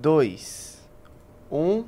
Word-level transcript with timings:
dois, 0.00 0.80
um. 1.52 1.84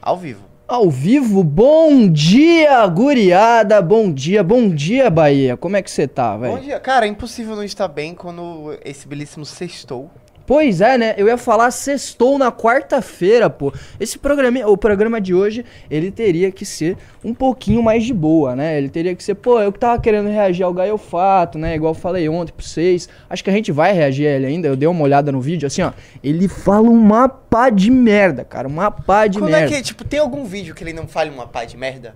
Ao 0.00 0.16
vivo. 0.16 0.44
Ao 0.68 0.88
vivo, 0.88 1.42
bom 1.42 2.08
dia, 2.08 2.86
guriada, 2.86 3.82
bom 3.82 4.12
dia, 4.12 4.44
bom 4.44 4.68
dia, 4.68 5.10
Bahia. 5.10 5.56
Como 5.56 5.76
é 5.76 5.82
que 5.82 5.90
você 5.90 6.06
tá, 6.06 6.34
Bom 6.34 6.40
velho? 6.40 6.60
dia. 6.60 6.78
Cara, 6.80 7.04
é 7.06 7.08
impossível 7.08 7.56
não 7.56 7.64
estar 7.64 7.88
bem 7.88 8.14
quando 8.14 8.78
esse 8.84 9.08
belíssimo 9.08 9.44
sextou. 9.44 10.08
Pois 10.46 10.80
é, 10.80 10.96
né? 10.96 11.14
Eu 11.16 11.26
ia 11.26 11.36
falar 11.36 11.70
sextou 11.72 12.38
na 12.38 12.52
quarta-feira, 12.52 13.50
pô. 13.50 13.72
Esse 13.98 14.16
programa, 14.16 14.64
o 14.66 14.76
programa 14.76 15.20
de 15.20 15.34
hoje, 15.34 15.64
ele 15.90 16.10
teria 16.10 16.52
que 16.52 16.64
ser 16.64 16.96
um 17.24 17.34
pouquinho 17.34 17.82
mais 17.82 18.04
de 18.04 18.14
boa, 18.14 18.54
né? 18.54 18.78
Ele 18.78 18.88
teria 18.88 19.14
que 19.16 19.24
ser, 19.24 19.34
pô, 19.34 19.60
eu 19.60 19.72
que 19.72 19.78
tava 19.80 20.00
querendo 20.00 20.28
reagir 20.28 20.62
ao 20.62 20.72
Gaio 20.72 20.96
Fato, 20.96 21.58
né? 21.58 21.74
Igual 21.74 21.92
eu 21.92 21.98
falei 21.98 22.28
ontem 22.28 22.52
pra 22.52 22.64
vocês. 22.64 23.08
Acho 23.28 23.42
que 23.42 23.50
a 23.50 23.52
gente 23.52 23.72
vai 23.72 23.92
reagir 23.92 24.28
a 24.28 24.30
ele 24.30 24.46
ainda. 24.46 24.68
Eu 24.68 24.76
dei 24.76 24.88
uma 24.88 25.02
olhada 25.02 25.32
no 25.32 25.40
vídeo, 25.40 25.66
assim, 25.66 25.82
ó. 25.82 25.92
Ele 26.22 26.46
fala 26.46 26.88
uma 26.88 27.28
pá 27.28 27.68
de 27.68 27.90
merda, 27.90 28.44
cara. 28.44 28.68
Uma 28.68 28.90
pá 28.90 29.26
de 29.26 29.38
Quando 29.38 29.50
merda. 29.50 29.66
é 29.66 29.76
que, 29.76 29.82
tipo, 29.82 30.04
tem 30.04 30.20
algum 30.20 30.44
vídeo 30.44 30.74
que 30.74 30.84
ele 30.84 30.92
não 30.92 31.08
fale 31.08 31.30
uma 31.30 31.46
pá 31.46 31.64
de 31.64 31.76
merda? 31.76 32.14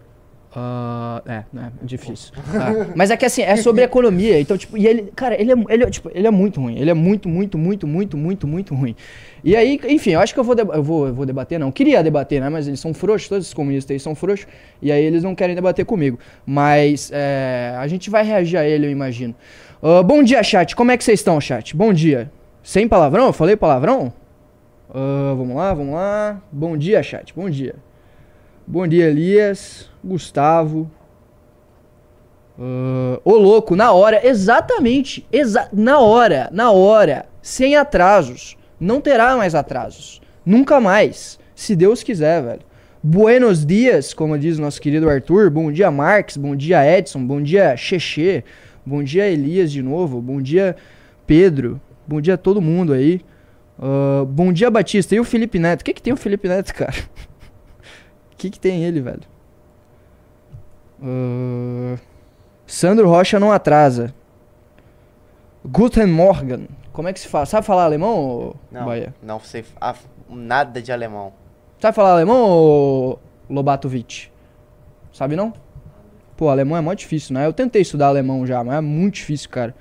Ah, 0.54 1.22
é, 1.26 1.44
né? 1.52 1.70
Difícil. 1.80 2.32
Ah, 2.52 2.92
mas 2.96 3.10
é 3.10 3.16
que 3.16 3.24
assim, 3.24 3.42
é 3.42 3.54
sobre 3.56 3.84
economia. 3.84 4.40
Então, 4.40 4.58
tipo, 4.58 4.76
e 4.76 4.86
ele, 4.86 5.12
cara, 5.14 5.40
ele 5.40 5.52
é, 5.52 5.54
ele, 5.68 5.84
é, 5.84 5.90
tipo, 5.90 6.10
ele 6.12 6.26
é 6.26 6.30
muito 6.30 6.60
ruim. 6.60 6.76
Ele 6.76 6.90
é 6.90 6.94
muito, 6.94 7.28
muito, 7.28 7.56
muito, 7.56 7.86
muito, 7.86 8.16
muito, 8.16 8.46
muito 8.46 8.74
ruim. 8.74 8.96
E 9.44 9.54
aí, 9.54 9.80
enfim, 9.88 10.10
eu 10.10 10.20
acho 10.20 10.34
que 10.34 10.40
eu 10.40 10.44
vou, 10.44 10.56
eu 10.56 10.82
vou, 10.82 11.06
eu 11.06 11.14
vou 11.14 11.24
debater, 11.24 11.58
não. 11.58 11.70
Queria 11.70 12.02
debater, 12.02 12.40
né? 12.40 12.48
Mas 12.48 12.66
eles 12.66 12.80
são 12.80 12.92
frouxos, 12.92 13.28
todos 13.28 13.44
esses 13.44 13.54
comunistas 13.54 13.94
aí 13.94 14.00
são 14.00 14.14
frouxos. 14.14 14.48
E 14.82 14.90
aí 14.90 15.04
eles 15.04 15.22
não 15.22 15.36
querem 15.36 15.54
debater 15.54 15.84
comigo. 15.84 16.18
Mas 16.44 17.10
é, 17.14 17.74
a 17.78 17.86
gente 17.86 18.10
vai 18.10 18.24
reagir 18.24 18.56
a 18.56 18.64
ele, 18.66 18.86
eu 18.86 18.90
imagino. 18.90 19.34
Ah, 19.80 20.02
bom 20.02 20.22
dia, 20.22 20.42
chat. 20.42 20.74
Como 20.74 20.90
é 20.90 20.96
que 20.96 21.04
vocês 21.04 21.20
estão, 21.20 21.40
chat? 21.40 21.76
Bom 21.76 21.92
dia. 21.92 22.30
Sem 22.62 22.88
palavrão? 22.88 23.26
Eu 23.26 23.32
falei 23.32 23.56
palavrão? 23.56 24.12
Ah, 24.92 25.32
vamos 25.36 25.56
lá, 25.56 25.72
vamos 25.72 25.94
lá. 25.94 26.42
Bom 26.50 26.76
dia, 26.76 27.02
chat. 27.04 27.32
Bom 27.34 27.48
dia. 27.48 27.76
Bom 28.72 28.86
dia, 28.86 29.06
Elias, 29.10 29.90
Gustavo. 30.02 30.88
Ah, 32.56 33.20
Ô 33.24 33.32
louco, 33.34 33.74
na 33.74 33.90
hora, 33.90 34.24
exatamente, 34.24 35.26
exa 35.32 35.68
na 35.72 35.98
hora, 35.98 36.48
na 36.52 36.70
hora, 36.70 37.26
sem 37.42 37.74
atrasos. 37.74 38.56
Não 38.78 39.00
terá 39.00 39.36
mais 39.36 39.56
atrasos. 39.56 40.22
Nunca 40.46 40.78
mais, 40.78 41.36
se 41.52 41.74
Deus 41.74 42.04
quiser, 42.04 42.44
velho. 42.44 42.60
Buenos 43.02 43.66
dias, 43.66 44.14
como 44.14 44.38
diz 44.38 44.56
o 44.56 44.62
nosso 44.62 44.80
querido 44.80 45.10
Arthur. 45.10 45.50
Bom 45.50 45.72
dia, 45.72 45.90
Marques. 45.90 46.36
Bom 46.36 46.54
dia, 46.54 46.86
Edson. 46.96 47.26
Bom 47.26 47.42
dia, 47.42 47.76
Cheche. 47.76 48.44
Bom 48.86 49.02
dia, 49.02 49.26
Elias 49.26 49.72
de 49.72 49.82
novo. 49.82 50.22
Bom 50.22 50.40
dia, 50.40 50.76
Pedro. 51.26 51.80
Bom 52.06 52.20
dia 52.20 52.34
a 52.34 52.38
todo 52.38 52.62
mundo 52.62 52.92
aí. 52.92 53.20
Ah, 53.76 54.24
bom 54.28 54.52
dia, 54.52 54.70
Batista. 54.70 55.12
E 55.16 55.18
o 55.18 55.24
Felipe 55.24 55.58
Neto? 55.58 55.80
O 55.80 55.84
que, 55.84 55.92
que 55.92 56.02
tem 56.02 56.12
o 56.12 56.16
Felipe 56.16 56.46
Neto, 56.46 56.72
cara? 56.72 56.94
O 58.40 58.42
que, 58.42 58.48
que 58.48 58.58
tem 58.58 58.82
ele, 58.84 59.02
velho? 59.02 59.20
Ah, 61.02 61.98
Sandro 62.66 63.06
Rocha 63.06 63.38
não 63.38 63.52
atrasa. 63.52 64.14
Guten 65.62 66.06
Morgen. 66.06 66.66
Como 66.90 67.06
é 67.06 67.12
que 67.12 67.20
se 67.20 67.28
fala? 67.28 67.44
Sabe 67.44 67.66
falar 67.66 67.84
alemão, 67.84 68.54
Não, 68.72 68.86
Bahia? 68.86 69.14
não 69.22 69.38
sei 69.40 69.62
ah, 69.78 69.94
nada 70.26 70.80
de 70.80 70.90
alemão. 70.90 71.34
Sabe 71.78 71.94
falar 71.94 72.12
alemão, 72.12 73.18
Lobatovic? 73.50 74.30
Sabe 75.12 75.36
não? 75.36 75.52
Pô, 76.34 76.48
alemão 76.48 76.78
é 76.78 76.80
mó 76.80 76.94
difícil, 76.94 77.34
né? 77.34 77.44
Eu 77.44 77.52
tentei 77.52 77.82
estudar 77.82 78.06
alemão 78.06 78.46
já, 78.46 78.64
mas 78.64 78.76
é 78.76 78.80
muito 78.80 79.16
difícil, 79.16 79.50
cara. 79.50 79.74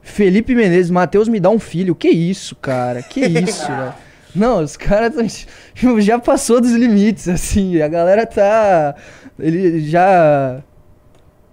Felipe 0.00 0.54
Menezes, 0.54 0.90
Matheus 0.90 1.28
me 1.28 1.38
dá 1.40 1.50
um 1.50 1.58
filho. 1.58 1.94
Que 1.94 2.08
isso, 2.08 2.56
cara? 2.56 3.02
Que 3.02 3.20
isso, 3.20 3.66
velho? 3.68 4.05
Não, 4.36 4.62
os 4.62 4.76
caras 4.76 5.14
tão- 5.14 5.98
já 6.00 6.18
passou 6.18 6.60
dos 6.60 6.72
limites, 6.72 7.28
assim. 7.28 7.80
A 7.80 7.88
galera 7.88 8.26
tá. 8.26 8.94
Ele 9.38 9.80
já. 9.88 10.62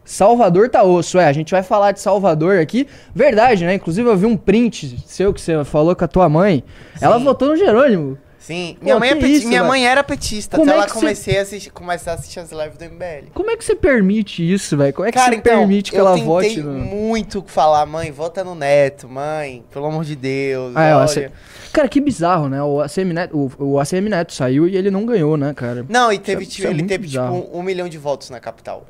Salvador 0.05 0.67
tá 0.69 0.83
osso, 0.83 1.17
é. 1.17 1.25
A 1.25 1.31
gente 1.33 1.51
vai 1.51 1.63
falar 1.63 1.93
de 1.93 1.99
Salvador 2.01 2.59
aqui. 2.59 2.85
Verdade, 3.15 3.65
né? 3.65 3.75
Inclusive 3.75 4.07
eu 4.09 4.17
vi 4.17 4.25
um 4.25 4.35
print 4.35 4.97
seu 5.07 5.33
que 5.33 5.39
você 5.39 5.63
falou 5.63 5.95
com 5.95 6.03
a 6.03 6.07
tua 6.07 6.27
mãe. 6.27 6.61
Ela 6.99 7.17
Sim. 7.17 7.23
votou 7.23 7.47
no 7.49 7.55
Jerônimo. 7.55 8.17
Sim, 8.45 8.75
Pô, 8.77 8.83
minha 8.83 8.99
mãe, 8.99 9.09
é 9.11 9.15
peti- 9.15 9.33
isso, 9.35 9.47
minha 9.47 9.61
velho? 9.61 9.69
mãe 9.71 9.87
era 9.87 10.03
petista, 10.03 10.57
Como 10.57 10.69
até 10.69 10.75
é 10.75 10.77
ela 10.79 10.85
que 10.85 10.91
cê- 10.93 10.99
comecei 10.99 11.39
a 11.39 11.41
assistir, 11.43 11.69
começar 11.69 12.11
a 12.11 12.13
assistir 12.15 12.41
as 12.41 12.51
lives 12.51 12.77
do 12.77 12.83
MBL. 12.83 13.29
Como 13.33 13.49
é 13.49 13.55
que 13.55 13.63
você 13.63 13.73
permite 13.73 14.43
isso, 14.53 14.75
velho? 14.75 14.93
Como 14.93 15.07
é 15.07 15.13
que 15.13 15.17
você 15.17 15.29
então, 15.35 15.41
permite 15.59 15.91
que 15.91 15.95
eu 15.97 16.01
ela 16.01 16.11
tentei 16.15 16.27
vote 16.27 16.59
no. 16.61 16.73
muito 16.73 17.41
falar, 17.47 17.85
mãe, 17.85 18.11
vota 18.11 18.43
no 18.43 18.53
Neto, 18.53 19.07
mãe, 19.07 19.63
pelo 19.71 19.85
amor 19.85 20.03
de 20.03 20.17
Deus, 20.17 20.75
Ah, 20.75 20.83
é, 20.83 20.93
o 20.93 20.99
olha. 20.99 21.31
Cara, 21.71 21.87
que 21.87 22.01
bizarro, 22.01 22.49
né? 22.49 22.61
O 22.61 22.81
ACM, 22.81 23.13
Neto, 23.13 23.37
o, 23.57 23.63
o 23.63 23.79
ACM 23.79 24.09
Neto 24.09 24.33
saiu 24.33 24.67
e 24.67 24.75
ele 24.75 24.91
não 24.91 25.05
ganhou, 25.05 25.37
né, 25.37 25.53
cara? 25.53 25.85
Não, 25.87 26.11
e 26.11 26.19
teve, 26.19 26.43
Isso 26.43 26.51
é- 26.51 26.55
tipo, 26.55 26.59
isso 26.63 26.67
é 26.67 26.69
ele 26.71 26.79
muito 26.81 26.89
teve 26.89 27.07
bizarro. 27.07 27.41
tipo 27.43 27.55
um, 27.55 27.59
um 27.61 27.63
milhão 27.63 27.87
de 27.87 27.97
votos 27.97 28.29
na 28.29 28.41
capital. 28.41 28.85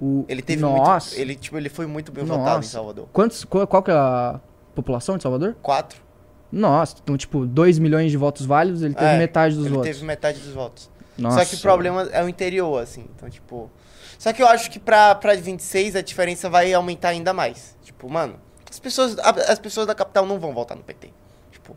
O... 0.00 0.24
Ele 0.28 0.40
teve 0.40 0.62
Nossa. 0.62 1.10
muito, 1.10 1.20
ele 1.20 1.34
tipo, 1.36 1.56
ele 1.58 1.68
foi 1.68 1.86
muito 1.86 2.10
bem 2.10 2.24
votado 2.24 2.48
em 2.48 2.54
Nossa. 2.56 2.68
Salvador. 2.70 3.06
Quantos, 3.12 3.44
qual, 3.44 3.66
qual 3.66 3.82
que 3.82 3.90
é 3.90 3.94
a 3.94 4.40
população 4.74 5.18
de 5.18 5.22
Salvador? 5.22 5.54
Quatro. 5.62 6.02
Nossa, 6.54 6.96
então, 7.02 7.16
tipo, 7.16 7.44
2 7.44 7.78
milhões 7.78 8.10
de 8.10 8.16
votos 8.16 8.46
válidos, 8.46 8.82
ele 8.82 8.94
teve 8.94 9.06
É, 9.14 9.18
metade 9.18 9.54
dos 9.56 9.66
ele 9.66 9.74
votos. 9.74 9.90
teve 9.90 10.04
metade 10.04 10.38
dos 10.40 10.52
votos. 10.52 10.90
Nossa. 11.18 11.40
Só 11.40 11.44
que 11.44 11.56
o 11.56 11.58
problema 11.58 12.02
é 12.12 12.22
o 12.22 12.28
interior, 12.28 12.82
assim. 12.82 13.04
Então, 13.16 13.28
tipo. 13.28 13.70
Só 14.18 14.32
que 14.32 14.42
eu 14.42 14.46
acho 14.48 14.70
que 14.70 14.78
pra, 14.78 15.14
pra 15.14 15.34
26 15.34 15.96
a 15.96 16.00
diferença 16.00 16.48
vai 16.48 16.72
aumentar 16.72 17.08
ainda 17.10 17.32
mais. 17.32 17.76
Tipo, 17.82 18.08
mano, 18.10 18.34
as 18.70 18.78
pessoas, 18.78 19.16
as 19.18 19.58
pessoas 19.58 19.86
da 19.86 19.94
capital 19.94 20.24
não 20.26 20.38
vão 20.38 20.52
votar 20.54 20.76
no 20.76 20.82
PT. 20.82 21.10
Tipo, 21.50 21.76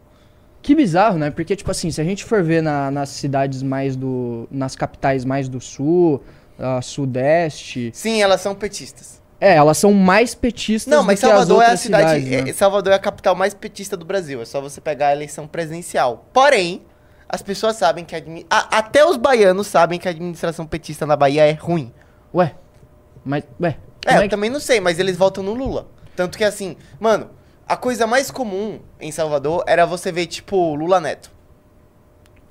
Que 0.62 0.74
bizarro, 0.76 1.18
né? 1.18 1.30
Porque, 1.32 1.56
tipo 1.56 1.70
assim, 1.72 1.90
se 1.92 2.00
a 2.00 2.04
gente 2.04 2.24
for 2.24 2.44
ver 2.44 2.62
na- 2.62 2.90
nas 2.92 3.09
cidades 3.09 3.62
mais 3.64 3.96
do... 3.96 4.48
Nas 4.52 4.76
capitais 4.76 5.24
mais 5.26 5.48
do 5.50 5.59
sul, 5.62 6.24
ah, 6.59 6.82
sudeste... 6.82 7.92
sim, 7.94 8.22
elas 8.22 8.42
são 8.42 8.54
petistas. 8.56 9.22
É, 9.40 9.56
elas 9.56 9.78
são 9.78 9.94
mais 9.94 10.34
petistas 10.34 10.92
Não, 10.92 11.03
do 11.03 11.08
mas 11.08 11.20
que 11.20 11.25
as 11.25 11.31
Salvador 11.31 11.62
é 11.64 11.66
a 11.68 11.78
cidade. 11.78 12.22
cidades, 12.22 12.44
né? 12.46 12.50
é- 12.50 12.53
Salvador 12.53 12.94
é 12.94 12.96
a 12.96 13.00
capital 13.00 13.36
mais 13.36 13.53
petista 13.53 13.96
do 13.96 14.03
Brasil. 14.06 14.42
É 14.42 14.46
só 14.46 14.59
você 14.59 14.81
pegar 14.81 15.08
a 15.09 15.12
eleição 15.12 15.48
presidencial. 15.48 16.25
Porém, 16.34 16.81
as 17.30 17.42
pessoas 17.44 17.76
sabem 17.76 18.03
que 18.03 18.16
admi- 18.16 18.46
a- 18.50 18.78
até 18.80 19.06
os 19.06 19.16
baianos 19.16 19.68
sabem 19.68 20.00
que 20.00 20.08
a 20.08 20.12
administração 20.12 20.66
petista 20.66 21.06
na 21.06 21.16
Bahia 21.16 21.46
é 21.47 21.52
ruim. 21.52 21.94
Ué, 22.34 22.56
mas... 23.24 23.44
Ué, 23.62 23.78
É, 24.06 24.09
como 24.09 24.18
eu 24.18 24.22
é 24.22 24.24
que... 24.24 24.30
também 24.30 24.50
não 24.50 24.59
sei, 24.59 24.80
mas 24.80 24.97
eles 24.97 25.16
votam 25.16 25.44
no 25.44 25.53
Lula. 25.53 25.88
Tanto 26.16 26.36
que 26.36 26.44
assim, 26.44 26.76
mano, 27.00 27.30
a 27.68 27.78
coisa 27.78 28.08
mais 28.08 28.31
comum 28.31 28.80
em 29.00 29.12
Salvador 29.12 29.64
era 29.68 29.86
você 29.86 30.12
ver, 30.12 30.26
tipo, 30.26 30.74
Lula 30.74 31.00
Neto. 31.00 31.30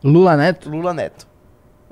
Lula 0.05 0.37
Neto? 0.37 0.69
Lula 0.71 0.95
Neto. 0.95 1.27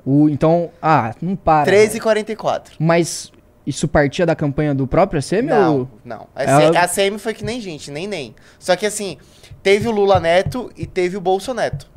O, 0.05 0.29
então... 0.29 0.69
Ah, 0.81 1.13
não 1.21 1.35
para. 1.35 1.65
13 1.65 1.97
e 1.97 1.99
44. 1.99 2.75
Mas 2.79 3.31
isso 3.65 3.87
partia 3.87 4.25
da 4.25 4.35
campanha 4.35 4.73
do 4.75 4.85
próprio 4.87 5.19
ACM 5.19 5.47
Não, 5.47 5.77
ou... 5.79 5.89
não. 6.03 6.27
A, 6.35 6.43
Ela- 6.43 6.79
a 6.79 6.87
CM 6.87 7.17
foi 7.17 7.33
que 7.33 7.43
nem 7.43 7.59
gente, 7.59 7.89
nem 7.91 8.07
nem. 8.07 8.35
Só 8.59 8.75
que 8.75 8.85
assim, 8.85 9.17
teve 9.63 9.87
o 9.87 9.91
Lula 9.91 10.19
Neto 10.19 10.71
e 10.77 10.85
teve 10.85 11.17
o 11.17 11.21
Bolso 11.21 11.53
Neto. 11.53 11.87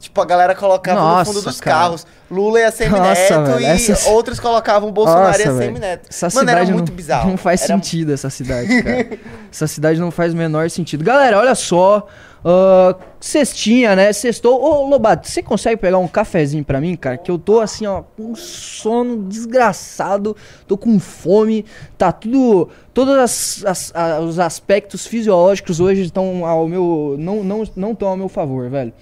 Tipo, 0.00 0.20
a 0.20 0.24
galera 0.24 0.54
colocava 0.54 1.00
Nossa, 1.00 1.30
no 1.32 1.34
fundo 1.40 1.44
dos 1.50 1.60
cara. 1.60 1.76
carros 1.78 2.06
Lula 2.30 2.60
e 2.60 2.64
a 2.64 2.70
CM 2.70 2.90
Nossa, 2.96 3.40
Neto 3.40 3.44
velho, 3.46 3.60
e 3.60 3.64
essas- 3.64 4.06
outros 4.06 4.38
colocavam 4.38 4.88
o 4.88 4.92
Bolsonaro 4.92 5.36
e 5.40 5.42
a 5.42 5.46
Nossa, 5.46 5.58
CM 5.58 5.58
velho. 5.58 5.78
Neto. 5.80 6.06
Essa 6.08 6.26
Mano, 6.26 6.38
cidade 6.40 6.56
era 6.60 6.66
não, 6.66 6.74
muito 6.76 6.92
bizarro. 6.92 7.30
não 7.30 7.36
faz 7.36 7.62
Era- 7.62 7.74
sentido 7.74 8.12
essa 8.12 8.30
cidade, 8.30 8.82
cara. 8.82 9.08
essa 9.50 9.66
cidade 9.66 9.98
não 9.98 10.12
faz 10.12 10.32
o 10.34 10.36
menor 10.36 10.70
sentido. 10.70 11.02
Galera, 11.02 11.36
olha 11.38 11.54
só. 11.56 12.06
Ah, 12.44 12.94
cestinha, 13.20 13.94
né? 13.96 14.12
Sextou. 14.12 14.60
Ô, 14.62 14.86
Lobato, 14.88 15.28
você 15.28 15.42
consegue 15.42 15.76
pegar 15.80 15.98
um 15.98 16.08
cafezinho 16.08 16.64
pra 16.64 16.80
mim, 16.80 16.94
cara? 16.96 17.16
Que 17.18 17.30
eu 17.30 17.38
tô 17.38 17.60
assim, 17.60 17.86
ó, 17.86 18.02
com 18.02 18.34
sono 18.34 19.24
desgraçado. 19.24 20.36
Tô 20.66 20.76
com 20.76 20.98
fome. 20.98 21.64
Tá 21.96 22.12
tudo. 22.12 22.68
Todos 22.94 23.14
as- 23.16 23.64
as- 23.64 23.92
a- 23.94 24.20
os 24.20 24.38
aspectos 24.38 25.06
fisiológicos 25.06 25.80
hoje 25.80 26.02
estão 26.02 26.46
ao 26.46 26.66
meu. 26.68 27.16
Não 27.18 27.36
estão 27.62 27.72
não, 27.76 27.96
não 28.00 28.08
ao 28.08 28.16
meu 28.16 28.28
favor, 28.28 28.68
velho. 28.70 28.92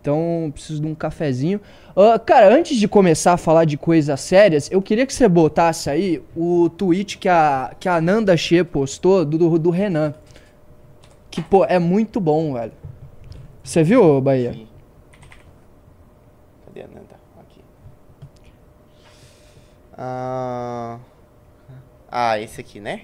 Então, 0.00 0.50
preciso 0.54 0.80
de 0.80 0.86
um 0.86 0.94
cafezinho. 0.94 1.60
Ah, 1.94 2.18
cara, 2.18 2.54
antes 2.54 2.78
de 2.78 2.88
começar 2.88 3.34
a 3.34 3.36
falar 3.36 3.66
de 3.66 3.76
coisas 3.76 4.18
sérias, 4.20 4.70
eu 4.72 4.80
queria 4.80 5.04
que 5.04 5.12
você 5.12 5.28
botasse 5.28 5.90
aí 5.90 6.22
o 6.34 6.70
tweet 6.70 7.18
que 7.18 7.28
a, 7.28 7.72
que 7.78 7.86
a 7.86 8.00
Nanda 8.00 8.34
Che 8.34 8.64
postou 8.64 9.26
do, 9.26 9.36
do, 9.36 9.58
do 9.58 9.68
Renan. 9.70 10.14
Que, 11.30 11.42
pô, 11.42 11.64
é 11.66 11.78
muito 11.78 12.18
bom, 12.18 12.54
velho. 12.54 12.72
Você 13.62 13.82
viu, 13.82 14.20
Bahia? 14.20 14.50
Aqui. 14.50 14.68
Cadê 16.66 16.82
a 16.82 16.86
Nanda? 16.88 17.20
Aqui. 17.40 17.64
Ah, 19.96 20.98
ah, 22.10 22.38
esse 22.40 22.60
aqui, 22.60 22.80
né? 22.80 23.02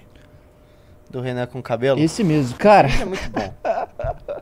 Do 1.11 1.21
Renan 1.21 1.47
com 1.47 1.63
cabelo. 1.63 2.01
Esse 2.01 2.25
mesmo. 2.25 2.59
Cara, 2.59 2.89
Isso 2.89 3.03
é 3.03 3.05
muito 3.05 3.31
bom. 3.31 3.55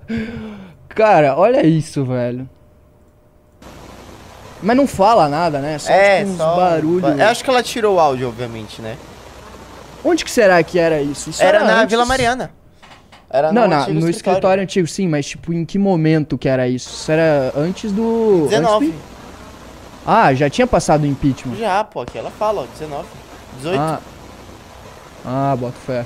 cara, 0.88 1.36
olha 1.36 1.66
isso, 1.66 2.04
velho. 2.04 2.48
Mas 4.62 4.76
não 4.76 4.86
fala 4.86 5.28
nada, 5.28 5.58
né? 5.60 5.78
Só 5.78 5.92
é, 5.92 6.20
tipo, 6.20 6.30
uns 6.30 6.36
só. 6.38 6.56
barulhos. 6.56 7.18
Eu 7.18 7.26
acho 7.26 7.44
que 7.44 7.50
ela 7.50 7.62
tirou 7.62 7.96
o 7.96 8.00
áudio, 8.00 8.28
obviamente, 8.28 8.80
né? 8.80 8.96
Onde 10.02 10.24
que 10.24 10.30
será 10.30 10.62
que 10.62 10.78
era 10.78 11.02
isso? 11.02 11.28
Isso 11.30 11.42
Era 11.42 11.62
na 11.64 11.80
antes- 11.80 11.90
Vila 11.90 12.06
Mariana. 12.06 12.50
Era 13.30 13.52
não, 13.52 13.66
não, 13.66 13.82
antigo 13.82 14.00
no 14.00 14.08
escritório. 14.08 14.62
antigo, 14.62 14.86
sim, 14.86 15.08
mas 15.08 15.26
tipo, 15.26 15.52
em 15.52 15.64
que 15.64 15.78
momento 15.78 16.38
que 16.38 16.48
era 16.48 16.68
isso? 16.68 16.90
Isso 16.90 17.10
era 17.10 17.52
antes 17.56 17.90
do. 17.90 18.46
19. 18.48 18.86
antes 18.86 18.98
do- 18.98 19.04
Ah, 20.06 20.34
já 20.34 20.48
tinha 20.50 20.66
passado 20.66 21.02
o 21.04 21.06
impeachment. 21.06 21.56
Já, 21.56 21.82
pô, 21.82 22.02
aqui 22.02 22.16
ela 22.18 22.30
fala, 22.30 22.62
ó, 22.62 22.66
19. 22.66 23.08
18. 23.56 23.80
Ah, 23.80 24.00
ah 25.24 25.56
bota 25.56 25.76
fé. 25.84 26.04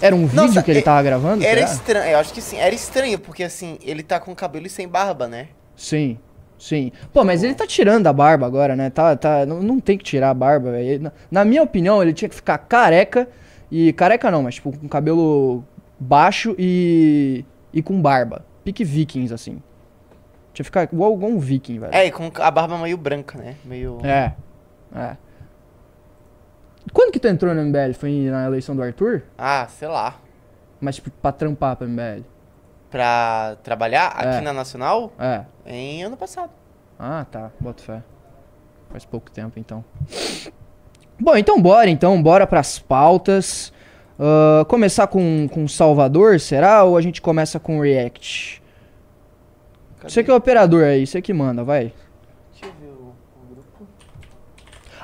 Era 0.00 0.14
um 0.14 0.26
vídeo 0.26 0.42
Nossa, 0.46 0.62
que 0.62 0.70
ele 0.70 0.80
é- 0.80 0.82
tava 0.82 1.02
gravando? 1.02 1.42
Era 1.42 1.60
será? 1.60 1.72
estranho, 1.72 2.10
eu 2.12 2.18
acho 2.18 2.32
que 2.32 2.40
sim. 2.42 2.58
Era 2.58 2.74
estranho, 2.74 3.18
porque 3.18 3.42
assim, 3.42 3.78
ele 3.82 4.02
tá 4.02 4.20
com 4.20 4.34
cabelo 4.34 4.66
e 4.66 4.70
sem 4.70 4.86
barba, 4.86 5.26
né? 5.26 5.48
Sim, 5.74 6.18
sim. 6.58 6.92
Pô, 7.12 7.24
mas 7.24 7.42
ele 7.42 7.54
tá 7.54 7.66
tirando 7.66 8.06
a 8.06 8.12
barba 8.12 8.46
agora, 8.46 8.76
né? 8.76 8.90
Tá, 8.90 9.16
tá, 9.16 9.46
não, 9.46 9.62
não 9.62 9.80
tem 9.80 9.96
que 9.96 10.04
tirar 10.04 10.30
a 10.30 10.34
barba, 10.34 10.70
velho. 10.72 11.04
Na, 11.04 11.12
na 11.30 11.44
minha 11.46 11.62
opinião, 11.62 12.02
ele 12.02 12.12
tinha 12.12 12.28
que 12.28 12.34
ficar 12.34 12.58
careca 12.58 13.26
e. 13.70 13.92
Careca 13.92 14.30
não, 14.30 14.42
mas 14.42 14.56
tipo, 14.56 14.76
com 14.76 14.88
cabelo 14.88 15.64
baixo 15.98 16.54
e. 16.58 17.44
e 17.72 17.82
com 17.82 18.00
barba. 18.00 18.44
Pique 18.64 18.84
vikings, 18.84 19.32
assim. 19.32 19.62
Tinha 20.52 20.62
que 20.62 20.64
ficar 20.64 20.84
igual, 20.84 21.12
igual 21.14 21.30
um 21.30 21.38
viking, 21.38 21.78
velho. 21.78 21.94
É, 21.94 22.06
e 22.06 22.10
com 22.10 22.30
a 22.40 22.50
barba 22.50 22.78
meio 22.78 22.96
branca, 22.96 23.36
né? 23.38 23.56
Meio. 23.64 23.98
É. 24.04 24.34
É. 24.94 25.16
Quando 26.92 27.12
que 27.12 27.18
tu 27.20 27.28
entrou 27.28 27.54
no 27.54 27.62
MBL? 27.62 27.92
Foi 27.98 28.10
na 28.30 28.46
eleição 28.46 28.74
do 28.74 28.82
Arthur? 28.82 29.22
Ah, 29.36 29.66
sei 29.68 29.88
lá. 29.88 30.16
Mas, 30.80 30.96
tipo, 30.96 31.10
pra 31.10 31.32
trampar 31.32 31.76
pra 31.76 31.86
MBL. 31.86 32.22
Pra 32.90 33.56
trabalhar 33.62 34.06
aqui 34.08 34.38
É. 34.38 34.40
na 34.40 34.52
Nacional 34.52 35.12
É. 35.18 35.44
em 35.66 36.04
ano 36.04 36.16
passado. 36.16 36.50
Ah, 36.98 37.26
tá. 37.30 37.50
Boto 37.60 37.82
fé. 37.82 38.02
Faz 38.90 39.04
pouco 39.04 39.30
tempo, 39.30 39.58
então. 39.58 39.84
Bom, 41.18 41.36
então 41.36 41.60
bora, 41.60 41.88
então. 41.88 42.22
Bora 42.22 42.46
pras 42.46 42.78
pautas. 42.78 43.72
Ah, 44.18 44.64
começar 44.68 45.06
com, 45.06 45.48
com 45.48 45.68
Salvador, 45.68 46.40
será? 46.40 46.84
Ou 46.84 46.96
a 46.96 47.00
gente 47.00 47.20
começa 47.20 47.60
com 47.60 47.80
React? 47.80 48.62
Cadê? 49.98 50.12
Você 50.12 50.24
que 50.24 50.30
é 50.30 50.34
o 50.34 50.36
operador 50.36 50.84
aí, 50.84 51.06
você 51.06 51.20
que 51.20 51.32
manda, 51.32 51.62
vai. 51.62 51.92
Deixa 52.52 52.66
eu 52.66 52.72
ver 52.80 52.92
o, 52.92 53.14
o 53.42 53.54
grupo. 53.54 53.86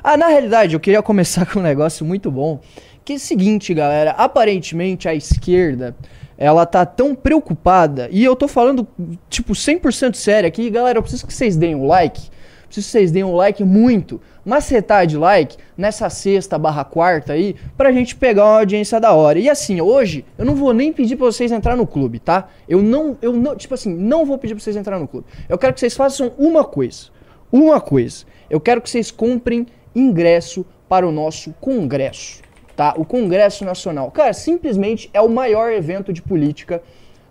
Ah, 0.02 0.16
na 0.16 0.28
realidade, 0.28 0.74
eu 0.74 0.80
queria 0.80 1.02
começar 1.02 1.46
com 1.46 1.60
um 1.60 1.62
negócio 1.62 2.04
muito 2.04 2.30
bom. 2.30 2.60
Que 3.04 3.14
é 3.14 3.16
o 3.16 3.20
seguinte, 3.20 3.74
galera. 3.74 4.12
Aparentemente, 4.12 5.08
a 5.08 5.14
esquerda, 5.14 5.96
ela 6.38 6.64
tá 6.64 6.86
tão 6.86 7.14
preocupada. 7.14 8.08
E 8.12 8.22
eu 8.22 8.36
tô 8.36 8.46
falando, 8.46 8.86
tipo, 9.28 9.52
100% 9.52 10.14
sério 10.14 10.46
aqui. 10.46 10.70
Galera, 10.70 10.98
eu 10.98 11.02
preciso 11.02 11.26
que 11.26 11.34
vocês 11.34 11.56
deem 11.56 11.74
um 11.74 11.86
like. 11.86 12.30
Preciso 12.66 12.86
que 12.86 12.92
vocês 12.92 13.10
deem 13.10 13.24
um 13.24 13.34
like 13.34 13.62
muito. 13.64 14.20
Macetar 14.44 15.06
de 15.06 15.16
like 15.16 15.56
nessa 15.76 16.10
sexta 16.10 16.58
barra 16.58 16.84
quarta 16.84 17.32
aí. 17.32 17.54
Pra 17.76 17.92
gente 17.92 18.16
pegar 18.16 18.44
uma 18.44 18.58
audiência 18.58 18.98
da 19.00 19.12
hora. 19.12 19.38
E 19.38 19.48
assim, 19.48 19.80
hoje, 19.80 20.24
eu 20.36 20.44
não 20.44 20.54
vou 20.54 20.72
nem 20.72 20.92
pedir 20.92 21.16
pra 21.16 21.26
vocês 21.26 21.52
entrar 21.52 21.76
no 21.76 21.86
clube, 21.86 22.18
tá? 22.18 22.48
Eu 22.68 22.82
não, 22.82 23.16
eu 23.22 23.32
não, 23.32 23.54
tipo 23.56 23.74
assim, 23.74 23.94
não 23.94 24.24
vou 24.26 24.38
pedir 24.38 24.54
pra 24.54 24.62
vocês 24.62 24.76
entrar 24.76 24.98
no 24.98 25.06
clube. 25.06 25.26
Eu 25.48 25.56
quero 25.56 25.72
que 25.72 25.80
vocês 25.80 25.94
façam 25.94 26.32
uma 26.38 26.64
coisa. 26.64 27.10
Uma 27.50 27.80
coisa. 27.80 28.24
Eu 28.48 28.60
quero 28.60 28.80
que 28.80 28.90
vocês 28.90 29.10
comprem 29.10 29.66
ingresso 29.94 30.64
para 30.88 31.06
o 31.06 31.12
nosso 31.12 31.54
congresso, 31.60 32.42
tá? 32.76 32.94
O 32.96 33.04
Congresso 33.04 33.64
Nacional. 33.64 34.10
Cara, 34.10 34.32
simplesmente 34.32 35.08
é 35.14 35.20
o 35.20 35.28
maior 35.28 35.72
evento 35.72 36.12
de 36.12 36.20
política 36.20 36.82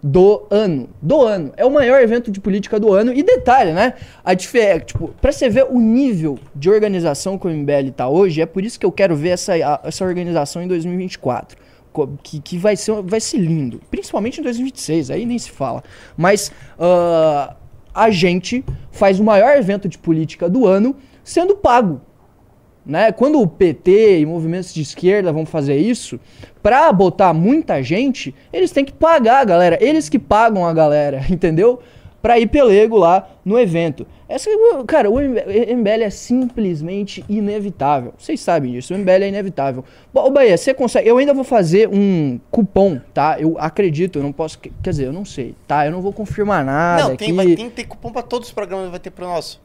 do 0.04 0.48
ano. 0.50 0.90
Do 1.02 1.22
ano. 1.22 1.54
É 1.56 1.66
o 1.66 1.72
maior 1.72 2.02
evento 2.02 2.32
de 2.32 2.40
política 2.40 2.80
do 2.80 2.92
ano. 2.94 3.14
E 3.14 3.22
detalhe, 3.24 3.72
né? 3.72 3.94
A 4.24 4.34
diferença, 4.34 4.80
tipo, 4.86 5.10
pra 5.22 5.32
você 5.32 5.50
ver 5.50 5.66
o 5.70 5.80
nível 5.80 6.40
de 6.56 6.70
organização 6.70 7.38
que 7.38 7.48
o 7.48 7.50
MBL 7.50 7.92
tá 7.96 8.08
hoje, 8.10 8.42
é 8.42 8.46
por 8.46 8.64
isso 8.66 8.80
que 8.80 8.86
eu 8.86 8.92
quero 8.92 9.16
ver 9.16 9.30
essa, 9.30 9.54
a- 9.54 9.80
essa 9.84 10.04
organização 10.04 10.62
em 10.64 10.68
2024. 10.68 11.58
Co- 11.94 12.10
Que, 12.24 12.40
que 12.40 12.58
vai, 12.58 12.76
ser, 12.76 13.02
vai 13.04 13.20
ser 13.20 13.38
lindo. 13.38 13.80
Principalmente 13.92 14.40
em 14.40 14.44
2026, 14.44 15.12
aí 15.12 15.26
nem 15.26 15.38
se 15.38 15.52
fala. 15.52 15.84
Mas 16.18 16.52
ah, 16.80 17.56
a 17.94 18.10
gente 18.10 18.64
faz 18.92 19.20
o 19.20 19.24
maior 19.24 19.56
evento 19.58 19.88
de 19.90 19.98
política 19.98 20.50
do 20.50 20.66
ano 20.66 20.96
sendo 21.24 21.56
pago 21.56 22.02
né? 22.86 23.12
Quando 23.12 23.40
o 23.40 23.48
PT 23.48 24.20
e 24.20 24.26
movimentos 24.26 24.74
de 24.74 24.82
esquerda 24.82 25.32
vão 25.32 25.46
fazer 25.46 25.78
isso, 25.78 26.20
pra 26.62 26.92
botar 26.92 27.34
muita 27.34 27.82
gente, 27.82 28.34
eles 28.52 28.72
têm 28.72 28.86
que 28.86 28.94
pagar 28.94 29.42
a 29.42 29.46
galera, 29.46 29.78
eles 29.82 30.10
que 30.10 30.20
pagam 30.20 30.66
a 30.66 30.74
galera, 30.74 31.22
entendeu? 31.30 31.80
Pra 32.22 32.40
ir 32.40 32.48
pelego 32.48 32.98
lá 32.98 33.28
no 33.44 33.58
evento. 33.58 34.06
Essa, 34.30 34.50
cara, 34.86 35.10
o 35.10 35.20
MBL 35.20 36.04
é 36.04 36.10
simplesmente 36.12 37.26
inevitável. 37.28 38.14
Vocês 38.16 38.40
sabem 38.40 38.74
disso, 38.74 38.94
o 38.94 38.98
MBL 38.98 39.24
é 39.24 39.28
inevitável. 39.30 39.84
Bom, 40.14 40.32
Bahia, 40.32 40.56
você 40.56 40.72
consegue. 40.72 41.10
Eu 41.10 41.18
ainda 41.18 41.34
vou 41.34 41.44
fazer 41.44 41.90
um 41.90 42.40
cupom, 42.52 43.02
tá? 43.12 43.38
Eu 43.40 43.58
acredito, 43.58 44.20
eu 44.20 44.24
não 44.24 44.32
posso. 44.32 44.60
Quer 44.60 44.72
dizer, 44.84 45.08
eu 45.08 45.14
não 45.14 45.26
sei, 45.26 45.56
tá? 45.68 45.88
Eu 45.88 45.92
não 45.92 46.00
vou 46.00 46.14
confirmar 46.14 46.64
nada. 46.64 47.10
não, 47.10 47.16
tem, 47.16 47.30
aqui. 47.30 47.36
vai, 47.36 47.46
tem 47.56 47.70
que 47.70 47.76
ter 47.76 47.86
cupom 47.86 48.12
pra 48.12 48.22
todos 48.22 48.50
os 48.50 48.54
programas, 48.54 48.92
vai 48.92 49.00
ter 49.00 49.10
pro 49.10 49.26
nosso. 49.26 49.60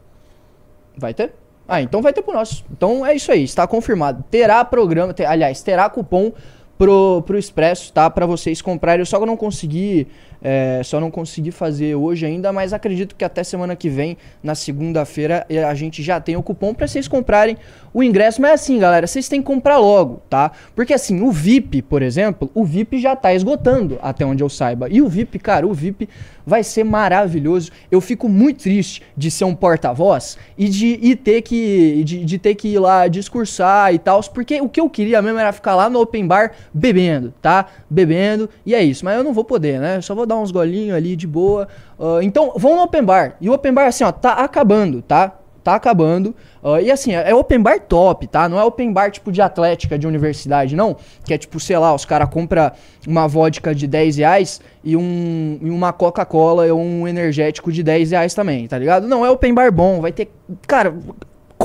Vai 0.97 1.13
ter? 1.13 1.31
Ah, 1.67 1.81
então 1.81 2.01
vai 2.01 2.13
ter 2.13 2.21
pro 2.21 2.33
nosso. 2.33 2.63
Então 2.71 3.05
é 3.05 3.13
isso 3.15 3.31
aí, 3.31 3.43
está 3.43 3.67
confirmado. 3.67 4.23
Terá 4.31 4.63
programa, 4.63 5.13
te- 5.13 5.25
aliás, 5.25 5.61
terá 5.61 5.89
cupom 5.89 6.31
pro, 6.77 7.21
pro 7.23 7.37
Expresso, 7.37 7.91
tá? 7.91 8.09
Pra 8.09 8.25
vocês 8.25 8.61
comprarem. 8.61 9.01
Eu 9.01 9.05
só 9.05 9.23
não 9.25 9.35
consegui, 9.35 10.07
é, 10.41 10.81
só 10.83 10.99
não 10.99 11.09
consegui 11.09 11.51
fazer 11.51 11.95
hoje 11.95 12.25
ainda, 12.25 12.51
mas 12.53 12.73
acredito 12.73 13.15
que 13.15 13.25
até 13.25 13.43
semana 13.43 13.75
que 13.75 13.89
vem, 13.89 14.17
na 14.43 14.55
segunda-feira, 14.55 15.45
a 15.67 15.73
gente 15.73 16.03
já 16.03 16.19
tem 16.19 16.35
o 16.35 16.43
cupom 16.43 16.73
pra 16.73 16.87
vocês 16.87 17.07
comprarem 17.07 17.57
o 17.93 18.03
ingresso. 18.03 18.41
Mas 18.41 18.61
assim, 18.61 18.77
galera, 18.79 19.07
vocês 19.07 19.27
têm 19.27 19.41
que 19.41 19.47
comprar 19.47 19.77
logo, 19.77 20.21
tá? 20.29 20.51
Porque 20.75 20.93
assim, 20.93 21.21
o 21.21 21.31
VIP, 21.31 21.81
por 21.81 22.01
exemplo, 22.01 22.49
o 22.53 22.63
VIP 22.63 22.99
já 22.99 23.15
tá 23.15 23.33
esgotando, 23.33 23.97
até 24.01 24.25
onde 24.25 24.43
eu 24.43 24.49
saiba. 24.49 24.87
E 24.89 25.01
o 25.01 25.07
VIP, 25.07 25.39
cara, 25.39 25.65
o 25.65 25.73
VIP 25.73 26.07
vai 26.45 26.63
ser 26.63 26.83
maravilhoso. 26.83 27.71
Eu 27.89 27.99
fico 27.99 28.29
muito 28.29 28.63
triste 28.63 29.01
de 29.15 29.31
ser 29.31 29.45
um 29.45 29.55
porta-voz 29.55 30.37
e 30.57 30.69
de 30.69 30.99
e 31.01 31.15
ter 31.15 31.41
que 31.41 32.03
de, 32.03 32.23
de 32.23 32.37
ter 32.37 32.55
que 32.55 32.69
ir 32.69 32.79
lá 32.79 33.07
discursar 33.07 33.93
e 33.93 33.99
tal, 33.99 34.21
porque 34.33 34.61
o 34.61 34.69
que 34.69 34.79
eu 34.79 34.89
queria 34.89 35.21
mesmo 35.21 35.39
era 35.39 35.51
ficar 35.51 35.75
lá 35.75 35.89
no 35.89 35.99
open 35.99 36.27
bar 36.27 36.53
bebendo, 36.73 37.33
tá? 37.41 37.65
Bebendo 37.89 38.49
e 38.65 38.75
é 38.75 38.83
isso. 38.83 39.03
Mas 39.03 39.17
eu 39.17 39.23
não 39.23 39.33
vou 39.33 39.43
poder, 39.43 39.79
né? 39.79 39.97
Eu 39.97 40.01
só 40.01 40.13
vou 40.13 40.26
dar 40.27 40.37
uns 40.37 40.51
golinhos 40.51 40.95
ali 40.95 41.15
de 41.15 41.25
boa. 41.25 41.67
Ah, 41.99 42.19
então, 42.21 42.53
vão 42.55 42.75
no 42.75 42.83
open 42.83 43.03
bar. 43.03 43.35
E 43.41 43.49
o 43.49 43.53
open 43.53 43.73
bar 43.73 43.87
assim, 43.87 44.03
ó, 44.03 44.11
tá 44.11 44.33
acabando, 44.33 45.01
tá? 45.01 45.33
Tá 45.63 45.75
acabando. 45.75 46.35
Ah, 46.63 46.81
e 46.81 46.91
assim, 46.91 47.13
é 47.13 47.33
open 47.33 47.59
bar 47.59 47.79
top, 47.79 48.27
tá? 48.27 48.47
Não 48.47 48.59
é 48.59 48.63
open 48.63 48.91
bar 48.91 49.11
tipo 49.11 49.31
de 49.31 49.41
atlética, 49.41 49.97
de 49.97 50.05
universidade, 50.05 50.75
não. 50.75 50.95
Que 51.25 51.33
é 51.33 51.37
tipo, 51.37 51.59
sei 51.59 51.77
lá, 51.77 51.93
os 51.93 52.05
caras 52.05 52.29
compram 52.29 52.71
uma 53.07 53.27
vodka 53.27 53.73
de 53.73 53.87
10 53.87 54.17
reais 54.17 54.61
e, 54.83 54.95
um, 54.95 55.59
e 55.61 55.69
uma 55.69 55.91
Coca-Cola 55.91 56.71
ou 56.73 56.79
um 56.79 57.07
energético 57.07 57.71
de 57.71 57.83
10 57.83 58.11
reais 58.11 58.33
também, 58.33 58.67
tá 58.67 58.77
ligado? 58.77 59.07
Não, 59.07 59.25
é 59.25 59.29
open 59.29 59.53
bar 59.53 59.71
bom. 59.71 60.01
Vai 60.01 60.11
ter. 60.11 60.29
Cara, 60.67 60.93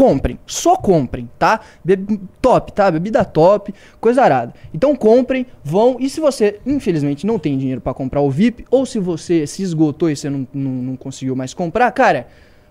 comprem. 0.02 0.36
Só 0.46 0.76
comprem, 0.76 1.30
tá? 1.38 1.60
Be- 1.84 2.18
top, 2.40 2.72
tá? 2.72 2.90
Bebida 2.90 3.24
top, 3.24 3.72
coisa 4.00 4.20
arada. 4.22 4.52
Então 4.74 4.96
comprem, 4.96 5.46
vão. 5.62 5.96
E 6.00 6.10
se 6.10 6.18
você, 6.20 6.58
infelizmente, 6.66 7.24
não 7.24 7.38
tem 7.38 7.56
dinheiro 7.56 7.80
pra 7.80 7.94
comprar 7.94 8.20
o 8.20 8.28
VIP, 8.28 8.64
ou 8.68 8.84
se 8.84 8.98
você 8.98 9.46
se 9.46 9.62
esgotou 9.62 10.10
e 10.10 10.16
você 10.16 10.28
não, 10.28 10.44
não, 10.52 10.70
não 10.70 10.96
conseguiu 10.96 11.36
mais 11.36 11.54
comprar, 11.54 11.90
cara. 11.92 12.26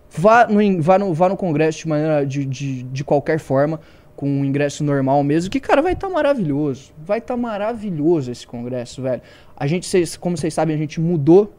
Vá 0.10 0.46
no, 0.46 0.82
vá 0.82 1.00
no, 1.00 1.14
vá 1.14 1.30
no 1.30 1.38
congresso 1.38 1.80
de 1.80 1.88
maneira 1.88 2.26
de, 2.26 2.44
de, 2.46 2.84
de 2.84 3.04
qualquer 3.06 3.40
forma, 3.40 3.80
com 4.14 4.28
um 4.30 4.44
ingresso 4.44 4.84
normal 4.84 5.24
mesmo, 5.24 5.50
que, 5.50 5.60
cara, 5.62 5.82
vai 5.82 5.94
estar 5.94 6.10
maravilhoso. 6.10 6.92
Vai 7.02 7.20
estar 7.20 7.38
maravilhoso 7.38 8.30
esse 8.30 8.46
congresso, 8.46 9.02
velho. 9.02 9.22
A 9.56 9.66
gente, 9.68 9.86
cês- 9.88 10.18
como 10.18 10.36
vocês 10.36 10.54
sabem, 10.54 10.76
a 10.76 10.78
gente 10.78 11.00
mudou. 11.00 11.54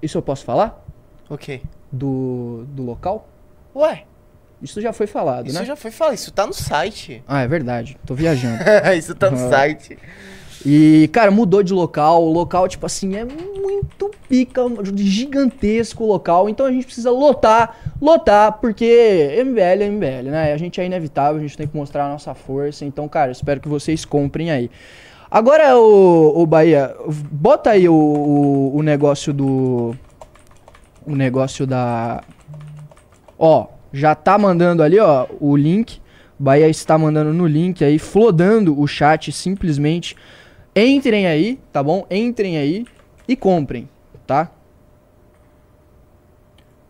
Isso 0.00 0.16
eu 0.16 0.22
posso 0.22 0.44
falar? 0.44 0.80
Ok. 1.28 1.60
Do, 1.90 2.64
do 2.68 2.84
local? 2.84 3.26
Ué, 3.74 4.04
Isso 4.62 4.80
já 4.80 4.92
foi 4.92 5.06
falado, 5.08 5.48
isso 5.48 5.58
né? 5.58 5.64
já 5.64 5.74
foi 5.74 5.90
falado, 5.90 6.14
isso 6.14 6.30
tá 6.30 6.46
no 6.46 6.52
site. 6.52 7.22
Ah, 7.26 7.42
é 7.42 7.48
verdade. 7.48 7.96
Tô 8.06 8.14
viajando. 8.14 8.58
isso 8.96 9.14
tá 9.14 9.30
no 9.30 9.36
Uhum. 9.38 9.50
site. 9.50 9.98
E, 10.64 11.10
cara, 11.12 11.32
mudou 11.32 11.60
de 11.62 11.72
local. 11.72 12.22
O 12.22 12.32
local, 12.32 12.68
tipo 12.68 12.86
assim, 12.86 13.16
é 13.16 13.24
muito 13.24 14.08
pica, 14.28 14.62
gigantesco 14.94 16.04
o 16.04 16.06
local. 16.06 16.48
Então 16.48 16.64
a 16.66 16.70
gente 16.70 16.84
precisa 16.86 17.10
lotar, 17.10 17.76
lotar, 18.00 18.52
porque 18.60 19.42
MBL 19.44 19.82
é 19.82 19.88
MBL, 19.90 20.30
né? 20.30 20.52
A 20.52 20.56
gente 20.56 20.80
é 20.80 20.86
inevitável, 20.86 21.38
a 21.38 21.42
gente 21.42 21.56
tem 21.56 21.66
que 21.66 21.76
mostrar 21.76 22.06
a 22.06 22.08
nossa 22.08 22.32
força. 22.32 22.84
Então, 22.84 23.08
cara, 23.08 23.32
espero 23.32 23.60
que 23.60 23.68
vocês 23.68 24.04
comprem 24.04 24.52
aí. 24.52 24.70
Agora, 25.28 25.76
o, 25.76 26.42
o 26.42 26.46
Bahia, 26.46 26.94
bota 27.30 27.70
aí 27.70 27.88
o, 27.88 27.94
o, 27.94 28.76
o 28.76 28.82
negócio 28.82 29.32
do. 29.32 29.96
O 31.04 31.16
negócio 31.16 31.66
da. 31.66 32.22
Ó, 33.36 33.66
já 33.92 34.14
tá 34.14 34.38
mandando 34.38 34.82
ali, 34.82 34.98
ó, 34.98 35.26
o 35.40 35.56
link. 35.56 36.00
Bahia 36.38 36.68
está 36.68 36.98
mandando 36.98 37.32
no 37.32 37.46
link 37.46 37.84
aí, 37.84 37.98
flodando 37.98 38.78
o 38.80 38.86
chat 38.86 39.30
simplesmente. 39.30 40.16
Entrem 40.74 41.26
aí, 41.26 41.60
tá 41.72 41.82
bom? 41.82 42.06
Entrem 42.10 42.56
aí 42.56 42.86
e 43.28 43.36
comprem, 43.36 43.88
tá? 44.26 44.50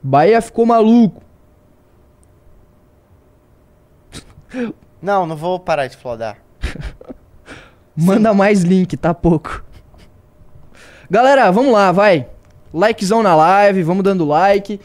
Bahia 0.02 0.40
ficou 0.40 0.64
maluco. 0.64 1.22
Não, 5.02 5.26
não 5.26 5.34
vou 5.34 5.58
parar 5.58 5.88
de 5.88 5.96
flodar. 5.96 6.38
Manda 7.96 8.32
mais 8.32 8.62
link, 8.62 8.96
tá 8.96 9.12
pouco. 9.12 9.64
Galera, 11.10 11.50
vamos 11.50 11.72
lá, 11.72 11.90
vai. 11.90 12.28
Likezão 12.72 13.20
na 13.20 13.34
live, 13.34 13.82
vamos 13.82 14.04
dando 14.04 14.24
like. 14.24 14.80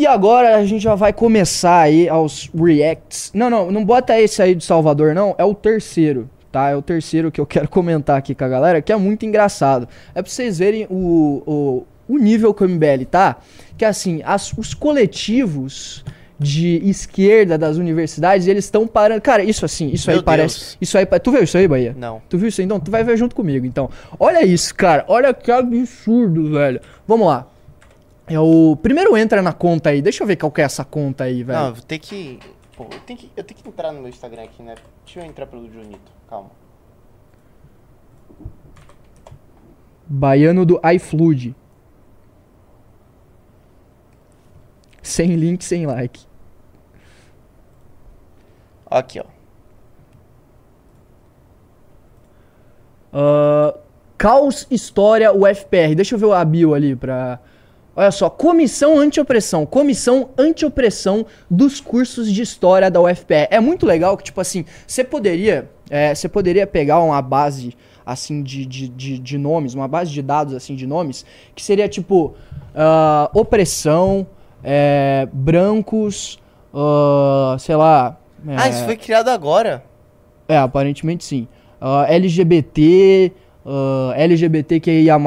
Que 0.00 0.06
agora 0.06 0.56
a 0.56 0.64
gente 0.64 0.82
já 0.82 0.94
vai 0.94 1.12
começar 1.12 1.80
aí 1.80 2.08
aos 2.08 2.50
reacts. 2.54 3.30
Não, 3.34 3.50
não, 3.50 3.70
não 3.70 3.84
bota 3.84 4.18
esse 4.18 4.40
aí 4.40 4.54
do 4.54 4.64
Salvador, 4.64 5.14
não. 5.14 5.34
É 5.36 5.44
o 5.44 5.54
terceiro, 5.54 6.26
tá? 6.50 6.70
É 6.70 6.74
o 6.74 6.80
terceiro 6.80 7.30
que 7.30 7.38
eu 7.38 7.44
quero 7.44 7.68
comentar 7.68 8.16
aqui 8.16 8.34
com 8.34 8.42
a 8.42 8.48
galera, 8.48 8.80
que 8.80 8.90
é 8.90 8.96
muito 8.96 9.26
engraçado. 9.26 9.86
É 10.14 10.22
pra 10.22 10.32
vocês 10.32 10.58
verem 10.58 10.86
o, 10.88 11.84
o, 12.08 12.14
o 12.14 12.18
nível 12.18 12.54
que 12.54 12.64
o 12.64 12.66
MBL 12.66 13.04
tá. 13.10 13.36
Que 13.76 13.84
assim, 13.84 14.22
as, 14.24 14.54
os 14.56 14.72
coletivos 14.72 16.02
de 16.38 16.80
esquerda 16.88 17.58
das 17.58 17.76
universidades, 17.76 18.46
eles 18.46 18.64
estão 18.64 18.86
parando. 18.86 19.20
Cara, 19.20 19.44
isso 19.44 19.66
assim, 19.66 19.90
isso 19.90 20.08
Meu 20.08 20.20
aí 20.20 20.24
parece. 20.24 20.60
Deus. 20.60 20.78
Isso 20.80 20.96
aí. 20.96 21.04
Tu 21.04 21.30
viu 21.30 21.42
isso 21.42 21.58
aí, 21.58 21.68
Bahia? 21.68 21.94
Não. 21.94 22.22
Tu 22.26 22.38
viu 22.38 22.48
isso 22.48 22.62
aí? 22.62 22.64
Então, 22.64 22.80
tu 22.80 22.90
vai 22.90 23.04
ver 23.04 23.18
junto 23.18 23.36
comigo, 23.36 23.66
então. 23.66 23.90
Olha 24.18 24.42
isso, 24.46 24.74
cara. 24.74 25.04
Olha 25.08 25.34
que 25.34 25.52
absurdo, 25.52 26.52
velho. 26.52 26.80
Vamos 27.06 27.26
lá. 27.26 27.46
É 28.30 28.38
o... 28.38 28.76
Primeiro 28.76 29.16
entra 29.16 29.42
na 29.42 29.52
conta 29.52 29.90
aí. 29.90 30.00
Deixa 30.00 30.22
eu 30.22 30.26
ver 30.26 30.36
qual 30.36 30.52
que 30.52 30.60
é 30.60 30.64
essa 30.64 30.84
conta 30.84 31.24
aí, 31.24 31.42
velho. 31.42 31.58
Não, 31.58 31.74
vou 31.74 31.82
ter 31.82 31.98
que. 31.98 32.38
Pô, 32.76 32.84
eu 32.84 33.00
tenho 33.00 33.18
que, 33.18 33.30
eu 33.36 33.42
tenho 33.42 33.60
que 33.60 33.68
entrar 33.68 33.90
no 33.90 34.00
meu 34.00 34.08
Instagram 34.08 34.44
aqui, 34.44 34.62
né? 34.62 34.76
Deixa 35.04 35.18
eu 35.18 35.24
entrar 35.24 35.46
pelo 35.46 35.68
Junito. 35.68 36.12
Calma. 36.28 36.50
Baiano 40.06 40.64
do 40.64 40.80
iFlood. 40.94 41.56
Sem 45.02 45.34
link, 45.34 45.64
sem 45.64 45.84
like. 45.86 46.24
Aqui, 48.86 49.18
ó. 49.18 49.24
Ah, 53.12 53.76
Caos 54.16 54.68
História 54.70 55.32
UFPR. 55.32 55.94
Deixa 55.96 56.14
eu 56.14 56.18
ver 56.18 56.32
a 56.32 56.44
bio 56.44 56.74
ali 56.74 56.94
pra. 56.94 57.40
Olha 57.96 58.10
só, 58.10 58.30
Comissão 58.30 58.98
Antiopressão. 58.98 59.66
Comissão 59.66 60.30
Antiopressão 60.38 61.26
dos 61.50 61.80
cursos 61.80 62.32
de 62.32 62.40
História 62.42 62.90
da 62.90 63.00
UFPR. 63.00 63.48
É 63.50 63.60
muito 63.60 63.84
legal 63.84 64.16
que, 64.16 64.24
tipo 64.24 64.40
assim, 64.40 64.64
você 64.86 65.02
poderia. 65.04 65.68
é, 65.90 66.14
Você 66.14 66.28
poderia 66.28 66.66
pegar 66.66 67.00
uma 67.00 67.20
base 67.20 67.76
assim 68.06 68.42
de, 68.42 68.64
de, 68.64 68.88
de, 68.88 69.18
de 69.18 69.38
nomes, 69.38 69.74
uma 69.74 69.86
base 69.86 70.10
de 70.10 70.22
dados 70.22 70.54
assim 70.54 70.74
de 70.74 70.86
nomes, 70.86 71.24
que 71.54 71.62
seria 71.62 71.88
tipo 71.88 72.34
ah, 72.74 73.30
opressão, 73.34 74.26
é, 74.64 75.28
brancos, 75.32 76.40
ah, 76.74 77.56
sei 77.58 77.76
lá. 77.76 78.16
Ah, 78.56 78.66
é, 78.66 78.70
isso 78.70 78.84
foi 78.84 78.96
criado 78.96 79.28
agora. 79.28 79.84
é, 80.48 80.56
aparentemente 80.56 81.24
sim. 81.24 81.46
Ah, 81.80 82.06
LGBT, 82.08 83.32
ah, 83.64 84.12
LGBTQIA+, 84.16 85.18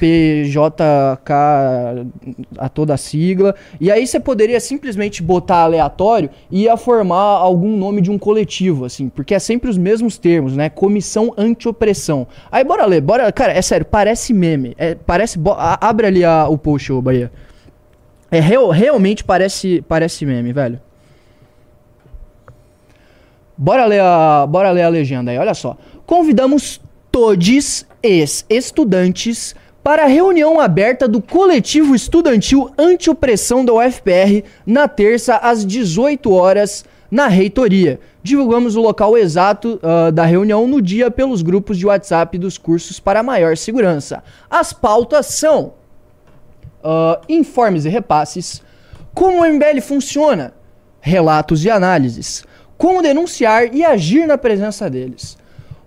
PJK, 0.00 1.32
a 2.58 2.68
toda 2.68 2.94
a 2.94 2.96
sigla. 2.96 3.54
E 3.80 3.90
aí 3.90 4.06
você 4.06 4.18
poderia 4.20 4.58
simplesmente 4.60 5.22
botar 5.22 5.62
aleatório 5.62 6.30
e 6.50 6.62
ia 6.62 6.76
formar 6.76 7.16
algum 7.16 7.76
nome 7.76 8.00
de 8.00 8.10
um 8.10 8.18
coletivo, 8.18 8.84
assim. 8.84 9.08
Porque 9.08 9.34
é 9.34 9.38
sempre 9.38 9.68
os 9.70 9.78
mesmos 9.78 10.18
termos, 10.18 10.56
né? 10.56 10.68
Comissão 10.70 11.32
Antiopressão. 11.36 12.26
Aí 12.50 12.64
bora 12.64 12.84
ler, 12.86 13.00
bora... 13.00 13.30
Cara, 13.32 13.52
é 13.52 13.62
sério, 13.62 13.86
parece 13.86 14.32
meme. 14.32 14.74
É, 14.78 14.94
parece... 14.94 15.38
Abre 15.80 16.06
ali 16.06 16.24
a- 16.24 16.48
o 16.48 16.56
post, 16.58 16.92
ô 16.92 17.00
Bahia. 17.02 17.30
É, 18.30 18.40
real- 18.40 18.70
realmente 18.70 19.22
parece, 19.22 19.82
parece 19.86 20.24
meme, 20.24 20.52
velho. 20.52 20.80
Bora 23.56 23.84
ler 23.84 24.00
a, 24.00 24.46
bora 24.48 24.70
ler 24.70 24.82
a 24.82 24.88
legenda 24.88 25.30
aí, 25.30 25.38
olha 25.38 25.54
só. 25.54 25.76
Convidamos 26.06 26.80
todos 27.12 27.86
os 28.02 28.44
estudantes 28.48 29.54
para 29.84 30.04
a 30.04 30.08
reunião 30.08 30.58
aberta 30.58 31.06
do 31.06 31.20
coletivo 31.20 31.94
estudantil 31.94 32.72
anti-opressão 32.78 33.64
da 33.64 33.74
UFPR 33.74 34.44
na 34.64 34.88
terça 34.88 35.36
às 35.36 35.66
18 35.66 36.32
horas 36.32 36.84
na 37.10 37.28
reitoria. 37.28 38.00
Divulgamos 38.22 38.76
o 38.76 38.80
local 38.80 39.18
exato 39.18 39.78
ah, 39.82 40.10
da 40.10 40.24
reunião 40.24 40.66
no 40.66 40.80
dia 40.80 41.10
pelos 41.10 41.42
grupos 41.42 41.76
de 41.76 41.84
WhatsApp 41.84 42.38
dos 42.38 42.56
cursos 42.56 42.98
para 42.98 43.22
maior 43.22 43.56
segurança. 43.56 44.24
As 44.48 44.72
pautas 44.72 45.26
são 45.26 45.74
ah, 46.82 47.20
informes 47.28 47.84
e 47.84 47.90
repasses, 47.90 48.62
como 49.12 49.42
o 49.42 49.44
MBL 49.44 49.82
funciona, 49.82 50.54
relatos 51.00 51.64
e 51.64 51.70
análises, 51.70 52.44
como 52.78 53.02
denunciar 53.02 53.74
e 53.74 53.84
agir 53.84 54.26
na 54.26 54.38
presença 54.38 54.88
deles. 54.88 55.36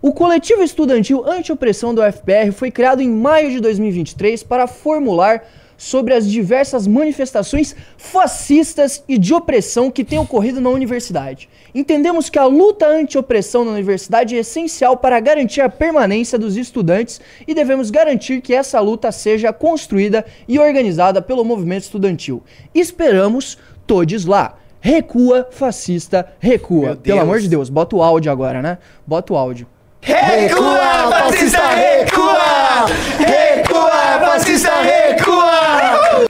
O 0.06 0.14
coletivo 0.14 0.62
estudantil 0.62 1.28
anti-opressão 1.28 1.92
do 1.92 2.00
UFPR 2.00 2.52
foi 2.54 2.70
criado 2.70 3.02
em 3.02 3.10
maio 3.10 3.50
de 3.50 3.60
2023 3.60 4.44
para 4.44 4.68
formular 4.68 5.44
sobre 5.76 6.14
as 6.14 6.30
diversas 6.30 6.86
manifestações 6.86 7.76
fascistas 7.98 9.04
e 9.08 9.18
de 9.18 9.34
opressão 9.34 9.90
que 9.90 10.04
têm 10.04 10.20
ocorrido 10.20 10.62
na 10.62 10.70
universidade. 10.70 11.50
Entendemos 11.74 12.30
que 12.30 12.38
a 12.38 12.46
luta 12.46 12.88
anti-opressão 12.88 13.66
na 13.66 13.72
universidade 13.72 14.36
é 14.36 14.42
essencial 14.42 14.96
para 14.96 15.20
garantir 15.20 15.62
a 15.62 15.70
permanência 15.70 16.38
dos 16.38 16.56
estudantes 16.56 17.20
e 17.48 17.56
devemos 17.56 17.90
garantir 17.90 18.42
que 18.42 18.54
essa 18.54 18.80
luta 18.80 19.12
seja 19.12 19.52
construída 19.52 20.24
e 20.48 20.60
organizada 20.60 21.20
pelo 21.20 21.44
movimento 21.44 21.82
estudantil. 21.82 22.44
Esperamos 22.76 23.58
todos 23.88 24.24
lá. 24.24 24.60
Recua, 24.80 25.48
fascista, 25.50 26.32
recua. 26.40 26.96
Pelo 26.96 27.22
amor 27.22 27.40
de 27.40 27.50
Deus, 27.50 27.70
bota 27.72 27.96
o 27.96 28.04
áudio 28.04 28.32
agora, 28.32 28.62
né? 28.62 28.78
Bota 29.08 29.34
o 29.34 29.36
áudio. 29.36 29.66
Recua, 30.06 31.10
fascista, 31.10 31.68
recua! 31.70 32.86
Recua, 33.18 34.20
fascista, 34.20 34.72
recua! 34.82 36.28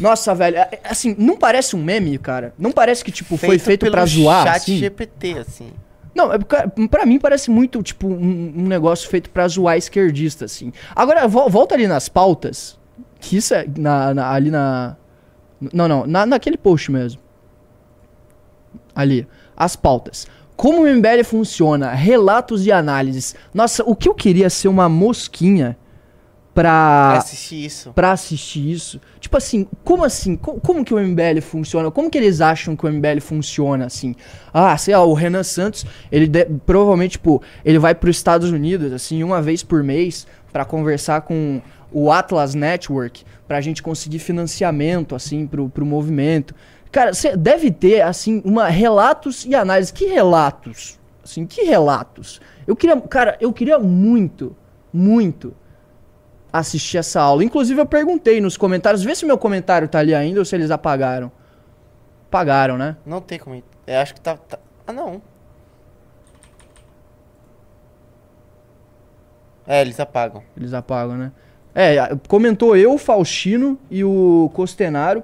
Nossa, 0.00 0.34
velho, 0.34 0.56
é- 0.56 0.68
é- 0.72 0.80
assim, 0.84 1.14
não 1.18 1.36
parece 1.36 1.76
um 1.76 1.82
meme, 1.82 2.16
cara? 2.16 2.54
Não 2.58 2.72
parece 2.72 3.04
que, 3.04 3.12
tipo, 3.12 3.36
foi 3.36 3.58
feito 3.58 3.80
pelo 3.80 3.92
pra 3.92 4.06
zoar, 4.06 4.44
chat 4.46 4.56
assim? 4.56 4.78
GPT, 4.78 5.38
assim. 5.38 5.72
Não, 6.14 6.32
é, 6.32 6.38
pra 6.90 7.04
mim 7.04 7.18
parece 7.20 7.50
muito, 7.50 7.82
tipo, 7.82 8.08
um, 8.08 8.52
um 8.56 8.66
negócio 8.66 9.08
feito 9.10 9.28
pra 9.28 9.46
zoar 9.46 9.76
esquerdista, 9.76 10.46
assim. 10.46 10.72
Agora, 10.96 11.28
vo- 11.28 11.48
volta 11.50 11.74
ali 11.74 11.86
nas 11.86 12.08
pautas, 12.08 12.78
que 13.20 13.36
isso 13.36 13.52
é 13.54 13.66
na, 13.76 14.14
na- 14.14 14.30
ali 14.32 14.50
na... 14.50 14.96
Não, 15.72 15.86
não, 15.86 16.06
na, 16.06 16.24
naquele 16.24 16.56
post 16.56 16.90
mesmo. 16.90 17.20
Ali, 18.94 19.28
as 19.56 19.76
pautas. 19.76 20.26
Como 20.60 20.82
o 20.82 20.86
MBL 20.86 21.24
funciona, 21.24 21.90
relatos 21.92 22.66
e 22.66 22.70
análises. 22.72 23.34
Nossa, 23.54 23.82
o 23.86 23.96
que 23.96 24.06
eu 24.08 24.14
queria 24.14 24.50
ser 24.50 24.68
uma 24.68 24.90
mosquinha 24.90 25.74
pra... 26.52 27.08
Pra 27.12 27.18
assistir 27.18 27.64
isso. 27.64 27.92
pra 27.94 28.12
assistir 28.12 28.70
isso. 28.70 29.00
Tipo 29.18 29.38
assim, 29.38 29.66
como 29.82 30.04
assim? 30.04 30.36
Co- 30.36 30.60
Como, 30.60 30.84
que 30.84 30.92
o 30.92 30.98
MBL 30.98 31.40
funciona? 31.40 31.90
Como 31.90 32.10
que 32.10 32.18
eles 32.18 32.42
acham 32.42 32.76
que 32.76 32.84
o 32.84 32.92
MBL 32.92 33.20
funciona 33.22 33.86
assim? 33.86 34.14
Ah, 34.52 34.76
sei 34.76 34.94
lá, 34.94 35.02
o 35.02 35.14
Renan 35.14 35.42
Santos, 35.44 35.86
ele 36.12 36.26
de- 36.26 36.44
provavelmente, 36.66 37.12
tipo, 37.12 37.40
ele 37.64 37.78
vai 37.78 37.94
para 37.94 38.10
os 38.10 38.16
Estados 38.16 38.50
Unidos, 38.50 38.92
assim, 38.92 39.22
uma 39.22 39.40
vez 39.40 39.62
por 39.62 39.82
mês 39.82 40.26
pra 40.52 40.64
conversar 40.66 41.22
com 41.22 41.62
o 41.90 42.12
Atlas 42.12 42.54
Network 42.54 43.24
pra 43.48 43.60
gente 43.62 43.82
conseguir 43.82 44.18
financiamento, 44.18 45.14
assim, 45.14 45.46
pro, 45.46 45.70
pro 45.70 45.86
movimento. 45.86 46.54
Cara, 46.92 47.12
você 47.14 47.36
deve 47.36 47.70
ter, 47.70 48.00
assim, 48.02 48.42
uma 48.44 48.68
relatos 48.68 49.44
e 49.44 49.54
análise. 49.54 49.92
Que 49.92 50.06
relatos? 50.06 50.98
Assim, 51.22 51.46
que 51.46 51.62
relatos? 51.62 52.40
Eu 52.66 52.74
queria, 52.74 53.00
cara, 53.00 53.36
eu 53.40 53.52
queria 53.52 53.78
muito, 53.78 54.56
muito 54.92 55.54
assistir 56.52 56.98
essa 56.98 57.20
aula. 57.20 57.44
Inclusive, 57.44 57.80
eu 57.80 57.86
perguntei 57.86 58.40
nos 58.40 58.56
comentários, 58.56 59.04
vê 59.04 59.14
se 59.14 59.24
meu 59.24 59.38
comentário 59.38 59.86
tá 59.88 60.00
ali 60.00 60.14
ainda 60.14 60.40
ou 60.40 60.44
se 60.44 60.54
eles 60.56 60.70
apagaram. 60.70 61.30
Apagaram, 62.28 62.76
né? 62.76 62.96
Não 63.06 63.20
tem 63.20 63.38
como. 63.38 63.62
Eu 63.86 63.98
acho 64.00 64.14
que 64.14 64.20
tá. 64.20 64.36
tá- 64.36 64.58
Ah, 64.86 64.92
não. 64.92 65.22
É, 69.66 69.80
eles 69.80 70.00
apagam. 70.00 70.42
Eles 70.56 70.74
apagam, 70.74 71.16
né? 71.16 71.32
É, 71.74 71.96
comentou 72.26 72.76
eu, 72.76 72.94
o 72.94 72.98
Faustino 72.98 73.78
e 73.88 74.02
o 74.04 74.50
Costenaro. 74.52 75.22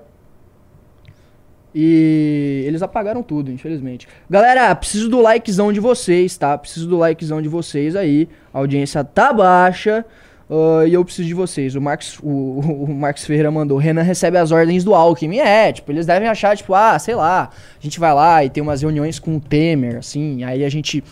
E 1.78 2.62
eles 2.64 2.80
apagaram 2.80 3.22
tudo, 3.22 3.52
infelizmente. 3.52 4.08
Galera, 4.30 4.74
preciso 4.74 5.10
do 5.10 5.20
likezão 5.20 5.70
de 5.70 5.78
vocês, 5.78 6.34
tá? 6.34 6.56
Preciso 6.56 6.88
do 6.88 6.96
likezão 6.96 7.42
de 7.42 7.50
vocês 7.50 7.94
aí. 7.94 8.30
A 8.50 8.60
audiência 8.60 9.04
tá 9.04 9.30
baixa. 9.30 10.02
ah, 10.48 10.86
e 10.86 10.94
eu 10.94 11.04
preciso 11.04 11.28
de 11.28 11.34
vocês. 11.34 11.74
O 11.74 11.80
Marcos, 11.82 12.18
o, 12.22 12.60
o 12.88 12.88
Marcos 12.88 13.26
Ferreira 13.26 13.50
mandou. 13.50 13.76
Renan 13.76 14.00
recebe 14.00 14.38
as 14.38 14.52
ordens 14.52 14.84
do 14.84 14.94
Alckmin. 14.94 15.40
É, 15.40 15.70
tipo, 15.70 15.92
eles 15.92 16.06
devem 16.06 16.26
achar, 16.26 16.56
tipo, 16.56 16.72
ah, 16.72 16.98
sei 16.98 17.14
lá. 17.14 17.50
A 17.78 17.82
gente 17.82 18.00
vai 18.00 18.14
lá 18.14 18.42
e 18.42 18.48
tem 18.48 18.62
umas 18.62 18.80
reuniões 18.80 19.18
com 19.18 19.36
o 19.36 19.40
Temer, 19.40 19.98
assim. 19.98 20.44
Aí 20.44 20.64
a 20.64 20.70
gente. 20.70 21.04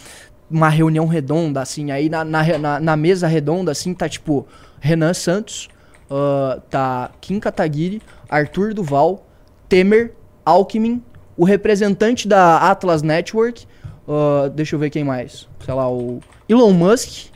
Uma 0.50 0.70
reunião 0.70 1.06
redonda, 1.06 1.60
assim. 1.60 1.90
Aí 1.90 2.08
na, 2.08 2.24
na, 2.24 2.58
na, 2.58 2.80
na 2.80 2.96
mesa 2.96 3.26
redonda, 3.26 3.70
assim, 3.70 3.92
tá 3.92 4.08
tipo. 4.08 4.46
Renan 4.80 5.12
Santos. 5.12 5.68
ah, 6.10 6.58
tá 6.70 7.10
Kim 7.20 7.38
Kataguiri. 7.38 8.00
Arthur 8.30 8.72
Duval. 8.72 9.26
Temer. 9.68 10.23
Alckmin. 10.44 11.02
O 11.36 11.44
representante 11.44 12.28
da 12.28 12.70
Atlas 12.70 13.02
Network. 13.02 13.66
ah, 14.08 14.48
deixa 14.54 14.74
eu 14.76 14.78
ver 14.78 14.90
quem 14.90 15.02
mais. 15.04 15.48
Sei 15.64 15.74
lá, 15.74 15.90
o 15.90 16.20
Elon 16.48 16.72
Musk. 16.72 17.26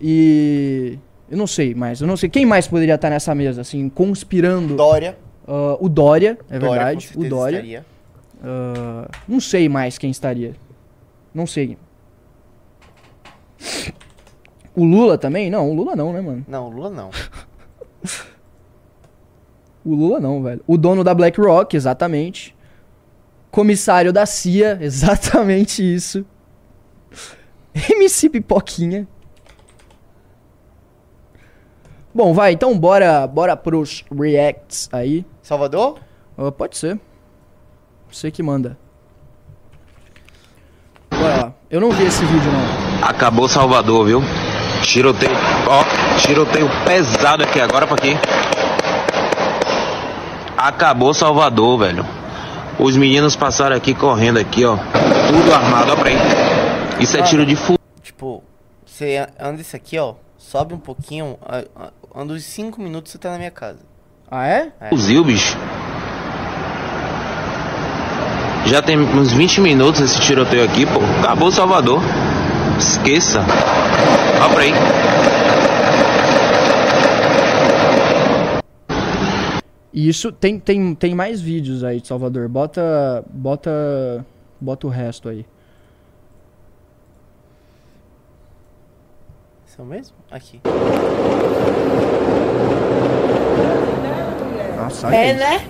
E. 0.00 0.98
Eu 1.30 1.36
não 1.36 1.46
sei 1.46 1.74
mais. 1.74 2.00
Eu 2.00 2.06
não 2.06 2.16
sei. 2.16 2.28
Quem 2.28 2.44
mais 2.46 2.66
poderia 2.68 2.94
estar 2.94 3.10
nessa 3.10 3.34
mesa, 3.34 3.60
assim, 3.60 3.88
conspirando? 3.88 4.76
Dória. 4.76 5.16
Ah, 5.46 5.76
o 5.80 5.88
Dória, 5.88 6.38
é 6.50 6.58
Dória, 6.58 6.84
verdade. 6.84 7.10
O 7.16 7.28
Dória. 7.28 7.56
estaria. 7.56 7.86
Ah, 8.42 9.08
não 9.28 9.40
sei 9.40 9.68
mais 9.68 9.96
quem 9.98 10.10
estaria. 10.10 10.54
Não 11.34 11.46
sei. 11.46 11.76
O 14.74 14.84
Lula 14.84 15.16
também? 15.16 15.50
Não, 15.50 15.70
o 15.70 15.74
Lula 15.74 15.96
não, 15.96 16.12
né, 16.12 16.20
mano? 16.20 16.44
Não, 16.46 16.68
Lula 16.68 16.90
não. 16.90 17.10
O 19.86 19.94
Lula 19.94 20.18
não, 20.18 20.42
velho. 20.42 20.60
O 20.66 20.76
dono 20.76 21.04
da 21.04 21.14
BlackRock, 21.14 21.76
exatamente. 21.76 22.56
Comissário 23.52 24.12
da 24.12 24.26
CIA, 24.26 24.76
exatamente 24.82 25.80
isso. 25.80 26.26
MC 27.72 28.28
Pipoquinha. 28.28 29.06
Bom, 32.12 32.34
vai, 32.34 32.50
então 32.50 32.76
bora, 32.76 33.28
bora 33.28 33.56
pros 33.56 34.04
reacts 34.10 34.88
aí. 34.90 35.24
Salvador? 35.40 36.00
Ah, 36.36 36.50
pode 36.50 36.76
ser. 36.76 36.98
Você 38.10 38.32
que 38.32 38.42
manda. 38.42 38.76
Bora 41.10 41.36
lá. 41.36 41.54
Eu 41.70 41.80
não 41.80 41.92
vi 41.92 42.06
esse 42.06 42.24
vídeo, 42.24 42.50
não. 42.50 43.08
Acabou 43.08 43.48
Salvador, 43.48 44.04
viu? 44.04 44.20
Tiroteio, 44.82 45.32
ó, 45.68 45.84
tiroteio 46.18 46.68
pesado 46.84 47.44
aqui 47.44 47.60
agora 47.60 47.86
pra 47.86 47.94
aqui. 47.94 48.16
Acabou 50.56 51.12
Salvador, 51.12 51.78
velho. 51.78 52.06
Os 52.78 52.96
meninos 52.96 53.36
passaram 53.36 53.76
aqui 53.76 53.94
correndo 53.94 54.38
aqui, 54.38 54.64
ó. 54.64 54.76
Tudo 54.76 55.52
armado, 55.54 55.92
ó 55.92 55.96
pra 55.96 56.10
aí. 56.10 56.18
Isso 57.00 57.16
é 57.16 57.22
tiro 57.22 57.44
de 57.44 57.56
fu... 57.56 57.78
Tipo, 58.02 58.42
você 58.84 59.26
anda 59.38 59.60
isso 59.60 59.76
aqui, 59.76 59.98
ó. 59.98 60.14
Sobe 60.38 60.74
um 60.74 60.78
pouquinho. 60.78 61.38
Anda 62.14 62.34
uns 62.34 62.44
5 62.44 62.80
minutos 62.80 63.12
você 63.12 63.18
tá 63.18 63.30
na 63.30 63.38
minha 63.38 63.50
casa. 63.50 63.80
Ah, 64.30 64.46
é? 64.46 64.72
fuzil, 64.90 65.24
bicho. 65.24 65.56
Já 68.66 68.82
tem 68.82 68.98
uns 68.98 69.32
20 69.32 69.60
minutos 69.60 70.00
esse 70.00 70.20
tiroteio 70.20 70.64
aqui, 70.64 70.84
pô. 70.86 71.00
Acabou 71.20 71.52
Salvador. 71.52 72.00
Esqueça. 72.78 73.40
Ó 74.44 74.48
pra 74.52 74.62
aí. 74.62 74.72
E 79.96 80.10
isso 80.10 80.30
tem, 80.30 80.60
tem, 80.60 80.94
tem 80.94 81.14
mais 81.14 81.40
vídeos 81.40 81.82
aí 81.82 82.02
de 82.02 82.06
Salvador. 82.06 82.50
Bota. 82.50 83.24
Bota. 83.30 84.22
Bota 84.60 84.86
o 84.86 84.90
resto 84.90 85.26
aí. 85.26 85.46
São 89.64 89.86
mesmo? 89.86 90.14
Aqui. 90.30 90.60
Nossa, 94.76 95.14
É, 95.14 95.32
né? 95.32 95.66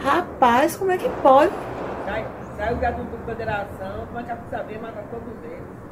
Rapaz, 0.00 0.76
como 0.76 0.92
é 0.92 0.96
que 0.98 1.08
pode? 1.22 1.52
Sai, 2.04 2.24
sai 2.56 2.72
o 2.72 2.76
gato 2.76 3.02
do 3.02 3.26
Federação, 3.26 4.06
mas 4.14 4.26
quer 4.26 4.38
saber 4.48 4.78
matar 4.80 5.02
todos 5.10 5.26
eles. 5.44 5.85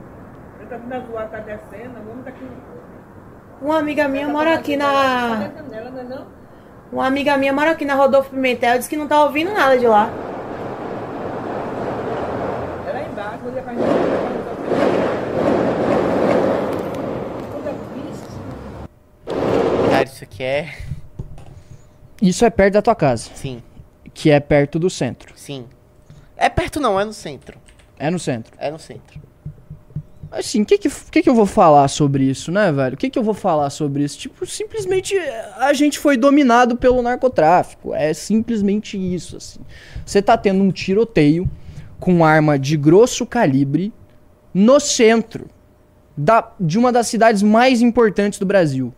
Ele 0.65 0.71
tá 0.71 0.77
vindo 0.79 0.95
a 0.95 1.01
zoar, 1.01 1.29
tá 1.29 1.39
descendo, 1.41 1.99
o 1.99 2.11
homem 2.11 2.23
tá 2.25 2.31
aqui. 2.31 2.49
Uma 3.61 3.79
amiga 3.81 4.09
minha 4.09 4.27
mora 4.29 4.55
aqui 4.55 4.79
Tá 4.79 4.85
na. 4.87 5.45
é 5.45 6.05
não? 6.05 6.27
Uma 6.91 7.07
amiga 7.07 7.37
minha 7.37 7.53
mora 7.53 7.73
aqui 7.73 7.85
na 7.85 7.95
Rodolfo 7.95 8.31
Pimentel, 8.31 8.79
disse 8.79 8.89
que 8.89 8.97
não 8.97 9.07
tá 9.07 9.23
ouvindo 9.25 9.53
nada 9.53 9.77
de 9.79 9.87
lá. 9.87 10.09
Ela 12.89 12.99
é 12.99 13.07
embaixo, 13.07 13.39
vou 13.43 13.53
levar 13.53 13.75
pra 13.75 13.85
Cara, 19.91 20.05
isso 20.05 20.25
aqui 20.25 20.43
é. 20.43 20.75
Isso 22.23 22.45
é 22.45 22.51
perto 22.51 22.75
da 22.75 22.83
tua 22.83 22.95
casa. 22.95 23.31
Sim, 23.35 23.63
Que 24.15 24.31
é 24.31 24.41
perto 24.41 24.79
do 24.79 24.89
centro. 24.89 25.33
sim. 25.37 25.67
É 26.37 26.49
perto 26.49 26.81
não, 26.81 26.99
é 26.99 27.05
no 27.05 27.13
centro. 27.13 27.59
É 27.99 28.11
no 28.11 28.19
centro. 28.19 28.53
É 28.59 28.71
no 28.71 28.79
centro. 28.79 29.21
Assim, 30.37 30.63
o 30.63 30.67
que 30.67 30.77
que, 30.77 30.91
que 30.91 31.23
que 31.23 31.31
eu 31.31 31.35
vou 31.35 31.47
falar 31.47 31.87
sobre 31.87 32.25
isso, 32.25 32.51
né, 32.51 32.73
velho? 32.73 32.95
O 32.95 32.97
que 32.97 33.09
que 33.09 33.19
eu 33.19 33.23
vou 33.23 33.35
falar 33.35 33.71
sobre 33.71 34.03
isso? 34.03 34.19
Tipo, 34.19 34.45
simplesmente 34.45 35.17
a 35.57 35.73
gente 35.73 35.97
foi 35.99 36.17
dominado 36.17 36.77
pelo 36.77 37.01
narcotráfico. 37.03 37.95
É 37.95 38.13
simplesmente 38.13 38.99
isso, 38.99 39.37
assim. 39.37 39.61
Você 40.05 40.21
tá 40.21 40.37
tendo 40.37 40.63
um 40.63 40.73
tiroteio 40.73 41.49
com 42.01 42.25
arma 42.25 42.59
de 42.59 42.77
grosso 42.77 43.25
calibre 43.25 43.93
no 44.53 44.81
centro 44.81 45.47
da, 46.17 46.53
de 46.59 46.79
uma 46.79 46.91
das 46.91 47.07
cidades 47.07 47.41
mais 47.43 47.81
importantes 47.81 48.39
do 48.39 48.47
Brasil. 48.47 48.93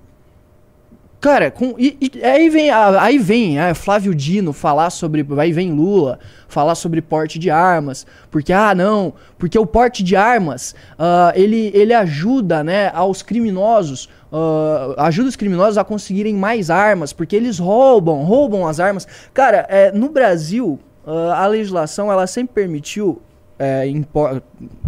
Cara, 1.21 1.51
com, 1.51 1.75
e, 1.79 1.97
e 2.01 2.25
aí 2.25 2.51
vem, 2.51 2.71
aí 2.71 3.19
vem 3.19 3.59
ah, 3.59 3.75
Flávio 3.75 4.15
Dino 4.15 4.53
falar 4.53 4.91
sobre. 4.91 5.27
Aí 5.39 5.51
vem 5.51 5.73
Lula 5.73 6.19
falar 6.47 6.75
sobre 6.75 7.01
porte 7.01 7.39
de 7.39 7.51
armas. 7.51 8.07
Porque, 8.31 8.53
ah, 8.53 8.75
não, 8.75 9.15
porque 9.39 9.59
o 9.59 9.67
porte 9.67 10.05
de 10.05 10.15
armas 10.15 10.75
ah, 10.99 11.33
ele, 11.35 11.71
ele 11.75 11.95
ajuda 11.95 12.63
né, 12.63 12.91
aos 12.95 13.23
criminosos. 13.23 14.09
ah, 14.31 14.95
ajuda 15.07 15.29
os 15.29 15.37
criminosos 15.37 15.79
a 15.79 15.85
conseguirem 15.85 16.35
mais 16.35 16.71
armas, 16.71 17.13
porque 17.13 17.35
eles 17.35 17.59
roubam, 17.59 18.23
roubam 18.23 18.67
as 18.67 18.79
armas. 18.79 19.07
Cara, 19.33 19.67
é, 19.71 19.91
no 19.91 20.11
Brasil, 20.11 20.79
ah, 21.07 21.45
a 21.45 21.47
legislação 21.47 22.13
ela 22.13 22.27
sempre 22.27 22.55
permitiu 22.55 23.23
é, 23.59 23.85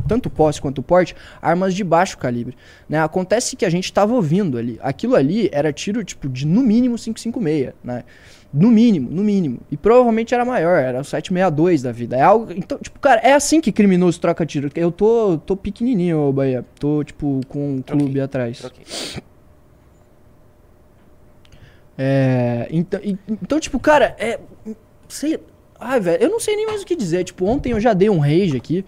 tanto 0.06 0.30
posse 0.30 0.60
quanto 0.60 0.82
porte, 0.82 1.14
armas 1.40 1.74
de 1.74 1.82
baixo 1.84 2.18
calibre. 2.18 2.56
Né? 2.88 3.00
Acontece 3.00 3.56
que 3.56 3.64
a 3.64 3.70
gente 3.70 3.84
estava 3.84 4.14
ouvindo 4.14 4.58
ali. 4.58 4.78
Aquilo 4.82 5.14
ali 5.14 5.48
era 5.52 5.72
tiro 5.72 6.04
tipo 6.04 6.28
de 6.28 6.46
no 6.46 6.62
mínimo 6.62 6.96
556, 6.96 7.72
né? 7.82 8.04
No 8.52 8.70
mínimo, 8.70 9.10
no 9.10 9.22
mínimo. 9.22 9.60
E 9.70 9.76
provavelmente 9.76 10.32
era 10.32 10.44
maior, 10.44 10.78
era 10.78 11.00
o 11.00 11.04
762 11.04 11.82
da 11.82 11.92
vida. 11.92 12.16
É 12.16 12.22
algo, 12.22 12.50
então, 12.52 12.78
tipo, 12.78 12.98
cara, 12.98 13.20
é 13.20 13.34
assim 13.34 13.60
que 13.60 13.70
criminoso 13.70 14.18
troca 14.18 14.46
tiro. 14.46 14.70
Eu 14.74 14.90
tô, 14.90 15.38
tô 15.38 15.54
pequenininho, 15.54 16.18
ô 16.20 16.32
Bahia. 16.32 16.64
Tô 16.78 17.04
tipo 17.04 17.40
com 17.46 17.74
um 17.74 17.82
Troquei, 17.82 18.06
clube 18.06 18.20
atrás. 18.20 18.58
Troquei. 18.58 18.84
É, 22.00 22.68
então, 22.70 23.00
então, 23.02 23.58
tipo, 23.58 23.78
cara, 23.80 24.14
é. 24.18 24.38
Sei. 25.08 25.38
Ai, 25.80 26.00
velho, 26.00 26.22
eu 26.22 26.30
não 26.30 26.40
sei 26.40 26.56
nem 26.56 26.66
mais 26.66 26.82
o 26.82 26.86
que 26.86 26.96
dizer. 26.96 27.24
Tipo, 27.24 27.46
ontem 27.46 27.72
eu 27.72 27.80
já 27.80 27.92
dei 27.92 28.10
um 28.10 28.18
rage 28.18 28.56
aqui. 28.56 28.84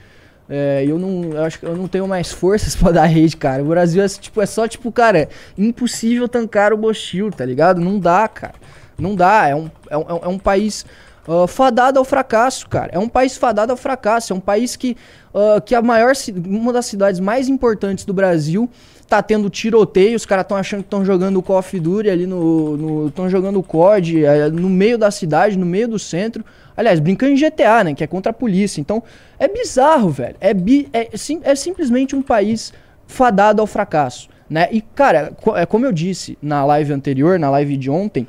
É, 0.48 0.84
eu 0.86 0.98
não. 0.98 1.32
Eu 1.32 1.44
acho 1.44 1.60
que 1.60 1.66
eu 1.66 1.76
não 1.76 1.86
tenho 1.86 2.08
mais 2.08 2.30
forças 2.32 2.74
pra 2.74 2.90
dar 2.90 3.06
rage, 3.06 3.36
cara. 3.36 3.62
O 3.62 3.66
Brasil 3.66 4.02
é, 4.02 4.08
tipo, 4.08 4.40
é 4.40 4.46
só, 4.46 4.66
tipo, 4.66 4.90
cara, 4.90 5.28
impossível 5.56 6.28
tancar 6.28 6.72
o 6.72 6.76
Bochil, 6.76 7.30
tá 7.30 7.44
ligado? 7.44 7.80
Não 7.80 7.98
dá, 7.98 8.26
cara. 8.26 8.54
Não 8.98 9.14
dá. 9.14 9.48
É 9.48 9.54
um, 9.54 9.70
é 9.88 9.96
um, 9.96 10.04
é 10.22 10.28
um 10.28 10.38
país 10.38 10.84
ah, 11.28 11.46
fadado 11.46 11.98
ao 11.98 12.04
fracasso, 12.04 12.68
cara. 12.68 12.90
É 12.92 12.98
um 12.98 13.08
país 13.08 13.36
fadado 13.36 13.70
ao 13.70 13.76
fracasso. 13.76 14.32
É 14.32 14.36
um 14.36 14.40
país 14.40 14.74
que, 14.74 14.96
ah, 15.32 15.60
que 15.60 15.74
a 15.74 15.82
maior. 15.82 16.12
Uma 16.44 16.72
das 16.72 16.86
cidades 16.86 17.20
mais 17.20 17.48
importantes 17.48 18.04
do 18.04 18.12
Brasil 18.12 18.68
tá 19.08 19.20
tendo 19.20 19.50
tiroteio, 19.50 20.14
os 20.14 20.24
caras 20.24 20.44
estão 20.44 20.56
achando 20.56 20.80
que 20.82 20.86
estão 20.86 21.04
jogando 21.04 21.42
Call 21.42 21.58
of 21.58 21.80
Duty 21.80 22.08
ali 22.08 22.26
no. 22.26 23.08
estão 23.08 23.28
jogando 23.28 23.60
COD 23.60 24.24
eh, 24.24 24.48
no 24.50 24.70
meio 24.70 24.96
da 24.96 25.10
cidade, 25.10 25.58
no 25.58 25.66
meio 25.66 25.88
do 25.88 25.98
centro. 25.98 26.44
Aliás, 26.80 26.98
brincando 26.98 27.32
em 27.32 27.36
GTA, 27.36 27.84
né? 27.84 27.94
Que 27.94 28.02
é 28.02 28.06
contra 28.06 28.30
a 28.30 28.32
polícia. 28.32 28.80
Então, 28.80 29.02
é 29.38 29.46
bizarro, 29.46 30.08
velho. 30.08 30.34
É, 30.40 30.54
bi, 30.54 30.88
é, 30.94 31.10
sim- 31.14 31.40
é 31.44 31.54
simplesmente 31.54 32.16
um 32.16 32.22
país 32.22 32.72
fadado 33.06 33.60
ao 33.60 33.66
fracasso. 33.66 34.28
Né? 34.48 34.66
E, 34.72 34.80
cara, 34.80 35.30
co- 35.42 35.54
é 35.56 35.66
como 35.66 35.84
eu 35.84 35.92
disse 35.92 36.38
na 36.40 36.64
live 36.64 36.92
anterior, 36.92 37.38
na 37.38 37.50
live 37.50 37.76
de 37.76 37.90
ontem, 37.90 38.26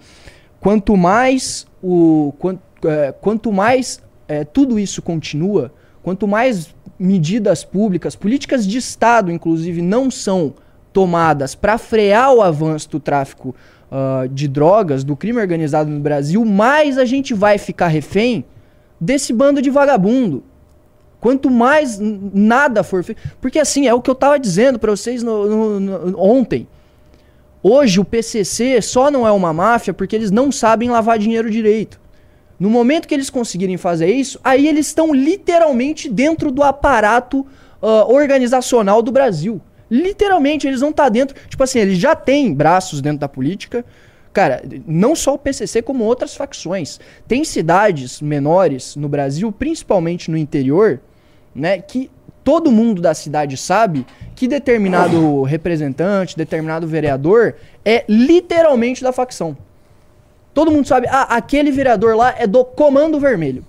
quanto 0.59 0.97
mais 0.97 1.65
o. 1.81 2.33
Quanto, 2.37 2.61
é, 2.87 3.11
quanto 3.13 3.53
mais 3.53 4.01
é, 4.27 4.43
tudo 4.43 4.77
isso 4.77 5.01
continua, 5.01 5.71
quanto 6.03 6.27
mais 6.27 6.75
medidas 6.99 7.63
públicas, 7.63 8.15
políticas 8.17 8.67
de 8.67 8.77
Estado, 8.77 9.31
inclusive, 9.31 9.81
não 9.81 10.11
são 10.11 10.53
tomadas 10.91 11.55
para 11.55 11.77
frear 11.77 12.33
o 12.33 12.41
avanço 12.41 12.89
do 12.89 12.99
tráfico 12.99 13.55
ah, 13.91 14.25
de 14.32 14.47
drogas, 14.47 15.04
do 15.04 15.15
crime 15.15 15.39
organizado 15.39 15.89
no 15.89 15.99
Brasil, 15.99 16.43
mais 16.45 16.97
a 16.97 17.06
gente 17.06 17.34
vai 17.34 17.58
ficar 17.58 17.88
refém 17.88 18.45
desse 18.99 19.34
bando 19.34 19.62
de 19.62 19.69
vagabundo. 19.69 20.43
Quanto 21.19 21.51
mais 21.51 21.99
nada 21.99 22.82
for 22.84 23.04
feito. 23.04 23.21
Porque 23.39 23.60
assim, 23.60 23.88
é 23.88 23.93
o 23.93 24.01
que 24.01 24.10
eu 24.10 24.15
tava 24.15 24.39
dizendo 24.39 24.80
pra 24.80 24.89
vocês 24.91 25.21
no- 25.21 25.45
no- 25.47 25.80
no- 25.80 26.19
ontem. 26.19 26.67
Hoje 27.62 27.99
o 27.99 28.06
PCC 28.06 28.82
só 28.82 29.12
não 29.12 29.27
é 29.27 29.32
uma 29.32 29.54
máfia 29.54 29.93
porque 29.93 30.15
eles 30.15 30.32
não 30.32 30.51
sabem 30.51 30.89
lavar 30.89 31.19
dinheiro 31.19 31.49
direito. 31.49 31.99
No 32.60 32.69
momento 32.69 33.08
que 33.08 33.13
eles 33.13 33.30
conseguirem 33.30 33.77
fazer 33.77 34.08
isso, 34.12 34.39
aí 34.43 34.67
eles 34.67 34.88
estão 34.88 35.13
literalmente 35.13 36.10
dentro 36.10 36.51
do 36.51 36.63
aparato 36.63 37.45
ah, 37.82 38.06
organizacional 38.08 39.01
do 39.04 39.12
Brasil. 39.12 39.62
Literalmente, 39.91 40.65
eles 40.65 40.80
vão 40.80 40.91
estar 40.91 41.10
dentro. 41.10 41.36
Tipo 41.49 41.62
assim, 41.62 41.80
eles 41.80 41.97
já 41.97 42.15
têm 42.15 42.54
braços 42.54 43.01
dentro 43.01 43.19
da 43.19 43.27
política. 43.27 43.84
Cara, 44.32 44.63
não 44.88 45.13
só 45.13 45.34
o 45.34 45.38
PCC, 45.38 45.82
como 45.82 46.06
outras 46.06 46.34
facções. 46.34 46.97
Tem 47.27 47.43
cidades 47.43 48.21
menores 48.21 48.95
no 48.95 49.10
Brasil, 49.10 49.51
principalmente 49.51 50.32
no 50.32 50.38
interior, 50.38 51.01
né, 51.54 51.82
que 51.82 52.10
todo 52.41 52.71
mundo 52.71 53.01
da 53.01 53.13
cidade 53.13 53.58
sabe 53.58 54.06
que 54.34 54.47
determinado 54.47 55.43
representante, 55.43 56.38
determinado 56.38 56.88
vereador 56.88 57.56
é 57.84 58.06
literalmente 58.08 59.04
da 59.04 59.12
facção. 59.12 59.58
Todo 60.54 60.71
mundo 60.71 60.88
sabe, 60.88 61.08
ah, 61.10 61.23
aquele 61.36 61.69
vereador 61.69 62.15
lá 62.15 62.34
é 62.38 62.47
do 62.47 62.63
Comando 62.63 63.19
Vermelho. 63.19 63.65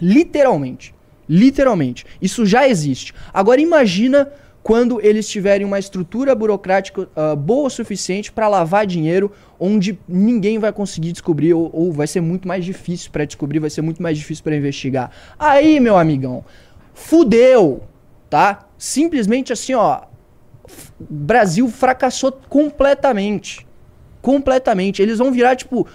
Literalmente. 0.00 0.92
Literalmente. 1.28 2.04
Isso 2.20 2.44
já 2.44 2.68
existe. 2.68 3.14
Agora 3.32 3.60
imagina 3.60 4.28
quando 4.66 5.00
eles 5.00 5.28
tiverem 5.28 5.64
uma 5.64 5.78
estrutura 5.78 6.34
burocrática 6.34 7.08
ah, 7.14 7.36
boa 7.36 7.68
o 7.68 7.70
suficiente 7.70 8.32
para 8.32 8.48
lavar 8.48 8.84
dinheiro, 8.84 9.30
onde 9.60 9.96
ninguém 10.08 10.58
vai 10.58 10.72
conseguir 10.72 11.12
descobrir, 11.12 11.54
ou, 11.54 11.70
ou 11.72 11.92
vai 11.92 12.08
ser 12.08 12.20
muito 12.20 12.48
mais 12.48 12.64
difícil 12.64 13.12
para 13.12 13.24
descobrir, 13.24 13.60
vai 13.60 13.70
ser 13.70 13.82
muito 13.82 14.02
mais 14.02 14.18
difícil 14.18 14.42
para 14.42 14.56
investigar. 14.56 15.12
Aí, 15.38 15.78
meu 15.78 15.96
amigão, 15.96 16.44
fudeu, 16.92 17.84
tá? 18.28 18.66
Simplesmente 18.76 19.52
assim, 19.52 19.72
ó. 19.72 20.00
Brasil 20.98 21.68
fracassou 21.68 22.32
completamente. 22.48 23.64
Completamente. 24.20 25.00
Eles 25.00 25.18
vão 25.18 25.30
virar, 25.30 25.54
tipo, 25.54 25.86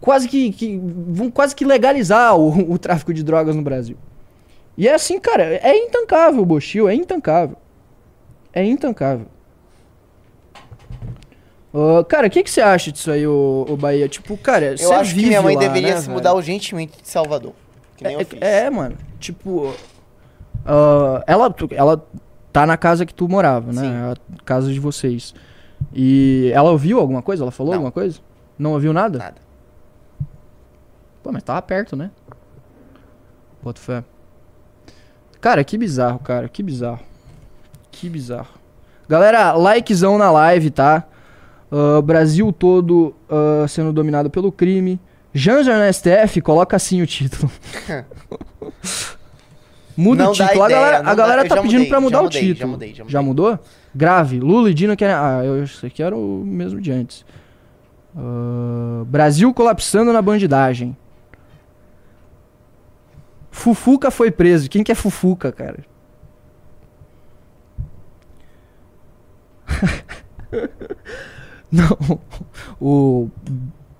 quase 0.00 0.28
que. 0.28 0.52
que- 0.52 0.80
vão 0.80 1.32
quase 1.32 1.56
que 1.56 1.64
legalizar 1.64 2.38
o, 2.38 2.46
o 2.74 2.78
tráfico 2.78 3.12
de 3.12 3.24
drogas 3.24 3.56
no 3.56 3.62
Brasil. 3.62 3.96
E 4.78 4.86
é 4.86 4.94
assim, 4.94 5.18
cara, 5.18 5.42
é 5.42 5.76
intancável 5.76 6.42
o 6.42 6.46
Bochil, 6.46 6.88
é 6.88 6.94
intancável. 6.94 7.56
É 8.54 8.64
intancável. 8.64 9.26
Ô, 11.72 12.04
cara, 12.04 12.28
o 12.28 12.30
que, 12.30 12.44
que 12.44 12.50
você 12.50 12.60
acha 12.60 12.92
disso 12.92 13.10
aí, 13.10 13.26
ô, 13.26 13.66
ô 13.68 13.76
Bahia? 13.76 14.08
Tipo, 14.08 14.36
cara, 14.36 14.76
Eu 14.78 14.92
acho 14.92 15.12
que 15.12 15.26
minha 15.26 15.42
mãe 15.42 15.56
lá, 15.56 15.60
deveria 15.60 15.94
né, 15.94 16.00
se 16.00 16.06
velho? 16.06 16.14
mudar 16.14 16.32
urgentemente 16.34 17.02
de 17.02 17.08
Salvador. 17.08 17.52
Que 17.96 18.04
nem 18.04 18.14
eu 18.14 18.24
fiz. 18.24 18.40
É, 18.40 18.66
é, 18.66 18.70
mano. 18.70 18.96
Tipo, 19.18 19.74
ah, 20.64 21.24
ela, 21.26 21.52
ela 21.72 22.06
tá 22.52 22.64
na 22.64 22.76
casa 22.76 23.04
que 23.04 23.12
tu 23.12 23.28
morava, 23.28 23.72
né? 23.72 23.82
Sim. 23.82 23.92
A 24.40 24.44
casa 24.44 24.72
de 24.72 24.78
vocês. 24.78 25.34
E 25.92 26.52
ela 26.54 26.70
ouviu 26.70 27.00
alguma 27.00 27.22
coisa? 27.22 27.42
Ela 27.42 27.50
falou 27.50 27.72
Não. 27.72 27.78
alguma 27.78 27.92
coisa? 27.92 28.20
Não 28.56 28.72
ouviu 28.72 28.92
nada? 28.92 29.18
Nada. 29.18 29.36
Pô, 31.24 31.32
mas 31.32 31.42
tava 31.42 31.60
perto, 31.60 31.96
né? 31.96 32.10
Boto 33.60 33.80
fé. 33.80 34.04
Cara, 35.40 35.64
que 35.64 35.76
bizarro, 35.76 36.20
cara. 36.20 36.48
Que 36.48 36.62
bizarro. 36.62 37.00
Que 38.00 38.08
bizarro. 38.08 38.48
Galera, 39.08 39.52
likezão 39.52 40.18
na 40.18 40.30
live, 40.30 40.70
tá? 40.70 41.04
Ah, 41.70 42.00
Brasil 42.02 42.52
todo 42.52 43.14
ah, 43.28 43.66
sendo 43.68 43.92
dominado 43.92 44.28
pelo 44.30 44.50
crime. 44.52 45.00
Janja 45.32 45.76
no 45.76 45.92
STF, 45.92 46.40
coloca 46.40 46.76
assim 46.76 47.02
o 47.02 47.06
título. 47.06 47.50
Muda 49.96 50.24
Não 50.24 50.32
o 50.32 50.36
dá 50.36 50.46
título. 50.48 50.62
a 50.64 50.66
ideia, 50.66 50.80
galera, 50.80 51.02
não 51.02 51.10
a 51.10 51.14
dá- 51.14 51.22
galera 51.22 51.42
eu 51.44 51.48
tá 51.48 51.54
já 51.56 51.62
pedindo 51.62 51.78
mudei, 51.78 51.88
pra 51.88 51.98
já 51.98 52.00
mudar 52.00 52.20
o 52.20 52.24
mudei, 52.24 52.40
já 52.40 52.46
título. 52.54 52.70
mudei, 52.72 52.94
já 52.94 53.04
Já 53.06 53.22
mudou? 53.22 53.58
Grave. 53.94 54.40
Lula 54.40 54.70
e 54.70 54.74
Dino 54.74 54.96
querem. 54.96 55.14
Ah, 55.14 55.42
eu, 55.44 55.62
esse 55.62 55.86
aqui 55.86 56.02
era 56.02 56.16
o 56.16 56.42
mesmo 56.44 56.80
de 56.80 56.90
antes. 56.90 57.24
Ah, 58.16 59.04
Brasil 59.06 59.52
colapsando 59.54 60.12
na 60.12 60.20
bandidagem. 60.20 60.96
Fufuca 63.50 64.10
foi 64.10 64.30
preso. 64.32 64.68
Quem 64.68 64.82
que 64.82 64.90
é 64.90 64.94
Fufuca, 64.96 65.52
cara? 65.52 65.84
Não. 71.70 72.20
O. 72.80 73.28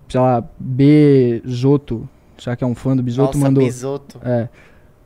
Sei 0.09 0.21
lá, 0.21 0.45
Bezoto. 0.59 2.09
Será 2.39 2.57
que 2.57 2.63
é 2.63 2.67
um 2.67 2.75
fã 2.75 2.97
do 2.97 3.03
Bisoto? 3.03 3.39
Nossa, 3.39 3.39
mandou. 3.39 3.65
Bisoto. 3.65 4.21
É. 4.25 4.49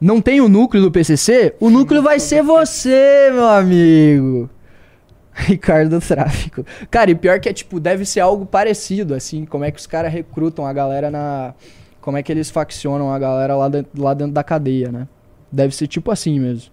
Não 0.00 0.20
tem 0.20 0.40
o 0.40 0.48
núcleo 0.48 0.82
do 0.82 0.90
PCC? 0.90 1.54
O 1.58 1.70
núcleo 1.70 2.02
vai 2.02 2.20
ser 2.20 2.42
você, 2.42 3.30
meu 3.32 3.48
amigo. 3.48 4.50
Ricardo 5.34 5.98
do 5.98 6.00
Tráfico. 6.00 6.64
Cara, 6.90 7.10
e 7.10 7.14
pior 7.14 7.40
que 7.40 7.48
é, 7.48 7.52
tipo, 7.52 7.78
deve 7.78 8.04
ser 8.04 8.20
algo 8.20 8.44
parecido, 8.44 9.14
assim, 9.14 9.44
como 9.44 9.64
é 9.64 9.70
que 9.70 9.78
os 9.78 9.86
caras 9.86 10.12
recrutam 10.12 10.66
a 10.66 10.72
galera 10.72 11.10
na... 11.10 11.54
Como 12.00 12.16
é 12.16 12.22
que 12.22 12.32
eles 12.32 12.50
faccionam 12.50 13.12
a 13.12 13.18
galera 13.18 13.56
lá 13.56 13.68
dentro, 13.68 14.02
lá 14.02 14.14
dentro 14.14 14.32
da 14.32 14.42
cadeia, 14.42 14.90
né? 14.90 15.06
Deve 15.50 15.74
ser 15.74 15.86
tipo 15.86 16.10
assim 16.10 16.38
mesmo. 16.40 16.70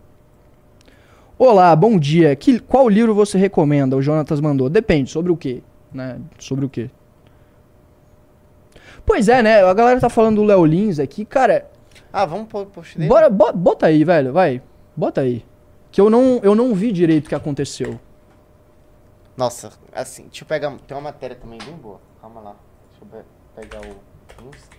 Olá, 1.38 1.76
bom 1.76 2.00
dia. 2.00 2.36
Que, 2.36 2.60
qual 2.60 2.88
livro 2.88 3.14
você 3.14 3.38
recomenda? 3.38 3.96
O 3.96 4.02
Jonatas 4.02 4.40
mandou. 4.40 4.70
Depende, 4.70 5.10
sobre 5.12 5.32
o 5.32 5.38
quê? 5.38 5.62
Né? 5.94 6.20
Sobre 6.40 6.66
o 6.66 6.70
quê? 6.70 6.90
Pois 9.06 9.28
é, 9.30 9.44
né? 9.44 9.64
A 9.64 9.74
galera 9.74 10.00
tá 10.00 10.10
falando 10.10 10.38
do 10.38 10.44
Léo 10.44 10.66
Lins 10.66 11.00
aqui. 11.00 11.26
Cara, 11.26 11.70
Ah, 12.12 12.26
vamos 12.26 12.48
pôr 12.48 12.64
o 12.64 12.66
post 12.68 12.98
dele? 12.98 13.10
Bora, 13.10 13.30
bo- 13.30 13.54
bota 13.54 13.88
aí, 13.88 14.04
velho, 14.04 14.32
vai. 14.32 14.62
Bota 14.96 15.22
aí. 15.22 15.46
Que 15.92 16.00
eu 16.02 16.10
não, 16.10 16.40
eu 16.42 16.56
não 16.56 16.74
vi 16.74 16.92
direito 16.92 17.26
o 17.26 17.30
que 17.30 17.36
aconteceu. 17.36 18.00
Nossa, 19.38 19.72
assim, 19.94 20.24
deixa 20.24 20.44
eu 20.44 20.48
pegar. 20.48 20.72
Tem 20.88 20.96
uma 20.96 21.02
matéria 21.04 21.36
também 21.36 21.60
bem 21.64 21.76
boa. 21.76 22.00
Calma 22.22 22.40
lá. 22.40 22.56
Deixa 22.92 23.04
eu 23.18 23.24
pe- 23.24 23.62
pegar 23.62 23.82
o. 23.82 24.48
Insta. 24.48 24.75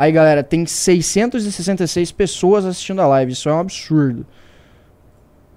Aí, 0.00 0.10
galera, 0.12 0.42
tem 0.42 0.64
666 0.64 2.10
pessoas 2.12 2.64
assistindo 2.64 3.02
a 3.02 3.06
live. 3.06 3.32
Isso 3.32 3.50
é 3.50 3.52
um 3.52 3.58
absurdo. 3.58 4.24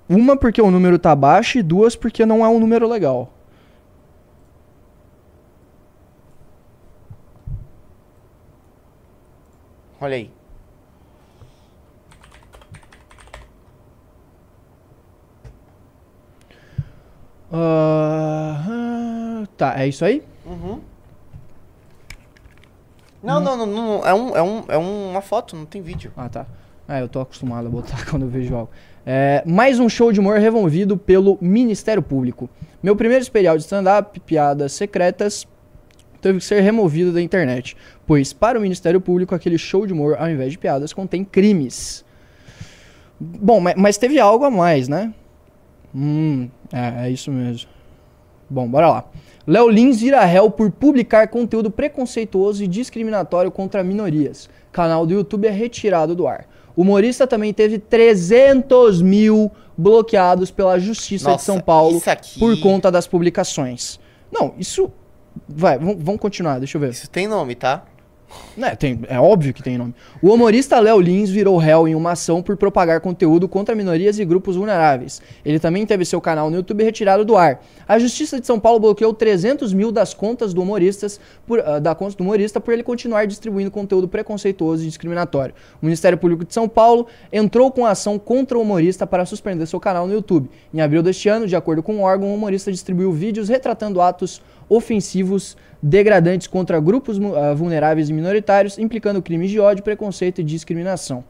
Uma 0.10 0.36
porque 0.36 0.62
o 0.62 0.70
número 0.70 1.00
tá 1.00 1.16
baixo 1.16 1.58
e 1.58 1.64
duas 1.64 1.96
porque 1.96 2.26
não 2.26 2.44
é 2.44 2.50
um 2.50 2.60
número 2.60 2.86
legal. 2.86 3.32
Olha 10.02 10.18
aí. 10.18 10.30
Ah, 17.50 19.46
tá, 19.56 19.80
é 19.80 19.88
isso 19.88 20.04
aí? 20.04 20.33
Não, 23.24 23.40
não, 23.40 23.56
não, 23.56 23.66
não, 23.66 24.06
É, 24.06 24.14
um, 24.14 24.36
é, 24.36 24.42
um, 24.44 24.64
é 24.68 24.78
uma 24.78 25.22
foto, 25.22 25.56
não 25.56 25.66
tem 25.66 25.82
vídeo. 25.82 26.12
Ah, 26.16 26.28
tá. 26.28 26.46
Ah, 26.88 27.00
eu 27.00 27.08
tô 27.08 27.22
acostumado 27.22 27.66
a 27.68 27.70
botar 27.70 28.04
quando 28.10 28.24
eu 28.24 28.30
vejo 28.30 28.54
algo. 28.54 28.70
É, 29.06 29.42
mais 29.46 29.80
um 29.80 29.88
show 29.88 30.12
de 30.12 30.20
humor 30.20 30.40
removido 30.40 30.98
pelo 30.98 31.38
Ministério 31.42 32.02
Público. 32.04 32.50
Meu 32.82 32.96
primeiro 32.96 33.22
especial 33.22 33.58
de 33.58 33.64
stand-up, 33.64 34.20
piadas 34.20 34.74
secretas, 34.74 35.48
teve 36.22 36.40
que 36.40 36.46
ser 36.46 36.60
removido 36.62 37.14
da 37.14 37.22
internet. 37.22 37.78
Pois, 38.06 38.34
para 38.34 38.60
o 38.60 38.62
Ministério 38.62 39.00
Público, 39.00 39.34
aquele 39.34 39.58
show 39.58 39.88
de 39.88 39.94
humor, 39.94 40.18
ao 40.20 40.30
invés 40.30 40.52
de 40.52 40.58
piadas, 40.58 40.92
contém 40.92 41.24
crimes. 41.24 42.04
Bom, 43.20 43.62
ma- 43.62 43.74
mas 43.78 43.98
teve 43.98 44.20
algo 44.20 44.44
a 44.44 44.52
mais, 44.52 44.90
né? 44.90 45.14
Hum, 45.96 46.50
é, 46.72 47.06
é 47.08 47.10
isso 47.10 47.32
mesmo. 47.32 47.70
Bom, 48.54 48.68
bora 48.68 48.88
lá. 48.88 49.06
Léo 49.48 49.68
Lins 49.68 50.00
vira 50.00 50.24
réu 50.24 50.50
por 50.52 50.72
publicar 50.72 51.28
conteúdo 51.28 51.72
preconceituoso 51.72 52.64
e 52.64 52.68
discriminatório 52.68 53.50
contra 53.52 53.84
minorias. 53.84 54.48
Canal 54.72 55.06
do 55.06 55.14
YouTube 55.14 55.48
é 55.48 55.52
retirado 55.52 56.16
do 56.16 56.28
ar. 56.28 56.46
O 56.76 56.82
humorista 56.84 57.26
também 57.28 57.52
teve 57.54 57.78
300 57.80 59.02
mil 59.02 59.52
bloqueados 59.78 60.52
pela 60.52 60.78
Justiça 60.80 61.26
de 61.26 61.32
Nossa, 61.32 61.46
São 61.46 61.60
Paulo 61.60 62.02
aqui- 62.06 62.40
por 62.40 62.60
conta 62.60 62.92
das 62.92 63.08
publicações. 63.08 64.00
Não, 64.32 64.54
isso. 64.58 64.90
Vai, 65.50 65.80
vamos 65.80 66.20
continuar, 66.20 66.60
deixa 66.60 66.78
eu 66.78 66.82
ver. 66.82 66.92
Isso 66.92 67.10
tem 67.10 67.28
nome, 67.28 67.56
tá? 67.56 67.84
É, 68.58 68.76
tem, 68.76 69.00
é 69.08 69.20
óbvio 69.20 69.54
que 69.54 69.64
tem 69.64 69.78
nome. 69.78 69.96
O 70.22 70.32
humorista 70.32 70.80
Léo 70.80 71.00
Lins 71.00 71.30
virou 71.30 71.58
réu 71.58 71.88
em 71.88 71.96
uma 71.96 72.12
ação 72.12 72.42
por 72.42 72.56
propagar 72.56 73.02
conteúdo 73.02 73.48
contra 73.48 73.74
minorias 73.74 74.20
e 74.20 74.26
grupos 74.26 74.56
vulneráveis. 74.56 75.22
Ele 75.44 75.60
também 75.60 75.86
teve 75.86 76.06
seu 76.06 76.22
canal 76.22 76.50
no 76.50 76.58
YouTube 76.58 76.84
retirado 76.84 77.26
do 77.26 77.36
ar. 77.36 77.64
A 77.88 77.98
Justiça 77.98 78.40
de 78.40 78.46
São 78.46 78.60
Paulo 78.60 78.80
bloqueou 78.80 79.14
300 79.14 79.74
mil 79.74 79.92
das 79.92 80.14
contas 80.14 80.54
do 80.54 80.62
humoristas 80.62 81.20
por, 81.48 81.60
ah, 81.60 81.80
da 81.80 81.96
conta 81.96 82.16
do 82.16 82.24
humorista 82.24 82.60
por 82.60 82.74
ele 82.74 82.84
continuar 82.84 83.26
distribuindo 83.26 83.72
conteúdo 83.72 84.08
preconceituoso 84.08 84.84
e 84.84 84.88
discriminatório. 84.88 85.56
O 85.82 85.86
Ministério 85.86 86.18
Público 86.18 86.46
de 86.46 86.54
São 86.54 86.70
Paulo 86.70 87.08
entrou 87.32 87.72
com 87.72 87.86
ação 87.86 88.20
contra 88.20 88.58
o 88.58 88.62
humorista 88.62 89.08
para 89.08 89.26
suspender 89.26 89.66
seu 89.66 89.80
canal 89.80 90.08
no 90.08 90.14
YouTube. 90.14 90.50
Em 90.74 90.82
abril 90.82 91.02
deste 91.02 91.28
ano, 91.28 91.48
de 91.48 91.56
acordo 91.56 91.82
com 91.82 91.96
o 91.98 92.02
órgão, 92.02 92.30
o 92.30 92.36
humorista 92.36 92.72
distribuiu 92.72 93.12
vídeos 93.12 93.50
retratando 93.50 94.00
atos 94.00 94.42
ofensivos 94.70 95.56
degradantes 95.82 96.48
contra 96.48 96.80
grupos 96.80 97.20
ah, 97.36 97.54
vulneráveis 97.54 98.10
e 98.10 98.14
minoritários, 98.14 98.78
implicando 98.78 99.22
crimes 99.22 99.52
de 99.52 99.60
ódio, 99.60 99.84
preconceito 99.84 100.40
e 100.40 100.44
discriminação. 100.44 101.24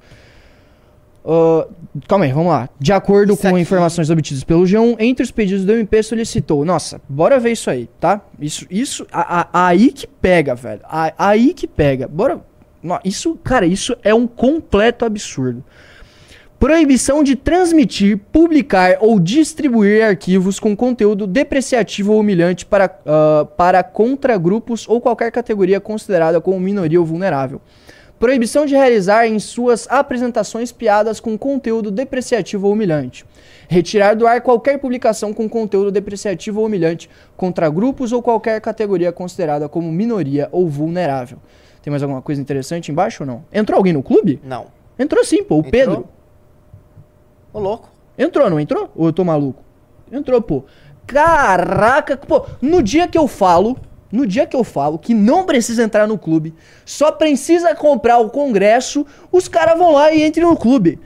Ah, 1.26 1.67
calma 2.08 2.26
aí, 2.26 2.32
vamos 2.32 2.52
lá. 2.52 2.69
De 2.80 2.91
acordo 2.91 3.34
Isso 3.34 3.41
com 3.41 3.48
aqui- 3.50 3.60
informações 3.60 4.10
obtidas 4.10 4.43
pelo 4.43 4.63
G1, 4.63 4.96
entre 5.00 5.24
os 5.24 5.32
pedidos 5.32 5.63
do 5.65 5.72
MP 5.72 6.04
solicitou. 6.04 6.63
Nossa, 6.65 7.02
bora 7.08 7.39
ver 7.39 7.52
isso 7.52 7.69
aí, 7.69 7.89
tá? 8.00 8.22
Isso, 8.39 8.65
isso, 8.69 9.08
a- 9.12 9.41
a- 9.54 9.67
aí 9.69 9.91
que 9.91 10.06
pega, 10.08 10.54
velho. 10.56 10.82
A- 10.84 11.13
aí 11.17 11.54
que 11.54 11.67
pega. 11.67 12.08
Bora. 12.08 12.41
Isso, 13.06 13.36
cara, 13.41 13.65
isso 13.65 13.96
é 14.04 14.13
um 14.13 14.28
completo 14.28 15.06
absurdo. 15.06 15.63
Proibição 16.63 17.26
de 17.26 17.36
transmitir, 17.36 18.17
publicar 18.32 18.99
ou 19.02 19.19
distribuir 19.19 20.02
arquivos 20.02 20.62
com 20.62 20.73
conteúdo 20.73 21.28
depreciativo 21.28 22.13
ou 22.13 22.21
humilhante 22.21 22.65
para, 22.65 22.89
ah, 23.06 23.45
para 23.58 23.84
contragrupos 23.84 24.88
ou 24.88 25.02
qualquer 25.02 25.30
categoria 25.30 25.82
considerada 25.82 26.39
como 26.39 26.58
minoria 26.62 27.02
ou 27.02 27.06
vulnerável. 27.06 27.60
Proibição 28.17 28.65
de 28.65 28.76
realizar 28.76 29.28
em 29.28 29.39
suas 29.39 29.89
apresentações 29.91 30.71
piadas 30.71 31.19
com 31.19 31.38
conteúdo 31.38 31.91
depreciativo 31.91 32.67
ou 32.67 32.71
humilhante. 32.71 33.26
Retirar 33.67 34.15
do 34.15 34.26
ar 34.26 34.39
qualquer 34.39 34.78
publicação 34.78 35.34
com 35.34 35.49
conteúdo 35.49 35.91
depreciativo 35.91 36.62
ou 36.62 36.67
humilhante 36.67 37.10
contra 37.36 37.69
grupos 37.69 38.13
ou 38.13 38.21
qualquer 38.21 38.62
categoria 38.62 39.12
considerada 39.12 39.67
como 39.67 39.91
minoria 39.91 40.47
ou 40.49 40.69
vulnerável. 40.69 41.39
Tem 41.82 41.91
mais 41.91 42.02
alguma 42.02 42.21
coisa 42.21 42.41
interessante 42.41 42.89
embaixo 42.89 43.23
ou 43.23 43.28
não? 43.28 43.43
Entrou 43.52 43.76
alguém 43.76 43.91
no 43.91 44.02
clube? 44.02 44.39
Não. 44.41 44.67
Entrou 44.97 45.26
sim, 45.26 45.43
pô. 45.43 45.56
O 45.56 45.60
Entrou? 45.60 45.71
Pedro. 45.71 46.23
Ô, 47.54 47.60
louco. 47.60 47.89
Entrou, 48.18 48.50
não 48.50 48.60
entrou? 48.60 48.89
Ou 48.96 49.06
eu 49.06 49.13
tô 49.13 49.24
maluco? 49.24 49.62
Entrou, 50.12 50.42
pô. 50.42 50.63
Caraca, 51.06 52.18
pô, 52.18 52.46
no 52.62 52.82
dia 52.82 53.08
que 53.08 53.18
eu 53.18 53.28
falo, 53.28 53.78
no 54.12 54.26
dia 54.26 54.46
que 54.46 54.56
eu 54.56 54.63
falo 54.63 54.98
que 54.98 55.13
não 55.13 55.46
precisa 55.46 55.84
entrar 55.84 56.08
no 56.08 56.18
clube, 56.18 56.54
só 56.86 57.12
precisa 57.12 57.76
comprar 57.76 58.18
o 58.20 58.30
congresso, 58.30 59.06
os 59.32 59.48
caras 59.48 59.78
vão 59.78 59.94
lá 59.94 60.12
e 60.13 60.26
entrem 60.26 60.46
no 60.48 60.56
clube. 60.56 61.00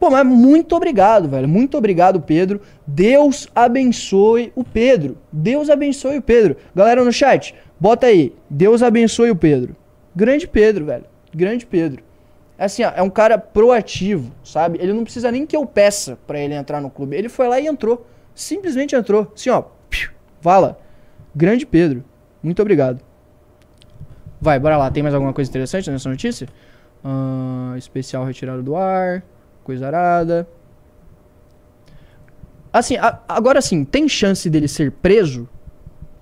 Pô, 0.00 0.10
mas 0.10 0.26
muito 0.26 0.74
obrigado, 0.74 1.28
velho. 1.28 1.48
Muito 1.48 1.78
obrigado, 1.78 2.20
Pedro. 2.20 2.60
Deus 2.84 3.46
abençoe 3.54 4.52
o 4.56 4.64
Pedro. 4.64 5.16
Deus 5.30 5.70
abençoe 5.70 6.18
o 6.18 6.22
Pedro. 6.22 6.56
Galera 6.74 7.04
no 7.04 7.12
chat, 7.12 7.54
bota 7.78 8.06
aí. 8.06 8.34
Deus 8.50 8.82
abençoe 8.82 9.30
o 9.30 9.36
Pedro. 9.36 9.76
Grande 10.14 10.48
Pedro, 10.48 10.86
velho. 10.86 11.04
Grande 11.32 11.64
Pedro. 11.64 12.02
Assim, 12.58 12.84
ó, 12.84 12.92
é 12.94 13.02
um 13.02 13.10
cara 13.10 13.38
proativo, 13.38 14.30
sabe? 14.44 14.78
Ele 14.80 14.92
não 14.92 15.02
precisa 15.04 15.30
nem 15.32 15.44
que 15.46 15.56
eu 15.56 15.66
peça 15.66 16.18
pra 16.26 16.38
ele 16.38 16.54
entrar 16.54 16.80
no 16.80 16.90
clube. 16.90 17.16
Ele 17.16 17.28
foi 17.28 17.48
lá 17.48 17.58
e 17.58 17.66
entrou. 17.66 18.06
Simplesmente 18.34 18.94
entrou. 18.94 19.30
Assim, 19.34 19.50
ó. 19.50 19.62
piu, 19.90 20.10
Vala. 20.40 20.78
Grande 21.34 21.66
Pedro. 21.66 22.04
Muito 22.42 22.60
obrigado. 22.62 23.00
Vai, 24.40 24.58
bora 24.58 24.76
lá. 24.76 24.90
Tem 24.90 25.02
mais 25.02 25.14
alguma 25.14 25.32
coisa 25.32 25.50
interessante 25.50 25.90
nessa 25.90 26.08
notícia? 26.08 26.46
Ah, 27.04 27.74
especial 27.76 28.24
retirado 28.24 28.62
do 28.62 28.76
ar. 28.76 29.22
Coisa 29.64 29.86
arada. 29.86 30.46
Assim, 32.72 32.96
a- 32.96 33.18
agora 33.28 33.60
sim, 33.60 33.84
tem 33.84 34.08
chance 34.08 34.48
dele 34.48 34.66
ser 34.68 34.90
preso? 34.92 35.48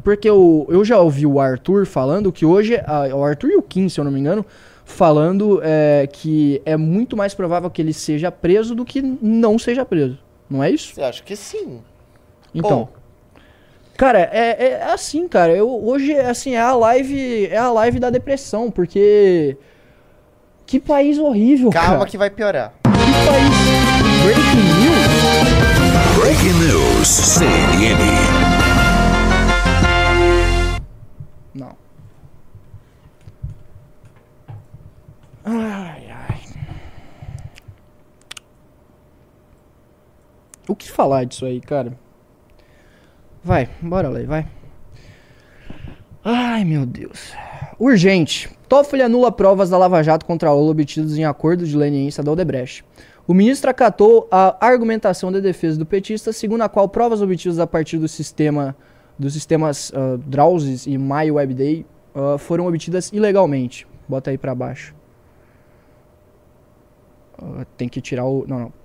Porque 0.03 0.29
eu, 0.29 0.67
eu 0.71 0.85
já 0.85 0.99
ouvi 0.99 1.27
o 1.27 1.39
Arthur 1.39 1.87
falando 1.87 2.33
que 2.33 2.45
hoje. 2.45 2.77
a- 2.87 3.15
o 3.15 3.23
Arthur 3.25 3.51
e 3.51 3.57
o 3.57 3.63
Kim, 3.63 3.89
se 3.89 4.01
eu 4.01 4.05
não 4.05 4.11
me 4.11 4.19
engano, 4.21 4.45
falando 4.91 5.61
é, 5.63 6.09
que 6.13 6.61
é 6.65 6.77
muito 6.77 7.17
mais 7.17 7.33
provável 7.35 7.71
que 7.71 7.81
ele 7.81 7.93
seja 7.93 8.31
preso 8.31 8.75
do 8.75 8.85
que 8.85 9.01
não 9.01 9.59
seja 9.59 9.85
preso. 9.85 10.19
Não 10.49 10.63
é 10.63 10.71
isso? 10.71 10.95
Você 10.95 11.03
acha 11.03 11.23
que 11.23 11.37
sim? 11.37 11.81
Então. 12.55 12.89
Cara, 13.97 14.29
é, 14.33 14.71
é 14.71 14.83
assim, 14.93 15.29
cara. 15.29 15.53
Eu, 15.53 15.69
hoje, 15.85 16.17
assim, 16.17 16.55
é 16.55 16.61
a 16.61 16.75
live. 16.75 17.47
É 17.47 17.59
a 17.59 17.71
live 17.71 18.01
da 18.01 18.11
depressão, 18.11 18.71
porque. 18.71 19.57
Que 20.67 20.79
país 20.79 21.19
horrível, 21.19 21.71
Calma 21.71 21.99
cara. 21.99 22.07
que 22.07 22.17
vai 22.17 22.31
piorar. 22.31 22.73
Que 22.85 22.91
país. 23.27 23.81
Breaking 24.25 24.69
news? 24.81 25.21
Breaking 26.17 26.59
News 26.65 27.09
CNN. 27.09 28.30
Que 40.87 40.91
falar 40.91 41.25
disso 41.25 41.47
aí, 41.47 41.61
cara? 41.61 41.93
Vai, 43.43 43.69
bora 43.81 44.09
lá, 44.09 44.21
vai. 44.27 44.47
Ai, 46.25 46.65
meu 46.65 46.85
Deus. 46.85 47.33
Urgente. 47.79 48.51
Toffoli 48.69 49.03
anula 49.03 49.33
provas 49.33 49.71
da 49.71 49.79
Lava 49.79 50.03
Jato 50.03 50.27
contra 50.27 50.53
Lula 50.53 50.73
obtidas 50.73 51.17
em 51.17 51.25
acordo 51.25 51.67
de 51.67 51.77
leniência 51.77 52.23
da 52.23 52.31
Odebrecht. 52.31 52.85
O 53.27 53.33
ministro 53.33 53.71
acatou 53.71 54.29
a 54.31 54.57
argumentação 54.65 55.31
da 55.33 55.41
defesa 55.41 55.79
do 55.79 55.87
petista, 55.87 56.33
segundo 56.33 56.63
a 56.63 56.69
qual 56.69 56.89
provas 56.89 57.23
obtidas 57.23 57.59
a 57.59 57.67
partir 57.67 57.99
do 57.99 58.09
sistema 58.09 58.77
dos 59.19 59.35
sistemas 59.35 59.91
uh, 59.91 60.19
e 60.87 60.97
MyWebDay 60.97 61.85
ah, 62.15 62.39
foram 62.39 62.67
obtidas 62.67 63.13
ilegalmente. 63.13 63.87
Bota 64.09 64.31
aí 64.31 64.39
pra 64.39 64.55
baixo. 64.55 64.95
Ah, 67.39 67.65
tem 67.77 67.89
que 67.89 68.01
tirar 68.01 68.25
o. 68.25 68.45
Não, 68.47 68.59
não. 68.59 68.80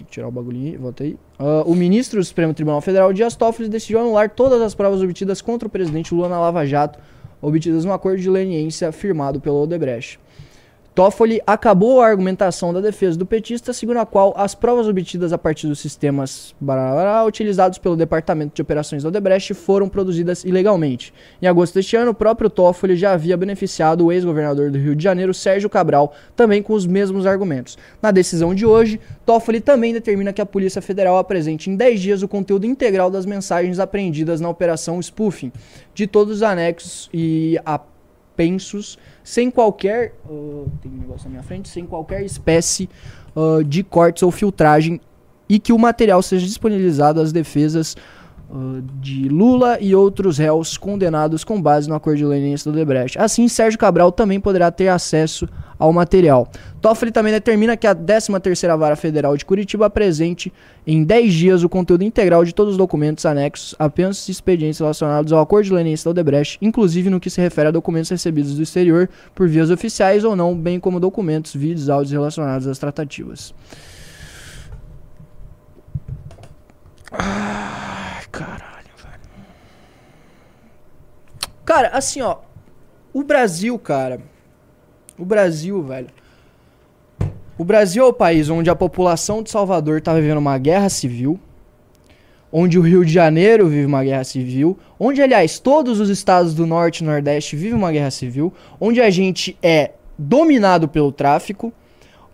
Tem 0.00 0.06
que 0.06 0.12
tirar 0.12 0.28
o 0.28 0.30
bagulhinho. 0.30 0.78
Volta 0.80 1.04
aí. 1.04 1.16
Ah, 1.38 1.62
o 1.66 1.74
ministro 1.74 2.18
do 2.18 2.24
Supremo 2.24 2.54
Tribunal 2.54 2.80
Federal, 2.80 3.12
Dias 3.12 3.36
Toffoli, 3.36 3.68
decidiu 3.68 4.00
anular 4.00 4.30
todas 4.30 4.62
as 4.62 4.74
provas 4.74 5.02
obtidas 5.02 5.42
contra 5.42 5.68
o 5.68 5.70
presidente 5.70 6.14
Lula 6.14 6.28
na 6.28 6.40
Lava 6.40 6.64
Jato, 6.64 6.98
obtidas 7.42 7.84
no 7.84 7.92
acordo 7.92 8.18
de 8.18 8.30
leniência 8.30 8.90
firmado 8.92 9.40
pelo 9.40 9.62
Odebrecht. 9.62 10.18
Toffoli 10.92 11.40
acabou 11.46 12.00
a 12.00 12.08
argumentação 12.08 12.74
da 12.74 12.80
defesa 12.80 13.16
do 13.16 13.24
petista, 13.24 13.72
segundo 13.72 13.98
a 13.98 14.06
qual 14.06 14.34
as 14.36 14.56
provas 14.56 14.88
obtidas 14.88 15.32
a 15.32 15.38
partir 15.38 15.68
dos 15.68 15.78
sistemas 15.78 16.54
utilizados 17.26 17.78
pelo 17.78 17.96
Departamento 17.96 18.56
de 18.56 18.62
Operações 18.62 19.04
da 19.04 19.08
Odebrecht 19.08 19.54
foram 19.54 19.88
produzidas 19.88 20.44
ilegalmente. 20.44 21.14
Em 21.40 21.46
agosto 21.46 21.74
deste 21.74 21.94
ano, 21.94 22.10
o 22.10 22.14
próprio 22.14 22.50
Toffoli 22.50 22.96
já 22.96 23.12
havia 23.12 23.36
beneficiado 23.36 24.04
o 24.04 24.12
ex-governador 24.12 24.70
do 24.70 24.78
Rio 24.78 24.96
de 24.96 25.04
Janeiro, 25.04 25.32
Sérgio 25.32 25.70
Cabral, 25.70 26.12
também 26.34 26.60
com 26.60 26.72
os 26.72 26.86
mesmos 26.86 27.24
argumentos. 27.24 27.78
Na 28.02 28.10
decisão 28.10 28.52
de 28.52 28.66
hoje, 28.66 29.00
Toffoli 29.24 29.60
também 29.60 29.92
determina 29.92 30.32
que 30.32 30.42
a 30.42 30.46
Polícia 30.46 30.82
Federal 30.82 31.18
apresente 31.18 31.70
em 31.70 31.76
10 31.76 32.00
dias 32.00 32.22
o 32.22 32.28
conteúdo 32.28 32.66
integral 32.66 33.10
das 33.10 33.24
mensagens 33.24 33.78
apreendidas 33.78 34.40
na 34.40 34.48
Operação 34.48 35.00
Spoofing, 35.00 35.52
de 35.94 36.08
todos 36.08 36.36
os 36.36 36.42
anexos 36.42 37.08
e 37.14 37.56
apensos, 38.40 38.98
sem 39.22 39.50
qualquer. 39.50 40.14
ah, 40.24 40.64
tem 40.80 40.90
um 40.90 40.96
negócio 40.96 41.24
na 41.24 41.30
minha 41.30 41.42
frente, 41.42 41.68
sem 41.68 41.84
qualquer 41.84 42.24
espécie 42.24 42.88
ah, 43.36 43.62
de 43.64 43.82
cortes 43.82 44.22
ou 44.22 44.30
filtragem, 44.30 45.00
e 45.48 45.58
que 45.58 45.72
o 45.72 45.78
material 45.78 46.22
seja 46.22 46.46
disponibilizado 46.46 47.20
às 47.20 47.32
defesas 47.32 47.96
ah, 48.52 48.80
de 49.00 49.28
Lula 49.28 49.78
e 49.80 49.94
outros 49.94 50.38
réus 50.38 50.76
condenados 50.76 51.44
com 51.44 51.62
base 51.62 51.88
no 51.88 51.94
acordo 51.94 52.18
de 52.18 52.24
leniência 52.24 52.70
do 52.70 52.76
Debrecht. 52.76 53.16
Assim, 53.16 53.46
Sérgio 53.46 53.78
Cabral 53.78 54.10
também 54.10 54.40
poderá 54.40 54.72
ter 54.72 54.88
acesso 54.88 55.48
ao 55.78 55.92
material. 55.92 56.48
Toffoli 56.80 57.12
também 57.12 57.32
determina 57.32 57.76
que 57.76 57.86
a 57.86 57.94
13ª 57.94 58.76
Vara 58.76 58.96
Federal 58.96 59.36
de 59.36 59.44
Curitiba 59.44 59.86
apresente 59.86 60.52
em 60.84 61.04
10 61.04 61.32
dias 61.32 61.62
o 61.62 61.68
conteúdo 61.68 62.02
integral 62.02 62.44
de 62.44 62.52
todos 62.52 62.72
os 62.72 62.78
documentos 62.78 63.24
anexos, 63.24 63.74
apenas 63.78 64.28
expedientes 64.28 64.80
relacionados 64.80 65.32
ao 65.32 65.40
acordo 65.40 65.66
de 65.66 65.72
leniência 65.72 66.04
da 66.04 66.10
Odebrecht, 66.10 66.58
inclusive 66.60 67.08
no 67.08 67.20
que 67.20 67.30
se 67.30 67.40
refere 67.40 67.68
a 67.68 67.70
documentos 67.70 68.10
recebidos 68.10 68.56
do 68.56 68.62
exterior 68.62 69.08
por 69.32 69.48
vias 69.48 69.70
oficiais 69.70 70.24
ou 70.24 70.34
não, 70.34 70.56
bem 70.56 70.80
como 70.80 70.98
documentos, 70.98 71.54
vídeos, 71.54 71.88
áudios 71.88 72.12
relacionados 72.12 72.66
às 72.66 72.78
tratativas. 72.78 73.54
Ai, 77.12 77.69
caralho, 78.44 78.90
velho. 78.96 79.20
Cara, 81.64 81.88
assim, 81.88 82.20
ó. 82.20 82.38
O 83.12 83.22
Brasil, 83.22 83.78
cara. 83.78 84.20
O 85.18 85.24
Brasil, 85.24 85.82
velho. 85.82 86.08
O 87.58 87.64
Brasil 87.64 88.04
é 88.04 88.06
o 88.06 88.12
país 88.12 88.48
onde 88.48 88.70
a 88.70 88.74
população 88.74 89.42
de 89.42 89.50
Salvador 89.50 90.00
tá 90.00 90.14
vivendo 90.14 90.38
uma 90.38 90.56
guerra 90.56 90.88
civil. 90.88 91.38
Onde 92.52 92.78
o 92.78 92.82
Rio 92.82 93.04
de 93.04 93.12
Janeiro 93.12 93.68
vive 93.68 93.84
uma 93.86 94.02
guerra 94.02 94.24
civil. 94.24 94.78
Onde, 94.98 95.22
aliás, 95.22 95.58
todos 95.58 96.00
os 96.00 96.08
estados 96.08 96.54
do 96.54 96.66
Norte 96.66 97.00
e 97.00 97.04
Nordeste 97.04 97.54
vivem 97.56 97.74
uma 97.74 97.92
guerra 97.92 98.10
civil. 98.10 98.52
Onde 98.80 99.00
a 99.00 99.10
gente 99.10 99.56
é 99.62 99.92
dominado 100.18 100.88
pelo 100.88 101.12
tráfico. 101.12 101.72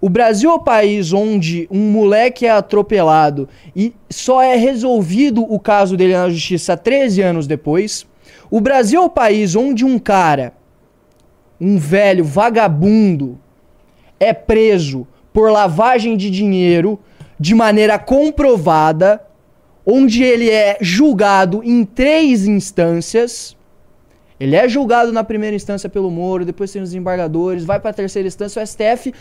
O 0.01 0.11
Brasil 0.11 0.51
é 0.51 0.55
o 0.55 0.61
país 0.61 1.13
onde 1.13 1.67
um 1.71 1.91
moleque 1.91 2.45
é 2.45 2.51
atropelado 2.51 3.49
e 3.75 3.95
só 4.11 4.43
é 4.43 4.55
resolvido 4.55 5.43
o 5.43 5.59
caso 5.59 5.97
dele 5.97 6.13
na 6.13 6.29
justiça 6.29 6.77
13 6.77 7.23
anos 7.23 7.47
depois. 7.47 8.07
O 8.51 8.61
Brasil 8.61 9.01
é 9.01 9.05
o 9.05 9.11
país 9.11 9.57
onde 9.57 9.85
um 9.85 9.99
cara, 9.99 10.53
um 11.59 11.79
velho 11.79 12.25
vagabundo, 12.25 13.39
é 14.21 14.33
preso 14.33 15.07
por 15.33 15.51
lavagem 15.51 16.17
de 16.17 16.31
dinheiro 16.31 16.99
de 17.39 17.55
maneira 17.55 17.99
comprovada, 17.99 19.23
onde 19.85 20.23
ele 20.23 20.51
é 20.51 20.77
julgado 20.81 21.63
em 21.65 21.85
três 21.85 22.47
instâncias. 22.47 23.56
Ele 24.39 24.55
é 24.55 24.69
julgado 24.69 25.13
na 25.13 25.25
primeira 25.25 25.57
instância 25.57 25.89
pelo 25.89 26.11
Moro, 26.11 26.45
depois 26.45 26.71
tem 26.71 26.83
os 26.83 26.91
desembargadores, 26.91 27.65
vai 27.65 27.81
para 27.81 27.91
a 27.91 27.95
terceira 27.95 28.29
instância, 28.29 28.63
o 28.63 28.67
STF, 28.67 29.13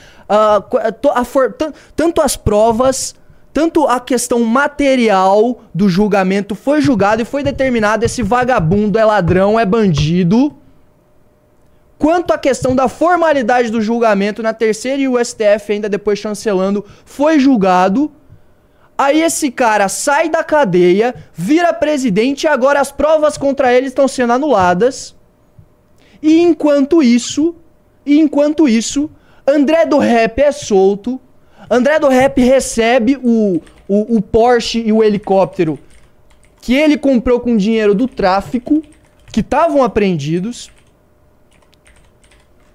co- 0.70 0.78
ah, 0.78 0.92
to- 0.92 1.10
a 1.12 1.24
for- 1.24 1.54
tan- 1.54 1.72
tanto 1.96 2.22
as 2.22 2.36
provas, 2.36 3.16
tanto 3.54 3.88
a 3.88 4.00
questão 4.02 4.44
material 4.44 5.62
do 5.74 5.88
julgamento 5.88 6.54
foi 6.56 6.82
julgado 6.82 7.22
e 7.22 7.26
foi 7.26 7.44
determinado 7.44 8.04
esse 8.04 8.22
vagabundo 8.22 9.00
é 9.00 9.06
ladrão, 9.06 9.58
é 9.58 9.66
bandido. 9.66 10.54
Quanto 11.98 12.32
à 12.34 12.38
questão 12.38 12.76
da 12.76 12.90
formalidade 12.90 13.72
do 13.72 13.82
julgamento 13.82 14.44
na 14.44 14.54
terceira 14.54 15.02
e 15.02 15.08
o 15.08 15.18
STF 15.24 15.72
ainda 15.72 15.88
depois 15.88 16.20
chancelando, 16.20 16.84
foi 17.06 17.40
julgado. 17.40 18.12
Aí 18.98 19.22
esse 19.22 19.52
cara 19.52 19.90
sai 19.90 20.30
da 20.30 20.44
cadeia, 20.44 21.14
vira 21.34 21.74
presidente 21.74 22.44
e 22.44 22.48
agora 22.48 22.80
as 22.80 22.92
provas 22.92 23.38
contra 23.38 23.74
ele 23.74 23.88
estão 23.88 24.08
sendo 24.08 24.34
anuladas. 24.34 25.16
E 26.22 26.40
enquanto 26.42 27.04
isso, 27.04 27.56
e 28.06 28.20
enquanto 28.20 28.70
isso, 28.70 29.10
André 29.46 29.86
do 29.86 29.98
Rap 29.98 30.40
é 30.40 30.52
solto. 30.52 31.20
André 31.70 32.00
do 32.00 32.08
Rap 32.08 32.40
recebe 32.42 33.18
o, 33.22 33.62
o, 33.88 34.18
o 34.18 34.22
Porsche 34.22 34.82
e 34.86 34.94
o 34.94 35.04
helicóptero 35.04 35.78
que 36.66 36.74
ele 36.74 36.98
comprou 36.98 37.40
com 37.40 37.56
dinheiro 37.56 37.94
do 37.94 38.08
tráfico, 38.08 38.82
que 39.32 39.42
estavam 39.42 39.84
apreendidos. 39.84 40.72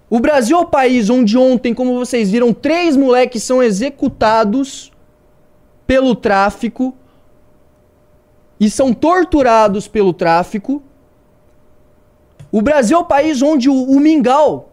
O 0.08 0.20
Brasil 0.20 0.56
é 0.56 0.60
o 0.60 0.66
país 0.66 1.10
onde 1.10 1.36
ontem, 1.36 1.74
como 1.74 1.98
vocês 1.98 2.30
viram, 2.30 2.52
três 2.52 2.96
moleques 2.96 3.42
são 3.42 3.60
executados 3.60 4.92
pelo 5.90 6.14
tráfico 6.14 6.94
e 8.60 8.70
são 8.70 8.94
torturados 8.94 9.88
pelo 9.88 10.12
tráfico. 10.12 10.80
O 12.52 12.62
Brasil 12.62 12.96
é 12.96 13.00
o 13.00 13.04
país 13.04 13.42
onde 13.42 13.68
o, 13.68 13.74
o 13.74 13.98
Mingau 13.98 14.70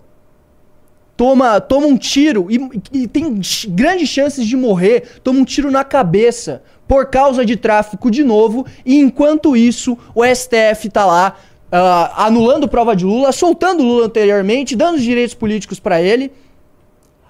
toma, 1.16 1.60
toma 1.60 1.88
um 1.88 1.98
tiro 1.98 2.46
e, 2.52 2.60
e 2.94 3.08
tem 3.08 3.42
grandes 3.70 4.10
chances 4.10 4.46
de 4.46 4.56
morrer, 4.56 5.20
toma 5.24 5.40
um 5.40 5.44
tiro 5.44 5.72
na 5.72 5.84
cabeça 5.84 6.62
por 6.88 7.08
causa 7.08 7.44
de 7.44 7.58
tráfico 7.58 8.12
de 8.12 8.24
novo, 8.24 8.68
e 8.86 9.00
enquanto 9.00 9.58
isso, 9.58 9.98
o 10.14 10.24
STF 10.24 10.88
tá 10.92 11.04
lá 11.04 11.36
ah, 11.72 12.26
anulando 12.28 12.68
prova 12.68 12.96
de 12.96 13.06
Lula, 13.06 13.32
soltando 13.32 13.82
Lula 13.82 14.06
anteriormente, 14.06 14.76
dando 14.76 14.98
os 14.98 15.04
direitos 15.04 15.34
políticos 15.34 15.80
pra 15.80 16.00
ele. 16.00 16.32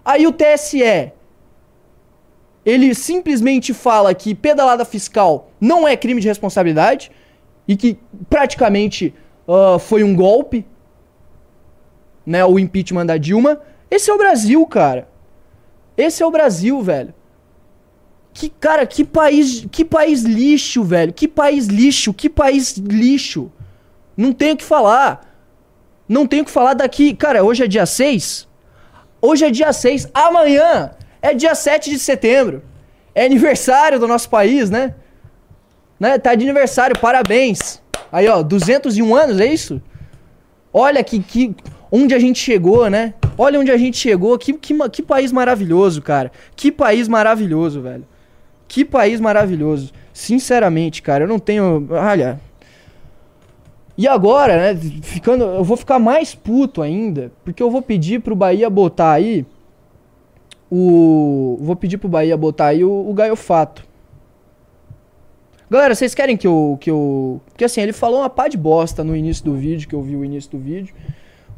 Aí 0.04 0.28
o 0.28 0.34
TSE 0.34 1.14
ele 2.68 2.94
simplesmente 2.94 3.74
fala 3.74 4.14
que 4.14 4.36
pedalada 4.36 4.84
fiscal 4.84 5.50
não 5.60 5.88
é 5.88 5.96
crime 5.96 6.20
de 6.20 6.28
responsabilidade 6.28 7.10
e 7.66 7.78
que 7.78 7.98
praticamente 8.30 9.14
ah, 9.48 9.80
foi 9.80 10.04
um 10.04 10.14
golpe, 10.14 10.66
né, 12.26 12.44
o 12.44 12.60
impeachment 12.60 13.06
da 13.06 13.16
Dilma. 13.16 13.62
Esse 13.90 14.12
é 14.12 14.14
o 14.14 14.18
Brasil, 14.18 14.66
cara. 14.66 15.08
Esse 15.96 16.22
é 16.22 16.26
o 16.26 16.30
Brasil, 16.30 16.82
velho. 16.82 17.14
Que 18.34 18.50
cara, 18.50 18.86
que 18.86 19.06
país, 19.06 19.66
que 19.72 19.86
país 19.86 20.24
lixo, 20.24 20.84
velho. 20.84 21.14
Que 21.14 21.26
país 21.26 21.68
lixo, 21.68 22.14
que 22.14 22.30
país 22.30 22.76
lixo. 22.76 23.50
Não 24.18 24.34
tenho 24.34 24.56
o 24.56 24.58
que 24.58 24.66
falar. 24.66 25.34
Não 26.08 26.28
tenho 26.28 26.44
o 26.44 26.46
que 26.46 26.52
falar 26.52 26.74
daqui. 26.74 27.14
Cara, 27.14 27.46
hoje 27.46 27.64
é 27.64 27.68
dia 27.68 27.86
6. 27.86 28.46
Hoje 29.22 29.46
é 29.46 29.50
dia 29.50 29.72
6. 29.72 30.10
Amanhã 30.14 30.92
é 31.22 31.34
dia 31.34 31.56
7 31.56 31.90
de 31.90 32.00
setembro. 32.00 32.64
É 33.14 33.26
aniversário 33.26 34.00
do 34.00 34.08
nosso 34.08 34.30
país, 34.30 34.70
né? 34.70 34.94
né? 36.00 36.18
Tá 36.18 36.36
de 36.36 36.44
aniversário, 36.44 36.98
parabéns. 37.00 37.82
Aí, 38.12 38.28
ó, 38.28 38.42
201 38.42 39.16
anos, 39.16 39.40
é 39.40 39.46
isso? 39.46 39.82
Olha 40.72 41.04
que, 41.04 41.20
que 41.20 41.56
onde 41.92 42.14
a 42.14 42.20
gente 42.20 42.40
chegou, 42.40 42.90
né? 42.90 43.14
Olha 43.38 43.60
onde 43.60 43.72
a 43.72 43.78
gente 43.78 43.98
chegou. 43.98 44.38
Que, 44.38 44.54
que, 44.54 44.90
que 44.90 45.02
país 45.02 45.32
maravilhoso, 45.32 46.02
cara. 46.02 46.32
Que 46.56 46.72
país 46.72 47.08
maravilhoso, 47.08 47.82
velho. 47.82 48.06
Que 48.68 48.86
país 48.86 49.20
maravilhoso. 49.20 49.92
Sinceramente, 50.14 51.02
cara, 51.02 51.24
eu 51.24 51.28
não 51.28 51.40
tenho. 51.40 51.88
Olha. 51.92 52.40
E 53.98 54.08
agora, 54.08 54.74
né? 54.74 54.80
Ficando, 55.02 55.44
eu 55.44 55.64
vou 55.64 55.76
ficar 55.76 55.98
mais 55.98 56.36
puto 56.36 56.84
ainda, 56.84 57.32
porque 57.44 57.64
eu 57.64 57.72
vou 57.72 57.82
pedir 57.82 58.22
pro 58.22 58.36
Bahia 58.36 58.70
botar 58.70 59.14
aí 59.14 59.46
o. 60.70 61.58
Vou 61.62 61.76
pedir 61.76 61.98
pro 61.98 62.10
Bahia 62.10 62.36
botar 62.38 62.68
aí 62.68 62.84
o, 62.84 63.10
o 63.10 63.14
Gaiofato. 63.14 63.86
Galera, 65.70 65.94
vocês 65.94 66.16
querem 66.16 66.38
que 66.38 66.48
eu, 66.48 66.78
que 66.80 66.90
eu. 66.90 67.42
Porque 67.48 67.66
assim, 67.66 67.82
ele 67.82 67.94
falou 67.94 68.20
uma 68.20 68.30
pá 68.30 68.48
de 68.48 68.58
bosta 68.58 69.04
no 69.04 69.16
início 69.16 69.44
do 69.44 69.54
vídeo, 69.54 69.88
que 69.88 69.96
eu 69.96 70.02
vi 70.02 70.16
o 70.16 70.24
início 70.24 70.52
do 70.52 70.60
vídeo. 70.60 70.96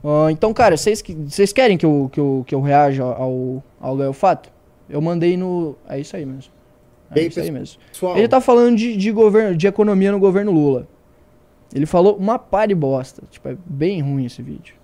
Ah, 0.03 0.31
então, 0.31 0.53
cara, 0.53 0.77
vocês 0.77 1.03
vocês 1.27 1.53
querem 1.53 1.77
que 1.77 1.85
eu, 1.85 2.09
que 2.11 2.19
eu, 2.19 2.43
que 2.47 2.55
eu 2.55 2.61
reaja 2.61 3.03
ao, 3.03 3.63
ao 3.79 3.95
Gaiofato? 3.95 4.49
Eu 4.89 5.01
mandei 5.01 5.37
no. 5.37 5.75
É 5.87 5.99
isso 5.99 6.15
aí 6.15 6.25
mesmo. 6.25 6.51
É 7.15 7.21
isso 7.21 7.39
aí 7.39 7.51
mesmo. 7.51 7.79
Pessoal, 7.91 8.17
Ele 8.17 8.27
tá 8.27 8.39
falando 8.39 8.75
de, 8.77 8.95
de, 8.95 9.11
governo, 9.11 9.55
de 9.55 9.67
economia 9.67 10.11
no 10.11 10.19
governo 10.19 10.51
Lula. 10.51 10.87
Ele 11.73 11.85
falou 11.85 12.15
uma 12.15 12.39
pá 12.39 12.65
de 12.65 12.75
bosta. 12.75 13.23
Tipo, 13.29 13.49
é 13.49 13.57
bem 13.65 14.01
ruim 14.01 14.25
esse 14.25 14.41
vídeo. 14.41 14.75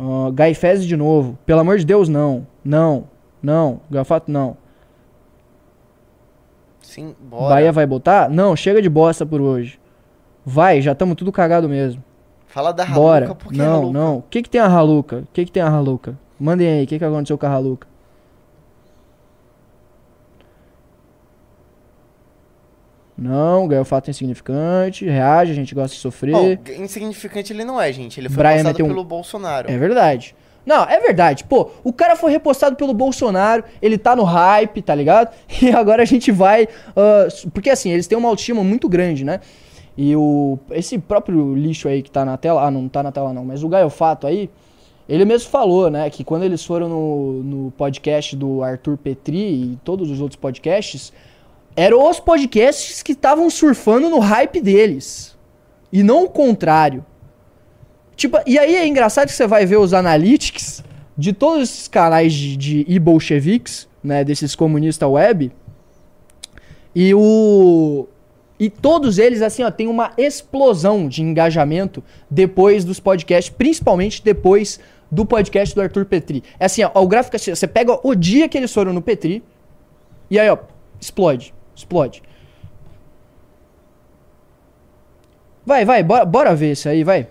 Uh, 0.00 0.32
Gai 0.32 0.54
Fezes 0.54 0.86
de 0.86 0.96
novo. 0.96 1.38
Pelo 1.44 1.60
amor 1.60 1.78
de 1.78 1.84
Deus, 1.84 2.08
não. 2.08 2.46
Não. 2.64 3.04
Não. 3.42 3.80
Gafato, 3.90 4.30
não. 4.30 4.56
Sim, 6.80 7.14
bora. 7.20 7.54
Bahia 7.54 7.72
vai 7.72 7.86
botar? 7.86 8.28
Não, 8.30 8.56
chega 8.56 8.80
de 8.80 8.88
bosta 8.88 9.24
por 9.26 9.40
hoje. 9.40 9.78
Vai, 10.44 10.80
já 10.80 10.92
estamos 10.92 11.14
tudo 11.16 11.30
cagado 11.30 11.68
mesmo. 11.68 12.02
Fala 12.46 12.72
da 12.72 12.84
Bora. 12.86 13.26
Haluca, 13.26 13.44
por 13.44 13.52
que 13.52 13.58
Não, 13.58 13.74
Haluca? 13.74 13.92
não. 13.98 14.16
O 14.18 14.22
que 14.22 14.42
que 14.42 14.50
tem 14.50 14.60
a 14.60 14.66
Haluca? 14.66 15.18
O 15.18 15.26
que 15.32 15.44
que 15.44 15.52
tem 15.52 15.62
a 15.62 15.68
Haluca? 15.68 16.18
Mandem 16.38 16.66
aí, 16.66 16.84
o 16.84 16.86
que 16.86 16.98
que 16.98 17.04
aconteceu 17.04 17.38
com 17.38 17.46
a 17.46 17.50
Haluca? 17.50 17.86
Não, 23.20 23.68
ganhou 23.68 23.84
fato 23.84 24.08
insignificante, 24.10 25.04
reage, 25.04 25.52
a 25.52 25.54
gente 25.54 25.74
gosta 25.74 25.94
de 25.94 26.00
sofrer. 26.00 26.32
Bom, 26.32 26.56
insignificante 26.82 27.52
ele 27.52 27.64
não 27.64 27.78
é, 27.80 27.92
gente. 27.92 28.18
Ele 28.18 28.28
foi 28.30 28.38
Brian 28.38 28.62
passado 28.64 28.82
um- 28.84 28.88
pelo 28.88 29.04
Bolsonaro. 29.04 29.70
É 29.70 29.76
verdade. 29.76 30.34
Não, 30.64 30.84
é 30.84 30.98
verdade. 31.00 31.44
Pô, 31.44 31.70
o 31.84 31.92
cara 31.92 32.16
foi 32.16 32.30
repostado 32.30 32.76
pelo 32.76 32.94
Bolsonaro, 32.94 33.62
ele 33.82 33.98
tá 33.98 34.16
no 34.16 34.24
hype, 34.24 34.80
tá 34.82 34.94
ligado? 34.94 35.34
E 35.60 35.70
agora 35.70 36.02
a 36.02 36.06
gente 36.06 36.32
vai. 36.32 36.66
ah, 36.96 37.28
porque 37.52 37.68
assim, 37.70 37.90
eles 37.90 38.06
têm 38.06 38.16
uma 38.16 38.28
autoestima 38.28 38.64
muito 38.64 38.88
grande, 38.88 39.24
né? 39.24 39.40
E 39.96 40.16
o. 40.16 40.58
Esse 40.70 40.98
próprio 40.98 41.54
lixo 41.54 41.88
aí 41.88 42.02
que 42.02 42.10
tá 42.10 42.24
na 42.24 42.36
tela. 42.38 42.64
Ah, 42.66 42.70
não 42.70 42.88
tá 42.88 43.02
na 43.02 43.12
tela 43.12 43.32
não, 43.34 43.44
mas 43.44 43.62
o 43.62 43.68
Gaiofato 43.68 44.26
aí. 44.26 44.48
Ele 45.08 45.24
mesmo 45.24 45.50
falou, 45.50 45.90
né, 45.90 46.08
que 46.08 46.22
quando 46.22 46.44
eles 46.44 46.64
foram 46.64 46.88
no, 46.88 47.42
no 47.42 47.70
podcast 47.72 48.36
do 48.36 48.62
Arthur 48.62 48.96
Petri 48.96 49.36
e 49.72 49.78
todos 49.82 50.08
os 50.08 50.20
outros 50.20 50.36
podcasts, 50.38 51.12
eram 51.80 52.10
os 52.10 52.20
podcasts 52.20 53.02
que 53.02 53.12
estavam 53.12 53.48
surfando 53.48 54.10
no 54.10 54.18
hype 54.18 54.60
deles. 54.60 55.34
E 55.90 56.02
não 56.02 56.24
o 56.24 56.28
contrário. 56.28 57.02
Tipo, 58.14 58.38
e 58.46 58.58
aí 58.58 58.76
é 58.76 58.86
engraçado 58.86 59.28
que 59.28 59.32
você 59.32 59.46
vai 59.46 59.64
ver 59.64 59.78
os 59.78 59.94
analytics 59.94 60.84
de 61.16 61.32
todos 61.32 61.70
esses 61.70 61.88
canais 61.88 62.34
de, 62.34 62.54
de 62.54 62.84
e-bolcheviques, 62.86 63.88
né, 64.04 64.22
desses 64.22 64.54
comunistas 64.54 65.08
web, 65.08 65.50
e 66.94 67.14
o... 67.14 68.06
E 68.58 68.68
todos 68.68 69.16
eles, 69.16 69.40
assim, 69.40 69.62
ó, 69.62 69.70
tem 69.70 69.86
uma 69.86 70.12
explosão 70.18 71.08
de 71.08 71.22
engajamento 71.22 72.04
depois 72.30 72.84
dos 72.84 73.00
podcasts, 73.00 73.48
principalmente 73.56 74.22
depois 74.22 74.78
do 75.10 75.24
podcast 75.24 75.74
do 75.74 75.80
Arthur 75.80 76.04
Petri. 76.04 76.44
É 76.58 76.66
assim, 76.66 76.82
ó, 76.84 76.90
o 77.02 77.08
gráfico, 77.08 77.36
é 77.36 77.38
assim, 77.38 77.54
você 77.54 77.66
pega 77.66 77.98
o 78.06 78.14
dia 78.14 78.50
que 78.50 78.58
eles 78.58 78.70
foram 78.70 78.92
no 78.92 79.00
Petri, 79.00 79.42
e 80.30 80.38
aí, 80.38 80.50
ó, 80.50 80.58
explode, 81.00 81.54
explode. 81.80 82.22
Vai, 85.64 85.84
vai, 85.84 86.02
bora, 86.02 86.24
bora 86.24 86.54
ver 86.54 86.72
isso 86.72 86.88
aí, 86.88 87.04
vai. 87.04 87.28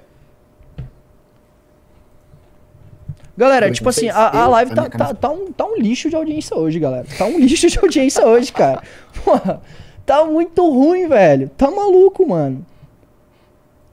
Galera, 3.36 3.72
tipo 3.72 3.88
assim, 3.88 4.10
a, 4.10 4.42
a 4.44 4.48
live 4.50 4.76
tá, 4.76 4.84
tá, 4.84 4.90
camisa- 4.90 5.14
tá, 5.16 5.30
um, 5.30 5.52
tá 5.52 5.66
um 5.66 5.78
lixo 5.78 6.10
de 6.10 6.16
audiência 6.16 6.58
hoje, 6.58 6.78
galera. 6.78 7.06
Tá 7.18 7.26
um 7.26 7.40
lixo 7.40 7.68
de 7.70 7.80
audiência 7.80 8.26
hoje, 8.26 8.52
cara. 8.52 8.84
Porra, 9.24 9.62
tá 10.06 10.26
muito 10.26 10.70
ruim, 10.70 11.08
velho. 11.08 11.50
Tá 11.56 11.72
maluco, 11.72 12.28
mano. 12.28 12.66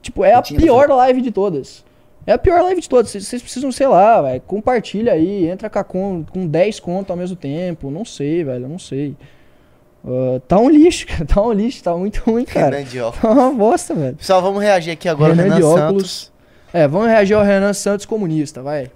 Tipo, 0.01 0.25
é 0.25 0.33
a 0.33 0.41
pior 0.41 0.89
live 0.89 1.21
de 1.21 1.31
todas. 1.31 1.83
É 2.25 2.33
a 2.33 2.37
pior 2.37 2.61
live 2.61 2.81
de 2.81 2.89
todas. 2.89 3.09
Vocês 3.11 3.41
precisam, 3.41 3.71
sei 3.71 3.87
lá, 3.87 4.21
velho. 4.21 4.41
Compartilha 4.41 5.13
aí, 5.13 5.47
entra 5.47 5.69
com, 5.83 6.25
com 6.29 6.45
10 6.45 6.81
contas 6.81 7.11
ao 7.11 7.17
mesmo 7.17 7.37
tempo. 7.37 7.89
Não 7.89 8.03
sei, 8.03 8.43
velho, 8.43 8.67
não 8.67 8.77
sei. 8.77 9.15
Ah, 10.05 10.39
tá 10.47 10.59
um 10.59 10.69
lixo, 10.69 11.05
cara. 11.07 11.25
Tá 11.25 11.41
um 11.41 11.51
lixo, 11.51 11.83
tá 11.83 11.95
muito 11.95 12.17
ruim, 12.25 12.45
cara. 12.45 12.77
Renan 12.77 12.89
de 12.89 12.99
óculos. 12.99 13.21
Tá 13.21 13.29
uma 13.31 13.51
bosta, 13.53 13.93
velho. 13.93 14.15
Pessoal, 14.15 14.41
vamos 14.41 14.61
reagir 14.61 14.91
aqui 14.91 15.07
agora. 15.09 15.33
Renan 15.33 15.43
Renan, 15.43 15.55
de 15.57 15.61
Santos. 15.63 15.81
óculos. 15.83 16.31
É, 16.73 16.87
vamos 16.87 17.07
reagir 17.07 17.33
ao 17.33 17.43
Renan 17.43 17.73
Santos 17.73 18.05
comunista, 18.05 18.61
vai. 18.61 18.89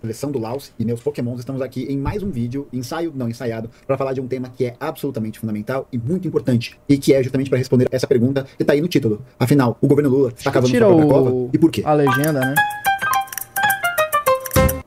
Coleção 0.00 0.32
do 0.32 0.38
Laos 0.40 0.72
e 0.80 0.84
meus 0.84 1.00
Pokémons, 1.00 1.38
estamos 1.38 1.62
aqui 1.62 1.86
em 1.88 1.96
mais 1.96 2.24
um 2.24 2.30
vídeo, 2.30 2.66
ensaio 2.72 3.12
não 3.14 3.28
ensaiado, 3.28 3.70
para 3.86 3.96
falar 3.96 4.12
de 4.12 4.20
um 4.20 4.26
tema 4.26 4.48
que 4.56 4.64
é 4.64 4.74
absolutamente 4.80 5.38
fundamental 5.38 5.86
e 5.92 5.96
muito 5.98 6.26
importante, 6.26 6.76
e 6.88 6.98
que 6.98 7.14
é 7.14 7.22
justamente 7.22 7.48
para 7.48 7.56
responder 7.58 7.86
essa 7.92 8.04
pergunta 8.08 8.44
que 8.58 8.64
tá 8.64 8.72
aí 8.72 8.80
no 8.80 8.88
título. 8.88 9.22
Afinal, 9.38 9.78
o 9.80 9.86
governo 9.86 10.10
Lula 10.10 10.32
está 10.36 10.50
cavando 10.50 10.70
sua 10.76 10.80
própria 10.88 11.06
o- 11.06 11.08
cova? 11.08 11.50
E 11.52 11.58
por 11.58 11.70
quê? 11.70 11.82
A 11.84 11.92
legenda, 11.94 12.32
né? 12.40 12.54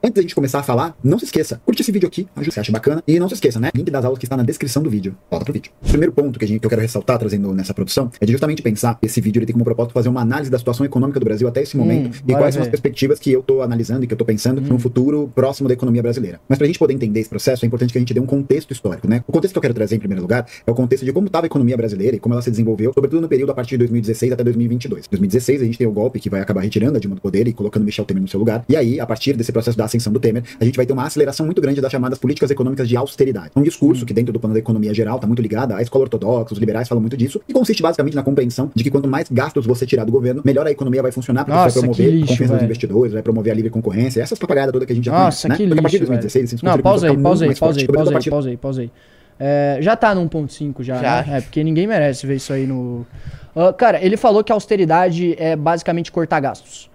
Antes 0.06 0.18
da 0.18 0.22
gente 0.22 0.36
começar 0.36 0.60
a 0.60 0.64
falar, 0.64 0.96
não 1.04 1.18
se 1.18 1.26
esqueça, 1.26 1.60
curte 1.66 1.82
esse 1.82 1.92
vídeo 1.92 2.06
aqui, 2.06 2.28
ajuda 2.36 2.52
se 2.52 2.60
acha 2.60 2.72
bacana. 2.72 3.02
E 3.08 3.18
não 3.18 3.28
se 3.28 3.34
esqueça, 3.34 3.60
né? 3.60 3.72
Link 3.74 3.90
das 3.90 4.06
aulas 4.06 4.20
que 4.20 4.28
está 4.28 4.38
na 4.38 4.44
descrição 4.44 4.84
do 4.84 4.88
vídeo. 4.88 5.18
Volta 5.32 5.46
pro 5.46 5.52
vídeo. 5.52 5.72
O 5.82 5.88
primeiro 5.88 6.12
ponto 6.12 6.38
que, 6.38 6.46
a 6.46 6.48
gente, 6.48 6.60
que 6.60 6.66
eu 6.68 6.70
quero 6.70 6.84
ressaltar, 6.84 7.18
trazendo 7.18 7.52
nessa 7.56 7.74
produção, 7.74 8.12
é 8.22 8.24
de 8.24 8.32
justamente 8.32 8.62
pensar 8.62 9.00
esse 9.02 9.20
vídeo 9.20 9.40
ele 9.40 9.48
tem 9.48 9.54
como 9.54 9.66
propósito 9.66 9.94
fazer 9.94 10.08
uma 10.08 10.22
análise 10.22 10.52
da 10.52 10.60
situação 10.60 10.86
econômica 10.86 11.20
do 11.20 11.24
Brasil 11.24 11.48
até 11.48 11.64
esse 11.64 11.76
momento 11.76 12.20
e 12.20 12.28
bora 12.28 12.44
quais 12.44 12.54
são 12.54 12.62
as 12.62 12.68
ver. 12.68 12.74
perspectivas 12.74 13.18
que 13.18 13.32
eu 13.32 13.42
tô 13.42 13.64
analisando 13.64 14.04
e 14.04 14.08
que 14.08 14.14
eu 14.14 14.18
tô 14.18 14.24
pensando 14.24 14.62
no 14.62 14.78
futuro 14.78 15.28
próximo 15.34 15.68
da 15.68 15.74
economia 15.74 16.04
brasileira. 16.04 16.40
Mas 16.48 16.60
pra 16.60 16.68
gente 16.68 16.78
poder 16.78 16.94
entender 16.94 17.22
esse 17.22 17.30
processo, 17.30 17.66
é 17.66 17.68
importante 17.68 17.92
que 17.92 17.98
a 17.98 18.02
gente 18.02 18.14
dê 18.14 18.20
um 18.20 18.28
contexto 18.28 18.72
histórico, 18.74 19.08
né? 19.08 19.24
O 19.28 19.32
contexto 19.32 19.56
que 19.56 19.58
eu 19.58 19.62
quero 19.64 19.74
trazer 19.74 19.96
em 19.96 20.00
primeiro 20.00 20.22
lugar 20.22 20.46
é 20.68 20.70
o 20.70 20.76
contexto 20.76 21.04
de 21.04 21.12
como 21.12 21.26
estava 21.26 21.48
a 21.48 21.48
economia 21.48 21.76
brasileira 21.76 22.16
e 22.16 22.20
como 22.20 22.36
ela 22.36 22.44
se 22.44 22.52
desenvolveu, 22.52 22.94
sobretudo 22.94 23.22
no 23.22 23.28
período 23.28 23.52
a 23.52 23.56
partir 23.56 23.72
de 23.72 23.80
2016 23.80 24.34
até 24.34 24.44
2022. 24.44 25.08
2016 25.08 25.64
a 25.64 25.66
gente 25.66 25.80
tem 25.80 25.88
o 25.88 25.92
golpe 25.92 26.20
que 26.20 26.30
vai 26.30 26.42
acabar 26.42 26.62
retirando 26.62 26.96
a 26.96 27.00
Dilma 27.00 27.16
do 27.16 27.22
poder 27.24 27.48
e 27.48 27.54
colocando 27.54 27.84
Michel 27.84 28.06
Temer 28.06 28.22
no 28.22 28.28
seu 28.28 28.40
lugar. 28.40 28.64
E 28.70 28.76
aí, 28.76 29.00
a 29.00 29.06
partir 29.08 29.36
desse 29.36 29.52
processo 29.52 29.76
da 29.76 29.95
ascensão 29.96 30.12
do 30.12 30.20
Temer, 30.20 30.44
a 30.60 30.66
gente 30.66 30.76
vai 30.76 30.86
ter 30.86 30.94
uma 30.94 31.06
aceleração 31.06 31.46
muito 31.46 31.62
grande 31.62 31.82
das 31.82 31.92
chamadas 31.92 32.18
políticas 32.18 32.52
econômicas 32.52 32.88
de 32.88 32.96
austeridade. 32.96 33.52
Um 33.56 33.64
discurso 33.64 34.06
que 34.06 34.14
dentro 34.14 34.32
do 34.34 34.40
plano 34.40 34.54
da 34.54 34.60
economia 34.60 34.94
geral 34.94 35.16
está 35.16 35.28
muito 35.28 35.42
ligado 35.42 35.74
à 35.74 35.82
escola 35.82 36.04
ortodoxa, 36.04 36.54
os 36.54 36.60
liberais 36.60 36.88
falam 36.88 37.02
muito 37.02 37.18
disso, 37.18 37.42
e 37.48 37.54
consiste 37.54 37.82
basicamente 37.82 38.16
na 38.16 38.24
compreensão 38.24 38.72
de 38.74 38.84
que 38.84 38.92
quanto 38.92 39.08
mais 39.08 39.28
gastos 39.30 39.66
você 39.66 39.86
tirar 39.86 40.04
do 40.04 40.12
governo, 40.12 40.42
melhor 40.46 40.68
a 40.68 40.72
economia 40.72 41.02
vai 41.02 41.12
funcionar, 41.12 41.46
porque 41.46 41.58
Nossa, 41.58 41.80
vai 41.80 41.90
promover 41.90 42.12
lixo, 42.12 42.26
a 42.26 42.28
confiança 42.28 42.54
dos 42.54 42.64
investidores, 42.64 43.14
vai 43.14 43.22
promover 43.22 43.52
a 43.52 43.56
livre 43.56 43.70
concorrência, 43.70 44.22
essas 44.22 44.38
papagadas 44.38 44.72
todas 44.72 44.86
que 44.86 44.94
a 44.94 44.96
gente 44.96 45.06
já 45.06 45.12
Nossa, 45.12 45.48
conhece, 45.48 45.48
né? 45.48 45.56
que 45.56 45.68
Porque 45.68 45.80
a 45.80 45.82
partir 45.82 45.98
de 45.98 46.04
lixo, 46.04 46.12
2016, 46.12 46.46
esses 46.46 46.62
Não, 46.62 46.78
pausa 46.80 47.08
aí, 47.08 47.18
pausa 47.18 47.46
aí, 47.46 47.56
pausa 47.56 47.80
aí, 47.80 47.88
pausa 47.88 48.18
aí, 48.18 48.30
pausa 48.30 48.50
aí, 48.50 48.58
pausa 48.58 48.82
aí. 48.82 48.92
É, 49.38 49.80
já 49.82 49.98
tá 49.98 50.16
no 50.16 50.28
1.5 50.30 50.82
já, 50.82 50.96
Já. 50.96 51.24
né? 51.24 51.38
É, 51.38 51.42
porque 51.42 51.62
ninguém 51.64 51.86
merece 51.88 52.26
ver 52.26 52.36
isso 52.36 52.54
aí 52.54 52.66
no... 52.66 53.06
Ah, 53.54 53.74
cara, 53.74 54.04
ele 54.04 54.16
falou 54.16 54.44
que 54.44 54.52
a 54.52 54.56
austeridade 54.56 55.36
é 55.38 55.56
basicamente 55.56 56.12
cortar 56.12 56.40
gastos. 56.40 56.90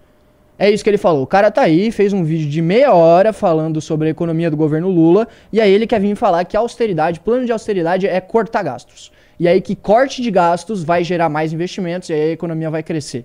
É 0.63 0.71
isso 0.71 0.85
que 0.85 0.91
ele 0.91 0.99
falou. 0.99 1.23
O 1.23 1.27
cara 1.27 1.51
tá 1.51 1.63
aí, 1.63 1.91
fez 1.91 2.13
um 2.13 2.23
vídeo 2.23 2.47
de 2.47 2.61
meia 2.61 2.93
hora 2.93 3.33
falando 3.33 3.81
sobre 3.81 4.09
a 4.09 4.11
economia 4.11 4.51
do 4.51 4.59
governo 4.59 4.91
Lula, 4.91 5.27
e 5.51 5.59
aí 5.59 5.73
ele 5.73 5.87
quer 5.87 5.99
vir 5.99 6.15
falar 6.15 6.45
que 6.45 6.55
austeridade, 6.55 7.19
plano 7.19 7.47
de 7.47 7.51
austeridade 7.51 8.07
é 8.07 8.21
cortar 8.21 8.63
gastos. 8.63 9.11
E 9.39 9.49
aí 9.49 9.63
que 9.63 9.75
corte 9.75 10.21
de 10.21 10.31
gastos 10.31 10.85
vai 10.85 11.03
gerar 11.03 11.31
mais 11.31 11.55
investimentos 11.55 12.11
e 12.11 12.13
aí 12.13 12.21
a 12.29 12.33
economia 12.33 12.69
vai 12.69 12.83
crescer. 12.83 13.25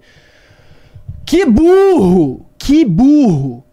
Que 1.25 1.43
burro! 1.45 2.45
Que 2.57 2.85
burro! 2.85 3.65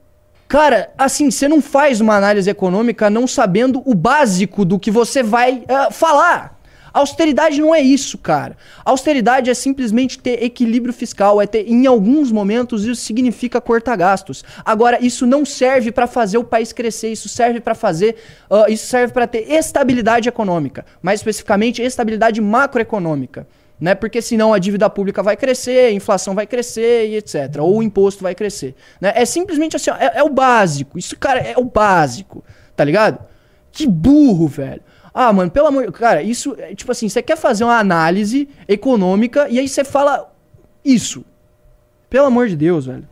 Cara, 0.48 0.90
assim, 0.98 1.30
você 1.30 1.46
não 1.46 1.62
faz 1.62 2.00
uma 2.00 2.16
análise 2.16 2.50
econômica 2.50 3.08
não 3.08 3.28
sabendo 3.28 3.80
o 3.86 3.94
básico 3.94 4.64
do 4.64 4.76
que 4.76 4.90
você 4.90 5.22
vai 5.22 5.62
ah, 5.68 5.88
falar. 5.92 6.60
Austeridade 6.92 7.60
não 7.60 7.74
é 7.74 7.80
isso, 7.80 8.18
cara. 8.18 8.56
Austeridade 8.84 9.50
é 9.50 9.54
simplesmente 9.54 10.18
ter 10.18 10.42
equilíbrio 10.42 10.92
fiscal, 10.92 11.40
é 11.40 11.46
ter, 11.46 11.68
em 11.68 11.86
alguns 11.86 12.30
momentos, 12.30 12.84
isso 12.84 13.02
significa 13.02 13.60
cortar 13.60 13.96
gastos. 13.96 14.44
Agora, 14.64 14.98
isso 15.04 15.26
não 15.26 15.44
serve 15.44 15.90
pra 15.90 16.06
fazer 16.06 16.38
o 16.38 16.44
país 16.44 16.72
crescer, 16.72 17.12
isso 17.12 17.28
serve 17.28 17.60
pra 17.60 17.74
fazer, 17.74 18.16
ah, 18.50 18.66
isso 18.68 18.86
serve 18.86 19.12
pra 19.12 19.26
ter 19.26 19.50
estabilidade 19.50 20.28
econômica, 20.28 20.84
mais 21.00 21.20
especificamente 21.20 21.82
estabilidade 21.82 22.40
macroeconômica 22.40 23.46
né? 23.82 23.96
Porque 23.96 24.22
senão 24.22 24.54
a 24.54 24.60
dívida 24.60 24.88
pública 24.88 25.24
vai 25.24 25.36
crescer, 25.36 25.86
a 25.86 25.92
inflação 25.92 26.36
vai 26.36 26.46
crescer 26.46 27.08
e 27.08 27.16
etc. 27.16 27.56
Ou 27.58 27.78
o 27.78 27.82
imposto 27.82 28.22
vai 28.22 28.32
crescer. 28.32 28.76
Né? 29.00 29.12
É 29.16 29.24
simplesmente 29.24 29.74
assim, 29.74 29.90
ó, 29.90 29.96
é, 29.96 30.18
é 30.18 30.22
o 30.22 30.28
básico. 30.28 30.96
Isso, 30.96 31.18
cara, 31.18 31.40
é 31.40 31.58
o 31.58 31.64
básico. 31.64 32.44
Tá 32.76 32.84
ligado? 32.84 33.18
Que 33.72 33.84
burro, 33.84 34.46
velho. 34.46 34.80
Ah, 35.14 35.32
mano, 35.32 35.50
pelo 35.50 35.66
amor. 35.66 35.90
Cara, 35.92 36.22
isso. 36.22 36.54
é, 36.58 36.74
Tipo 36.74 36.92
assim, 36.92 37.08
você 37.08 37.22
quer 37.22 37.36
fazer 37.36 37.64
uma 37.64 37.78
análise 37.78 38.48
econômica 38.66 39.48
e 39.48 39.58
aí 39.58 39.68
você 39.68 39.84
fala 39.84 40.32
isso. 40.84 41.24
Pelo 42.08 42.26
amor 42.26 42.48
de 42.48 42.56
Deus, 42.56 42.86
velho. 42.86 43.06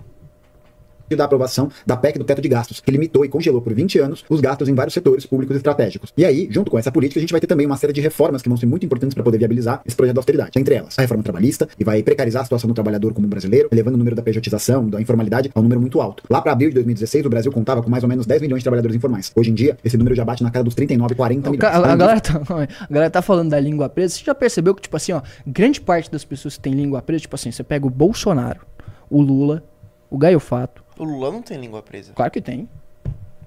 Da 1.16 1.24
aprovação 1.24 1.70
da 1.86 1.96
PEC 1.96 2.18
do 2.18 2.24
teto 2.24 2.40
de 2.40 2.48
gastos, 2.48 2.80
que 2.80 2.90
limitou 2.90 3.24
e 3.24 3.28
congelou 3.28 3.61
por 3.61 3.74
20 3.74 3.98
anos 3.98 4.24
os 4.28 4.40
gastos 4.40 4.68
em 4.68 4.74
vários 4.74 4.94
setores 4.94 5.26
públicos 5.26 5.56
estratégicos. 5.56 6.12
E 6.16 6.24
aí, 6.24 6.48
junto 6.50 6.70
com 6.70 6.78
essa 6.78 6.90
política, 6.90 7.18
a 7.18 7.22
gente 7.22 7.32
vai 7.32 7.40
ter 7.40 7.46
também 7.46 7.66
uma 7.66 7.76
série 7.76 7.92
de 7.92 8.00
reformas 8.00 8.42
que 8.42 8.48
vão 8.48 8.56
ser 8.56 8.66
muito 8.66 8.84
importantes 8.86 9.14
para 9.14 9.22
poder 9.22 9.38
viabilizar 9.38 9.80
esse 9.84 9.96
projeto 9.96 10.14
de 10.14 10.18
austeridade. 10.18 10.50
Entre 10.56 10.74
elas, 10.74 10.98
a 10.98 11.02
reforma 11.02 11.22
trabalhista, 11.22 11.66
que 11.66 11.84
vai 11.84 12.02
precarizar 12.02 12.42
a 12.42 12.44
situação 12.44 12.68
do 12.68 12.74
trabalhador 12.74 13.12
comum 13.12 13.28
brasileiro, 13.28 13.68
elevando 13.72 13.96
o 13.96 13.98
número 13.98 14.16
da 14.16 14.22
pejotização, 14.22 14.88
da 14.88 15.00
informalidade, 15.00 15.50
a 15.54 15.61
um 15.61 15.62
número 15.62 15.80
muito 15.80 16.00
alto. 16.00 16.22
Lá 16.28 16.40
para 16.40 16.52
abril 16.52 16.68
de 16.68 16.74
2016, 16.74 17.26
o 17.26 17.30
Brasil 17.30 17.52
contava 17.52 17.82
com 17.82 17.90
mais 17.90 18.02
ou 18.02 18.08
menos 18.08 18.26
10 18.26 18.42
milhões 18.42 18.61
de 18.61 18.64
trabalhadores 18.64 18.96
informais. 18.96 19.32
Hoje 19.34 19.50
em 19.50 19.54
dia, 19.54 19.76
esse 19.84 19.96
número 19.96 20.14
já 20.14 20.24
bate 20.24 20.42
na 20.42 20.50
cara 20.50 20.64
dos 20.64 20.74
39, 20.74 21.14
40 21.14 21.48
O 21.48 21.52
milhões. 21.52 21.74
A, 21.74 21.92
a 21.92 21.96
galera 21.96 22.20
tá, 22.20 22.40
a 22.80 22.92
galera 22.92 23.11
tá 23.11 23.22
falando 23.22 23.50
da 23.50 23.61
língua 23.61 23.88
presa. 23.88 24.14
Você 24.14 24.24
já 24.24 24.34
percebeu 24.34 24.74
que, 24.74 24.82
tipo 24.82 24.96
assim, 24.96 25.12
ó, 25.12 25.22
grande 25.46 25.80
parte 25.80 26.11
das 26.11 26.24
pessoas 26.24 26.56
que 26.56 26.61
tem 26.61 26.72
língua 26.72 27.02
presa, 27.02 27.22
tipo 27.22 27.34
assim, 27.34 27.50
você 27.50 27.62
pega 27.62 27.86
o 27.86 27.90
Bolsonaro, 27.90 28.61
o 29.08 29.20
Lula, 29.20 29.62
o 30.08 30.18
Gaio 30.18 30.40
Fato. 30.40 30.82
O 31.01 31.05
Lula 31.05 31.32
não 31.32 31.40
tem 31.40 31.59
língua 31.59 31.82
presa. 31.82 32.12
Claro 32.12 32.30
que 32.30 32.40
tem. 32.42 32.68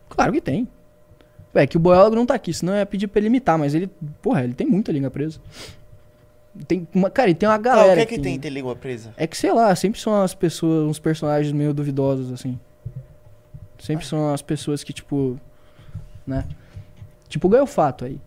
Claro 0.10 0.34
que 0.34 0.42
tem. 0.42 0.68
É 1.54 1.68
que 1.68 1.78
o 1.78 1.80
Boiólogo 1.80 2.16
não 2.16 2.26
tá 2.26 2.34
aqui, 2.34 2.52
senão 2.52 2.74
eu 2.74 2.80
ia 2.80 2.86
pedir 2.86 3.08
pra 3.08 3.20
ele 3.20 3.28
imitar, 3.28 3.60
mas 3.60 3.76
ele, 3.76 3.88
porra, 4.24 4.44
ele 4.44 4.56
tem 4.56 4.66
muita 4.66 4.92
língua 4.92 5.12
presa. 5.12 5.40
Tem 6.68 6.88
uma, 6.94 7.12
cara, 7.12 7.30
ele 7.30 7.36
tem 7.38 7.48
uma 7.48 7.54
Ah, 7.56 7.60
galera. 7.60 7.92
o 7.94 7.96
que 7.96 8.02
é 8.02 8.06
que 8.06 8.20
tem 8.20 8.40
ter 8.40 8.50
língua 8.50 8.76
presa? 8.76 9.14
É 9.18 9.28
que, 9.28 9.38
sei 9.38 9.54
lá, 9.54 9.76
sempre 9.76 10.00
são 10.00 10.20
as 10.22 10.34
pessoas, 10.34 10.88
uns 10.90 10.98
personagens 10.98 11.52
meio 11.54 11.74
duvidosos, 11.74 12.32
assim. 12.32 12.60
Sempre 13.78 14.06
são 14.06 14.34
as 14.34 14.42
pessoas 14.42 14.84
que, 14.84 14.92
tipo. 14.94 15.40
Né? 16.26 16.44
Tipo 17.28 17.48
o 17.48 17.50
Gaio 17.52 17.66
Fato 17.68 18.06
aí. 18.06 18.20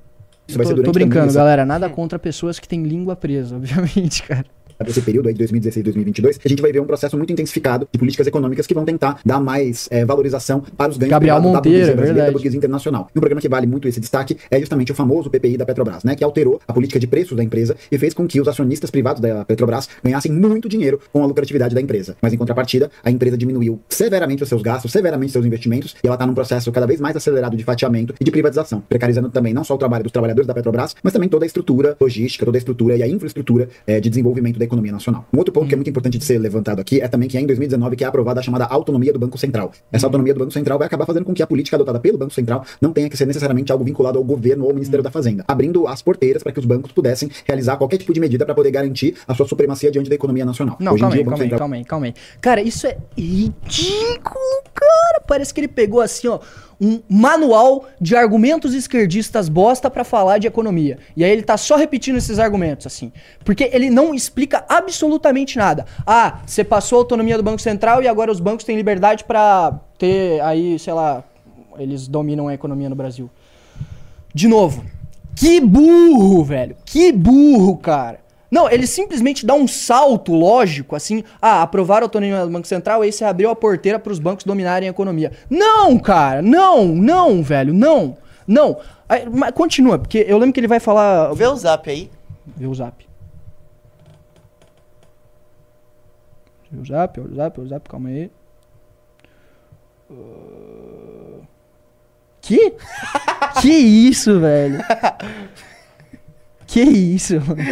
Isso 0.49 0.57
vai 0.59 0.65
tô, 0.65 0.71
ser 0.71 0.75
tô 0.77 0.83
durante 0.83 0.95
brincando, 0.95 1.15
também 1.19 1.29
essa- 1.29 1.39
galera. 1.39 1.65
Nada 1.65 1.89
contra 1.89 2.19
pessoas 2.19 2.59
que 2.59 2.69
têm 2.69 2.83
língua 2.85 3.17
presa, 3.17 3.57
obviamente, 3.57 4.23
cara. 4.23 4.45
esse 4.87 5.01
período 5.01 5.27
aí 5.29 5.33
de 5.33 5.39
2016 5.39 5.83
2022, 5.85 6.39
a 6.45 6.49
gente 6.51 6.61
vai 6.61 6.71
ver 6.71 6.81
um 6.81 6.85
processo 6.85 7.17
muito 7.17 7.33
intensificado 7.33 7.89
de 7.91 7.99
políticas 7.99 8.27
econômicas 8.27 8.67
que 8.67 8.75
vão 8.75 8.85
tentar 8.85 9.19
dar 9.25 9.41
mais 9.41 9.89
eh, 9.91 10.05
valorização 10.05 10.63
para 10.77 10.91
os 10.91 10.99
ganhos 10.99 11.11
Gabriel 11.13 11.37
privados 11.37 11.51
da 11.53 11.57
Monteiro, 11.57 11.79
burguesia 11.79 11.93
é 11.93 11.97
brasileira, 11.97 12.27
da 12.27 12.33
burguesia 12.33 12.59
internacional. 12.59 13.09
E 13.15 13.19
um 13.19 13.21
programa 13.23 13.41
que 13.41 13.49
vale 13.49 13.67
muito 13.67 13.89
esse 13.89 13.99
destaque 13.99 14.37
é 14.51 14.61
justamente 14.61 14.93
o 14.93 14.95
famoso 14.95 15.31
PPI 15.31 15.57
da 15.57 15.65
Petrobras, 15.65 16.05
né, 16.05 16.15
que 16.15 16.23
alterou 16.23 16.61
a 16.69 16.75
política 16.75 17.01
de 17.01 17.07
preços 17.07 17.35
da 17.39 17.43
empresa 17.43 17.75
e 17.91 17.97
fez 17.97 18.13
com 18.13 18.27
que 18.27 18.39
os 18.39 18.47
acionistas 18.47 18.91
privados 18.91 19.19
da 19.23 19.47
Petrobras 19.47 19.89
ganhassem 20.05 20.31
muito 20.31 20.69
dinheiro 20.69 21.01
com 21.11 21.23
a 21.23 21.27
lucratividade 21.27 21.75
da 21.75 21.81
empresa. 21.81 22.15
Mas 22.21 22.35
em 22.35 22.37
contrapartida, 22.37 22.91
a 23.03 23.11
empresa 23.11 23.39
diminuiu 23.39 23.81
severamente 23.89 24.43
os 24.43 24.49
seus 24.51 24.61
gastos, 24.61 24.93
severamente 24.93 25.33
seus 25.33 25.47
investimentos, 25.47 25.97
e 26.05 26.07
ela 26.07 26.17
está 26.17 26.27
num 26.27 26.35
processo 26.35 26.71
cada 26.71 26.87
vez 26.87 27.01
mais 27.01 27.17
acelerado 27.17 27.57
de 27.57 27.65
fatiamento 27.65 28.13
e 28.21 28.25
de 28.25 28.31
privatização, 28.31 28.83
precarizando 28.87 29.31
também 29.31 29.55
não 29.55 29.65
só 29.65 29.75
o 29.75 29.79
trabalho 29.79 30.03
dos 30.03 30.13
trabalhadores 30.13 30.36
da 30.45 30.53
Petrobras, 30.53 30.97
mas 31.03 31.13
também 31.13 31.29
toda 31.29 31.45
a 31.45 31.47
estrutura 31.47 31.97
logística, 32.01 32.45
toda 32.45 32.57
a 32.57 32.61
estrutura 32.61 32.97
e 32.97 33.03
a 33.03 33.09
infraestrutura 33.09 33.69
eh, 33.87 34.01
de 34.01 34.11
desenvolvimento 34.11 34.59
da 34.59 34.65
economia 34.65 34.93
nacional. 34.93 35.25
Um 35.33 35.39
outro 35.39 35.53
ponto 35.53 35.69
que 35.69 35.75
é 35.75 35.77
muito 35.77 35.89
importante 35.89 36.19
de 36.19 36.25
ser 36.25 36.39
levantado 36.39 36.81
aqui 36.81 37.01
é 37.01 37.09
também 37.09 37.29
que 37.29 37.39
é 37.39 37.41
em 37.41 37.47
2019 37.47 37.97
que 37.97 38.05
é 38.05 38.07
aprovada 38.07 38.41
a 38.41 38.43
chamada 38.43 38.65
autonomia 38.65 39.13
do 39.13 39.19
Banco 39.19 39.39
Central. 39.39 39.71
Essa 39.93 40.07
autonomia 40.07 40.35
do 40.35 40.41
Banco 40.41 40.53
Central 40.53 40.79
vai 40.79 40.87
acabar 40.87 41.07
fazendo 41.07 41.25
com 41.25 41.33
que 41.33 41.43
a 41.43 41.47
política 41.47 41.77
adotada 41.77 42.01
pelo 42.01 42.19
Banco 42.19 42.35
Central 42.35 42.65
não 42.81 42.93
tenha 42.93 43.09
que 43.09 43.17
ser 43.17 43.27
necessariamente 43.27 43.71
algo 43.71 43.85
vinculado 43.85 44.19
ao 44.19 44.25
governo 44.25 44.65
ou 44.65 44.71
ao 44.71 44.75
Ministério 44.75 45.03
da 45.03 45.11
Fazenda, 45.11 45.45
abrindo 45.47 45.87
as 45.87 46.03
porteiras 46.03 46.43
para 46.43 46.53
que 46.53 46.59
os 46.59 46.65
bancos 46.65 46.93
pudessem 46.93 47.31
realizar 47.45 47.77
qualquer 47.77 47.99
tipo 47.99 48.13
de 48.13 48.21
medida 48.21 48.45
para 48.45 48.55
poder 48.55 48.71
garantir 48.71 49.15
a 49.27 49.35
sua 49.35 49.47
supremacia 49.47 49.91
diante 49.91 50.09
da 50.09 50.15
economia 50.15 50.45
nacional. 50.45 50.77
Não, 50.81 50.93
Hoje 50.93 51.01
em 51.01 51.03
calma 51.03 51.15
dia, 51.15 51.23
aí, 51.23 51.25
calma 51.25 51.37
aí, 51.37 51.43
Central 51.43 51.59
calma 51.59 51.77
aí, 51.77 51.85
calma 51.85 52.07
aí. 52.07 52.15
Cara, 52.41 52.63
isso 52.63 52.87
é 52.87 52.97
ridículo, 53.17 54.63
cara. 54.75 55.21
Parece 55.27 55.53
que 55.53 55.61
ele 55.61 55.69
pegou 55.69 56.01
assim, 56.01 56.29
ó, 56.29 56.39
um 56.81 57.01
manual 57.09 57.87
de 58.01 58.17
argumentos 58.17 58.75
esquerdistas 58.75 59.49
bosta 59.49 59.91
pra 59.91 60.05
falar 60.05 60.39
de 60.39 60.47
economia. 60.47 60.99
E 61.17 61.25
aí 61.25 61.31
ele 61.31 61.43
tá 61.43 61.57
só 61.57 61.77
repetindo 61.77 62.17
esses 62.17 62.39
argumentos, 62.39 62.87
assim. 62.87 63.13
Porque 63.45 63.71
ele 63.73 63.91
não 63.91 64.15
explica 64.15 64.65
absolutamente 64.69 65.57
nada. 65.57 65.87
Ah, 66.07 66.41
você 66.47 66.63
passou 66.63 66.99
a 66.99 67.01
autonomia 67.01 67.37
do 67.37 67.43
Banco 67.43 67.61
Central 67.61 68.03
e 68.03 68.09
agora 68.09 68.31
os 68.31 68.41
bancos 68.41 68.65
têm 68.65 68.77
liberdade 68.77 69.25
pra 69.25 69.81
ter 69.99 70.41
aí, 70.43 70.79
sei 70.79 70.93
lá, 70.93 71.25
eles 71.79 72.07
dominam 72.07 72.49
a 72.49 72.55
economia 72.55 72.89
no 72.89 72.97
Brasil. 72.97 73.31
De 74.35 74.49
novo, 74.49 74.85
que 75.35 75.61
burro, 75.61 76.45
velho. 76.45 76.77
Que 76.85 77.13
burro, 77.13 77.77
cara. 77.77 78.26
Não, 78.51 78.71
ele 78.71 78.87
simplesmente 78.87 79.45
dá 79.45 79.55
um 79.55 79.67
salto 79.67 80.33
lógico, 80.33 80.95
assim, 80.95 81.25
ah, 81.43 81.63
aprovar 81.63 82.03
a 82.03 82.05
autonomia 82.05 82.45
do 82.45 82.53
Banco 82.53 82.67
Central, 82.67 83.03
aí 83.03 83.13
você 83.13 83.25
abriu 83.25 83.51
a 83.51 83.57
porteira 83.57 83.99
para 83.99 84.13
os 84.13 84.19
bancos 84.19 84.45
dominarem 84.45 84.89
a 84.89 84.91
economia. 84.91 85.33
Não, 85.51 85.99
cara, 85.99 86.41
não, 86.43 86.87
não, 86.87 87.43
velho, 87.43 87.75
não, 87.75 88.17
não. 88.47 88.79
Aí, 89.09 89.29
mas 89.29 89.51
continua, 89.53 89.99
porque 89.99 90.25
eu 90.29 90.39
lembro 90.39 90.53
que 90.53 90.61
ele 90.61 90.69
vai 90.69 90.81
falar... 90.81 91.33
Vê 91.35 91.47
o 91.47 91.57
zap 91.57 91.91
aí. 91.91 92.11
Vê 92.57 92.67
o 92.67 92.75
zap. 92.75 93.07
Vê 96.71 96.81
o 96.81 96.85
zap, 96.85 97.21
vê 97.21 97.27
o 97.27 97.35
zap, 97.35 97.61
vê 97.61 97.67
o 97.67 97.69
zap, 97.69 97.89
calma 97.89 98.09
aí. 98.09 98.31
Ah, 100.11 101.41
Que? 102.41 102.75
que 103.61 103.69
isso, 103.73 104.39
velho? 104.39 104.79
Que 106.67 106.83
isso, 106.83 107.41
mano? 107.41 107.63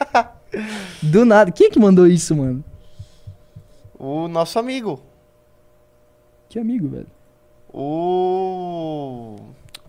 Do 1.02 1.24
nada. 1.24 1.50
Quem 1.50 1.66
é 1.66 1.70
que 1.70 1.78
mandou 1.78 2.06
isso, 2.06 2.34
mano? 2.34 2.64
O 3.98 4.28
nosso 4.28 4.58
amigo. 4.58 5.00
Que 6.48 6.58
amigo, 6.58 6.88
velho. 6.88 7.06
O. 7.72 9.36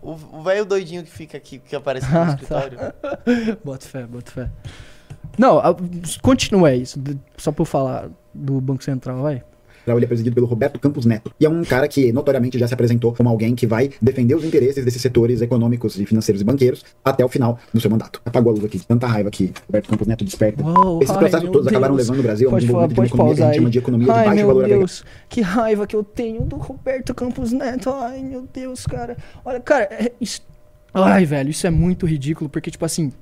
O 0.00 0.42
velho 0.42 0.64
doidinho 0.64 1.02
que 1.02 1.10
fica 1.10 1.36
aqui, 1.36 1.58
que 1.58 1.74
aparece 1.74 2.06
aqui 2.06 2.14
Ah, 2.16 2.24
no 2.24 2.26
tá. 2.26 2.32
escritório. 2.34 3.58
Bota 3.64 3.86
fé, 3.86 4.06
bota 4.06 4.30
fé. 4.30 4.50
Não, 5.36 5.60
continua 6.22 6.74
isso. 6.74 6.98
Só 7.36 7.52
pra 7.52 7.62
eu 7.62 7.66
falar 7.66 8.10
do 8.32 8.60
Banco 8.60 8.82
Central, 8.82 9.22
vai. 9.22 9.42
Ele 9.96 10.04
é 10.04 10.08
presidido 10.08 10.34
pelo 10.34 10.46
Roberto 10.46 10.78
Campos 10.78 11.06
Neto. 11.06 11.32
E 11.40 11.46
é 11.46 11.48
um 11.48 11.64
cara 11.64 11.88
que 11.88 12.12
notoriamente 12.12 12.58
já 12.58 12.68
se 12.68 12.74
apresentou 12.74 13.14
como 13.14 13.28
alguém 13.28 13.54
que 13.54 13.66
vai 13.66 13.90
defender 14.02 14.34
os 14.34 14.44
interesses 14.44 14.84
desses 14.84 15.00
setores 15.00 15.40
econômicos 15.40 15.98
e 15.98 16.04
financeiros 16.04 16.42
e 16.42 16.44
banqueiros 16.44 16.84
até 17.04 17.24
o 17.24 17.28
final 17.28 17.58
do 17.72 17.80
seu 17.80 17.90
mandato. 17.90 18.20
Apagou 18.24 18.52
a 18.52 18.54
luz 18.54 18.64
aqui, 18.64 18.78
de 18.78 18.86
tanta 18.86 19.06
raiva 19.06 19.30
que 19.30 19.52
Roberto 19.66 19.88
Campos 19.88 20.06
Neto 20.06 20.24
desperta. 20.24 20.62
Uou, 20.62 21.02
Esses 21.02 21.14
ai, 21.14 21.18
processos 21.18 21.50
todos 21.50 21.66
acabaram 21.66 21.96
Deus. 21.96 22.08
levando 22.08 22.20
o 22.20 22.22
Brasil 22.22 22.48
a 22.48 22.52
um 22.52 22.58
desenvolvimento 22.58 22.94
de 22.94 23.00
uma 23.00 23.06
economia 23.06 23.34
que 23.34 23.42
a 23.42 23.46
gente 23.46 23.56
chama 23.56 23.70
de 23.70 23.78
economia 23.78 24.06
de 24.06 24.12
Ai, 24.12 24.24
baixo 24.24 24.36
meu 24.36 24.46
valor 24.46 24.64
agregado. 24.64 24.92
Que 25.28 25.40
raiva 25.40 25.86
que 25.86 25.96
eu 25.96 26.02
tenho 26.04 26.42
do 26.42 26.56
Roberto 26.56 27.14
Campos 27.14 27.52
Neto. 27.52 27.90
Ai, 27.90 28.22
meu 28.22 28.46
Deus, 28.52 28.86
cara. 28.86 29.16
Olha, 29.44 29.60
cara, 29.60 29.84
é 29.84 30.12
isso... 30.20 30.42
Ai, 30.94 31.24
velho, 31.26 31.50
isso 31.50 31.66
é 31.66 31.70
muito 31.70 32.06
ridículo, 32.06 32.48
porque, 32.48 32.70
tipo 32.70 32.84
assim, 32.84 33.12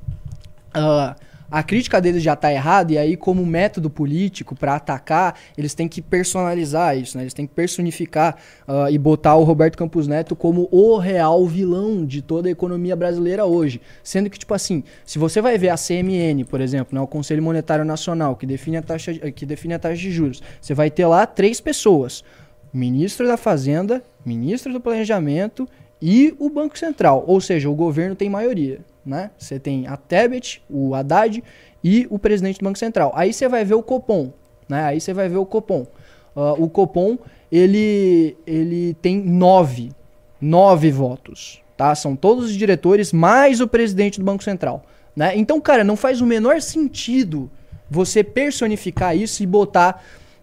ah, 0.73 1.17
a 1.51 1.63
crítica 1.63 2.01
deles 2.01 2.23
já 2.23 2.35
tá 2.35 2.53
errada, 2.53 2.93
e 2.93 2.99
aí, 2.99 3.17
como 3.17 3.45
método 3.47 3.89
político 3.89 4.55
pra 4.55 4.77
atacar, 4.77 5.39
eles 5.57 5.75
têm 5.75 5.89
que 5.89 6.03
personalizar 6.03 6.97
isso, 6.97 7.17
né? 7.17 7.25
Eles 7.25 7.35
têm 7.35 7.47
que 7.47 7.55
personificar 7.55 8.37
ah, 8.67 8.91
e 8.91 8.99
botar 8.99 9.37
o 9.37 9.45
Roberto 9.45 9.77
Campos 9.77 10.07
Neto 10.07 10.35
como 10.35 10.69
o 10.71 10.97
real 10.99 11.47
vilão 11.47 12.05
de 12.05 12.23
toda 12.23 12.49
a 12.49 12.51
economia 12.51 12.97
brasileira 12.97 13.45
hoje. 13.45 13.81
Sendo 14.03 14.29
que, 14.29 14.39
tipo 14.39 14.55
assim, 14.55 14.83
se 15.05 15.19
você 15.19 15.41
vai 15.41 15.57
ver 15.57 15.71
a 15.71 15.77
CMN, 15.77 16.45
por 16.45 16.61
exemplo, 16.61 16.95
né, 16.95 17.01
o 17.01 17.07
Conselho 17.07 17.43
Monetário 17.43 17.85
Nacional, 17.85 18.37
que 18.37 18.47
define 18.47 18.79
a 18.79 18.83
taxa, 18.83 19.13
que 19.15 19.47
define 19.47 19.75
a 19.75 19.79
taxa 19.79 19.97
de 19.97 20.11
juros, 20.11 20.43
você 20.61 20.75
vai 20.75 20.91
ter 20.91 21.07
lá 21.07 21.27
três 21.27 21.61
pessoas: 21.61 22.25
ministro 22.73 23.27
da 23.27 23.37
Fazenda, 23.37 24.03
ministro 24.25 24.73
do 24.73 24.81
Planejamento 24.81 25.69
e 26.01 26.35
o 26.39 26.51
Banco 26.51 26.79
Central. 26.79 27.25
Ou 27.27 27.41
seja, 27.41 27.71
o 27.71 27.75
governo 27.75 28.15
tem 28.15 28.29
maioria. 28.29 28.81
Né? 29.07 29.31
Você 29.39 29.61
tem 29.61 29.87
a 29.87 29.97
Tebet, 29.97 30.61
o 30.69 30.95
Haddad 30.95 31.43
e 31.83 32.07
o 32.11 32.19
presidente 32.19 32.59
do 32.59 32.65
Banco 32.65 32.79
Central. 32.79 33.13
Aí 33.15 33.33
você 33.33 33.49
vai 33.49 33.65
ver 33.65 33.75
o 33.75 33.83
Copom. 33.83 34.33
Né? 34.69 34.83
Aí 34.83 35.01
você 35.01 35.15
vai 35.15 35.29
ver 35.29 35.37
o 35.37 35.47
Copom. 35.47 35.87
Ah, 36.35 36.55
o 36.55 36.69
Copom, 36.69 37.17
ele, 37.51 38.37
ele 38.45 38.95
tem 38.95 39.23
nove, 39.23 39.93
nove 40.41 40.91
votos. 40.91 41.63
Tá? 41.77 41.95
São 41.95 42.17
todos 42.17 42.47
os 42.47 42.55
diretores, 42.55 43.13
mais 43.13 43.61
o 43.61 43.69
presidente 43.69 44.19
do 44.19 44.25
Banco 44.25 44.43
Central. 44.43 44.85
Né? 45.15 45.37
Então, 45.37 45.61
cara, 45.61 45.85
não 45.85 45.97
faz 45.97 46.21
o 46.21 46.27
menor 46.27 46.61
sentido 46.61 47.49
você 47.89 48.25
personificar 48.25 49.17
isso 49.17 49.41
e 49.45 49.47
botar 49.47 50.03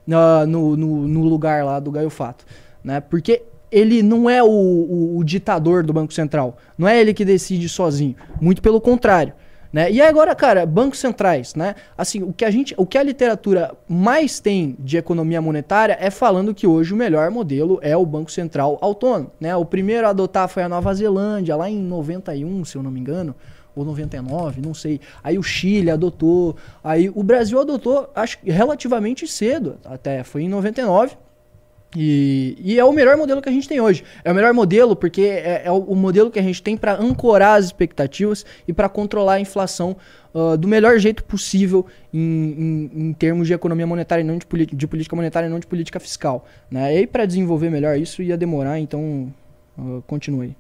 ah, 0.10 0.46
no, 0.48 0.78
no, 0.78 1.08
no 1.08 1.24
lugar 1.26 1.66
lá 1.66 1.80
do 1.82 1.92
Gaio 1.92 2.10
Fato. 2.10 2.46
Né? 2.82 3.02
Porque 3.02 3.44
ele 3.74 4.04
não 4.04 4.30
é 4.30 4.42
o, 4.44 4.48
o- 4.48 5.18
o 5.18 5.24
ditador 5.24 5.84
do 5.84 5.92
Banco 5.92 6.14
Central. 6.14 6.58
Não 6.78 6.88
é 6.88 7.00
ele 7.00 7.14
que 7.14 7.26
decide 7.26 7.68
sozinho. 7.68 8.16
Muito 8.40 8.62
pelo 8.62 8.80
contrário. 8.80 9.34
Né? 9.72 9.92
E 9.92 10.00
agora, 10.00 10.36
cara, 10.36 10.68
bancos 10.68 11.00
centrais, 11.00 11.56
né? 11.56 11.74
Assim, 11.98 12.22
o 12.22 12.32
que 12.32 12.46
a 12.46 12.52
gente, 12.52 12.76
o 12.78 12.86
que 12.86 12.96
a 12.96 13.02
literatura 13.02 13.74
mais 13.90 14.40
tem 14.40 14.76
de 14.78 14.98
economia 14.98 15.42
monetária 15.42 15.98
é 16.00 16.12
falando 16.12 16.54
que 16.54 16.68
hoje 16.68 16.94
o 16.94 16.96
melhor 16.96 17.32
modelo 17.32 17.80
é 17.82 17.98
o 17.98 18.06
Banco 18.06 18.32
Central 18.32 18.78
autônomo, 18.82 19.32
né? 19.42 19.56
O 19.56 19.66
primeiro 19.66 20.06
a 20.06 20.12
adotar 20.12 20.48
foi 20.48 20.62
a 20.62 20.70
Nova 20.70 20.94
Zelândia, 20.94 21.56
lá 21.56 21.68
em 21.72 21.80
91, 21.82 22.64
se 22.66 22.76
eu 22.76 22.84
não 22.84 22.92
me 22.92 23.00
engano, 23.00 23.34
ou 23.76 23.84
99, 23.84 24.62
não 24.62 24.76
sei. 24.76 25.02
Aí 25.24 25.40
o 25.40 25.44
Chile 25.44 25.90
adotou, 25.90 26.56
aí 26.84 27.10
o 27.10 27.24
Brasil 27.24 27.60
adotou, 27.60 28.12
acho 28.14 28.38
relativamente 28.44 29.26
cedo, 29.28 29.78
até 29.84 30.24
foi 30.24 30.44
em 30.44 30.50
99. 30.50 31.18
E, 31.96 32.56
e 32.60 32.80
é 32.80 32.84
o 32.84 32.92
melhor 32.92 33.16
modelo 33.18 33.42
que 33.42 33.50
a 33.50 33.52
gente 33.52 33.68
tem 33.68 33.80
hoje. 33.80 34.04
É 34.24 34.32
o 34.32 34.36
melhor 34.36 34.54
modelo 34.54 34.96
porque 34.96 35.22
é, 35.22 35.64
é 35.66 35.72
o, 35.72 35.96
modelo 35.96 36.32
que 36.32 36.40
a 36.40 36.44
gente 36.44 36.62
tem 36.62 36.76
para 36.76 36.94
ancorar 37.00 37.58
as 37.60 37.66
expectativas 37.66 38.46
e 38.68 38.74
para 38.74 38.90
controlar 38.90 39.34
a 39.34 39.40
inflação 39.40 39.96
ah, 40.34 40.56
do 40.56 40.68
melhor 40.68 40.98
jeito 40.98 41.24
possível 41.24 41.86
em, 42.14 42.20
em- 42.20 42.92
em 43.10 43.14
termos 43.14 43.48
de 43.48 43.54
economia 43.54 43.86
monetária 43.86 44.24
e 44.24 44.26
não 44.26 44.38
de, 44.38 44.46
de 44.66 44.88
política 44.88 45.16
monetária 45.16 45.48
e 45.48 45.50
não 45.50 45.60
de 45.60 45.68
política 45.68 46.00
fiscal. 46.00 46.46
Né? 46.70 47.02
E 47.02 47.08
para 47.08 47.26
desenvolver 47.26 47.70
melhor 47.70 47.98
isso 47.98 48.22
ia 48.24 48.36
demorar, 48.38 48.80
então 48.80 49.32
ah, 49.78 50.02
continue. 50.08 50.48
aí. 50.48 50.56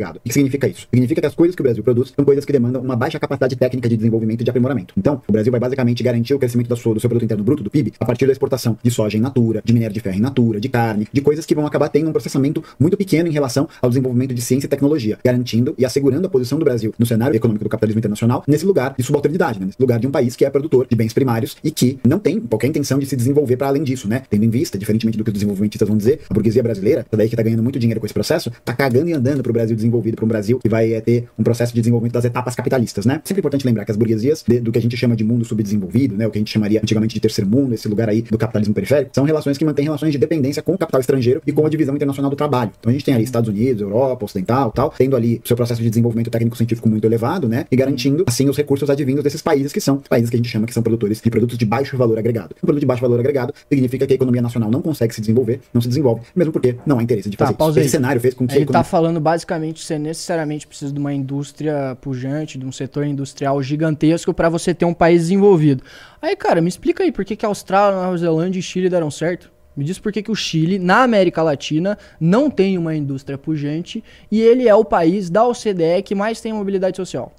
O 0.00 0.20
que 0.28 0.32
significa 0.32 0.66
isso? 0.68 0.86
Significa 0.90 1.20
que 1.20 1.26
as 1.26 1.34
coisas 1.34 1.54
que 1.54 1.62
o 1.62 1.64
Brasil 1.64 1.82
produz 1.82 2.12
são 2.14 2.24
coisas 2.24 2.44
que 2.44 2.52
demandam 2.52 2.80
uma 2.82 2.96
baixa 2.96 3.18
capacidade 3.18 3.56
técnica 3.56 3.88
de 3.88 3.96
desenvolvimento 3.96 4.40
e 4.40 4.44
de 4.44 4.50
aprimoramento. 4.50 4.94
Então, 4.96 5.20
o 5.28 5.32
Brasil 5.32 5.50
vai 5.50 5.60
basicamente 5.60 6.02
garantir 6.02 6.34
o 6.34 6.38
crescimento 6.38 6.68
da 6.68 6.76
sua- 6.76 6.94
do 6.94 7.00
seu 7.00 7.08
produto 7.08 7.24
interno 7.24 7.44
bruto, 7.44 7.62
do 7.62 7.70
PIB, 7.70 7.92
a 8.00 8.04
partir 8.04 8.26
da 8.26 8.32
exportação 8.32 8.76
de 8.82 8.90
soja 8.90 9.16
in 9.16 9.20
natura, 9.20 9.62
de 9.64 9.72
minério 9.72 9.92
de 9.94 10.00
ferro 10.00 10.16
in 10.16 10.20
natura, 10.20 10.60
de 10.60 10.68
carne, 10.68 11.06
de 11.12 11.20
coisas 11.20 11.44
que 11.46 11.54
vão 11.54 11.66
acabar 11.66 11.88
tendo 11.88 12.08
um 12.08 12.12
processamento 12.12 12.62
muito 12.78 12.96
pequeno 12.96 13.28
em 13.28 13.32
relação 13.32 13.68
ao 13.82 13.88
desenvolvimento 13.90 14.34
de 14.34 14.40
ciência 14.40 14.66
e 14.66 14.70
tecnologia, 14.70 15.18
garantindo 15.24 15.74
e 15.78 15.84
assegurando 15.84 16.26
a 16.26 16.30
posição 16.30 16.58
do 16.58 16.64
Brasil 16.64 16.94
no 16.98 17.06
cenário 17.06 17.36
econômico 17.36 17.64
do 17.64 17.70
capitalismo 17.70 17.98
internacional 17.98 18.42
nesse 18.46 18.64
lugar 18.64 18.94
de 18.96 19.02
subalternidade, 19.04 19.60
né? 19.60 19.66
nesse 19.66 19.80
lugar 19.80 19.98
de 19.98 20.06
um 20.06 20.10
país 20.10 20.36
que 20.36 20.44
é 20.44 20.50
produtor 20.50 20.86
de 20.88 20.96
bens 20.96 21.12
primários 21.12 21.56
e 21.62 21.70
que 21.70 21.98
não 22.06 22.18
tem 22.18 22.40
qualquer 22.40 22.68
intenção 22.68 22.98
de 22.98 23.06
se 23.06 23.16
desenvolver 23.16 23.56
para 23.56 23.68
além 23.68 23.82
disso, 23.82 24.08
né? 24.08 24.22
Tendo 24.30 24.44
em 24.44 24.50
vista, 24.50 24.78
diferentemente 24.78 25.18
do 25.18 25.24
que 25.24 25.30
os 25.30 25.34
desenvolvimentistas 25.34 25.88
vão 25.88 25.96
dizer, 25.96 26.20
a 26.28 26.34
burguesia 26.34 26.62
brasileira, 26.62 27.06
daí 27.10 27.28
que 27.28 27.36
tá 27.36 27.42
ganhando 27.42 27.62
muito 27.62 27.78
dinheiro 27.78 28.00
com 28.00 28.06
esse 28.06 28.14
processo, 28.14 28.50
tá 28.64 28.72
cagando 28.72 29.08
e 29.08 29.12
andando 29.12 29.42
pro 29.42 29.52
Brasil 29.52 29.76
desenvolvido, 29.90 30.16
para 30.16 30.24
um 30.24 30.28
Brasil 30.28 30.58
que 30.58 30.68
vai 30.68 30.92
é, 30.92 31.00
ter 31.00 31.26
um 31.38 31.42
processo 31.42 31.74
de 31.74 31.80
desenvolvimento 31.80 32.12
das 32.14 32.24
etapas 32.24 32.54
capitalistas, 32.54 33.04
né? 33.04 33.20
Sempre 33.24 33.40
é 33.40 33.42
importante 33.42 33.66
lembrar 33.66 33.84
que 33.84 33.90
as 33.90 33.96
burguesias 33.96 34.44
de- 34.46 34.60
do 34.60 34.70
que 34.72 34.78
a 34.78 34.82
gente 34.82 34.96
chama 34.96 35.16
de 35.16 35.24
mundo 35.24 35.44
subdesenvolvido, 35.44 36.16
né? 36.16 36.26
O 36.26 36.30
que 36.30 36.38
a 36.38 36.40
gente 36.40 36.50
chamaria 36.50 36.80
antigamente 36.82 37.14
de 37.14 37.20
terceiro 37.20 37.50
mundo, 37.50 37.74
esse 37.74 37.88
lugar 37.88 38.08
aí 38.08 38.22
do 38.22 38.38
capitalismo 38.38 38.72
periférico, 38.74 39.10
são 39.14 39.24
relações 39.24 39.58
que 39.58 39.64
mantêm 39.64 39.84
relações 39.84 40.12
de 40.12 40.18
dependência 40.18 40.62
com 40.62 40.72
o 40.74 40.78
capital 40.78 41.00
estrangeiro 41.00 41.42
e 41.46 41.52
com 41.52 41.66
a 41.66 41.68
divisão 41.68 41.94
internacional 41.96 42.30
do 42.30 42.36
trabalho. 42.36 42.70
Então 42.78 42.90
a 42.90 42.92
gente 42.92 43.04
tem 43.04 43.14
ali 43.14 43.24
Estados 43.24 43.48
Unidos, 43.48 43.82
Europa, 43.82 44.24
Ocidental, 44.24 44.70
tal, 44.72 44.94
tendo 44.96 45.16
ali 45.16 45.40
seu 45.44 45.56
processo 45.56 45.82
de 45.82 45.88
desenvolvimento 45.88 46.30
técnico-científico 46.30 46.88
muito 46.88 47.04
elevado, 47.04 47.48
né? 47.48 47.66
E 47.70 47.76
garantindo 47.76 48.24
assim 48.26 48.48
os 48.48 48.56
recursos 48.56 48.88
advindos 48.88 49.24
desses 49.24 49.42
países 49.42 49.72
que 49.72 49.80
são 49.80 49.98
países 49.98 50.30
que 50.30 50.36
a 50.36 50.38
gente 50.38 50.48
chama 50.48 50.66
que 50.66 50.74
são 50.74 50.82
produtores 50.82 51.20
de 51.20 51.30
produtos 51.30 51.58
de 51.58 51.64
baixo 51.66 51.96
valor 51.96 52.18
agregado. 52.18 52.54
Um 52.62 52.66
produto 52.66 52.80
de 52.80 52.86
baixo 52.86 53.02
valor 53.02 53.18
agregado 53.18 53.52
significa 53.68 54.06
que 54.06 54.12
a 54.12 54.16
economia 54.16 54.42
nacional 54.42 54.70
não 54.70 54.80
consegue 54.82 55.14
se 55.14 55.20
desenvolver, 55.20 55.60
não 55.74 55.80
se 55.80 55.88
desenvolve, 55.88 56.22
mesmo 56.34 56.52
porque 56.52 56.76
não 56.86 56.98
há 56.98 57.02
interesse 57.02 57.28
de 57.28 57.36
Tá, 57.40 57.52
fazer 57.54 57.80
aí. 57.80 57.86
Esse 57.86 57.92
cenário 57.92 58.20
fez 58.20 58.34
com 58.34 58.46
que 58.46 58.52
Ele 58.52 58.60
tá 58.60 58.64
economia... 58.64 58.84
falando 58.84 59.18
basicamente 59.20 59.79
você 59.84 59.98
necessariamente 59.98 60.66
precisa 60.66 60.92
de 60.92 60.98
uma 60.98 61.12
indústria 61.12 61.96
pujante, 62.00 62.58
de 62.58 62.64
um 62.64 62.72
setor 62.72 63.04
industrial 63.06 63.62
gigantesco 63.62 64.34
para 64.34 64.48
você 64.48 64.74
ter 64.74 64.84
um 64.84 64.94
país 64.94 65.22
desenvolvido. 65.22 65.82
Aí, 66.20 66.34
cara, 66.36 66.60
me 66.60 66.68
explica 66.68 67.02
aí 67.02 67.12
por 67.12 67.24
que, 67.24 67.36
que 67.36 67.44
a 67.44 67.48
Austrália, 67.48 68.00
Nova 68.00 68.16
Zelândia 68.16 68.58
e 68.58 68.62
Chile 68.62 68.88
deram 68.88 69.10
certo. 69.10 69.50
Me 69.76 69.84
diz 69.84 69.98
por 69.98 70.12
que, 70.12 70.22
que 70.22 70.30
o 70.30 70.34
Chile, 70.34 70.78
na 70.78 71.02
América 71.02 71.42
Latina, 71.42 71.96
não 72.20 72.50
tem 72.50 72.76
uma 72.76 72.94
indústria 72.94 73.38
pujante 73.38 74.02
e 74.30 74.40
ele 74.40 74.68
é 74.68 74.74
o 74.74 74.84
país 74.84 75.30
da 75.30 75.46
OCDE 75.46 76.02
que 76.04 76.14
mais 76.14 76.40
tem 76.40 76.52
mobilidade 76.52 76.96
social. 76.96 77.32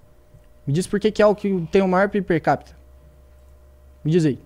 Me 0.66 0.74
diz 0.74 0.88
por 0.88 1.00
que, 1.00 1.12
que 1.12 1.22
é 1.22 1.26
o 1.26 1.36
que 1.36 1.68
tem 1.72 1.82
o 1.82 1.88
maior 1.88 2.10
PIB 2.10 2.26
per 2.26 2.42
capita. 2.42 2.72
Me 4.04 4.12
diz 4.12 4.26
aí. 4.26 4.40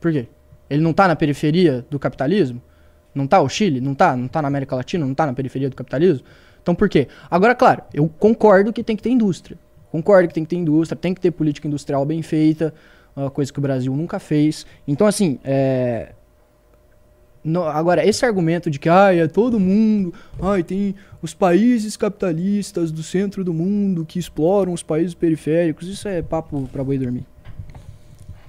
Por 0.00 0.12
quê? 0.12 0.28
Ele 0.68 0.82
não 0.82 0.92
tá 0.92 1.08
na 1.08 1.16
periferia 1.16 1.84
do 1.90 1.98
capitalismo? 1.98 2.62
Não 3.14 3.26
tá 3.26 3.40
o 3.40 3.48
Chile? 3.48 3.80
Não 3.80 3.94
tá? 3.94 4.16
Não 4.16 4.28
tá 4.28 4.40
na 4.40 4.48
América 4.48 4.76
Latina? 4.76 5.04
Não 5.04 5.14
tá 5.14 5.26
na 5.26 5.32
periferia 5.32 5.68
do 5.68 5.76
capitalismo? 5.76 6.24
Então 6.62 6.74
por 6.74 6.88
quê? 6.88 7.08
Agora, 7.30 7.54
claro, 7.54 7.82
eu 7.92 8.08
concordo 8.18 8.72
que 8.72 8.82
tem 8.82 8.96
que 8.96 9.02
ter 9.02 9.10
indústria. 9.10 9.58
Concordo 9.90 10.28
que 10.28 10.34
tem 10.34 10.44
que 10.44 10.50
ter 10.50 10.56
indústria, 10.56 10.96
tem 10.96 11.12
que 11.14 11.20
ter 11.20 11.30
política 11.30 11.66
industrial 11.66 12.04
bem 12.04 12.22
feita, 12.22 12.72
uma 13.16 13.30
coisa 13.30 13.52
que 13.52 13.58
o 13.58 13.62
Brasil 13.62 13.94
nunca 13.96 14.18
fez. 14.20 14.64
Então, 14.86 15.06
assim, 15.06 15.38
é... 15.42 16.12
no- 17.42 17.64
agora, 17.64 18.06
esse 18.06 18.24
argumento 18.24 18.70
de 18.70 18.78
que 18.78 18.88
ai, 18.88 19.20
é 19.20 19.26
todo 19.26 19.58
mundo, 19.58 20.14
ai, 20.40 20.62
tem 20.62 20.94
os 21.20 21.34
países 21.34 21.96
capitalistas 21.96 22.92
do 22.92 23.02
centro 23.02 23.42
do 23.42 23.52
mundo 23.52 24.04
que 24.06 24.18
exploram 24.18 24.72
os 24.72 24.82
países 24.82 25.14
periféricos, 25.14 25.88
isso 25.88 26.06
é 26.06 26.22
papo 26.22 26.68
pra 26.70 26.84
boi 26.84 26.98
dormir. 26.98 27.26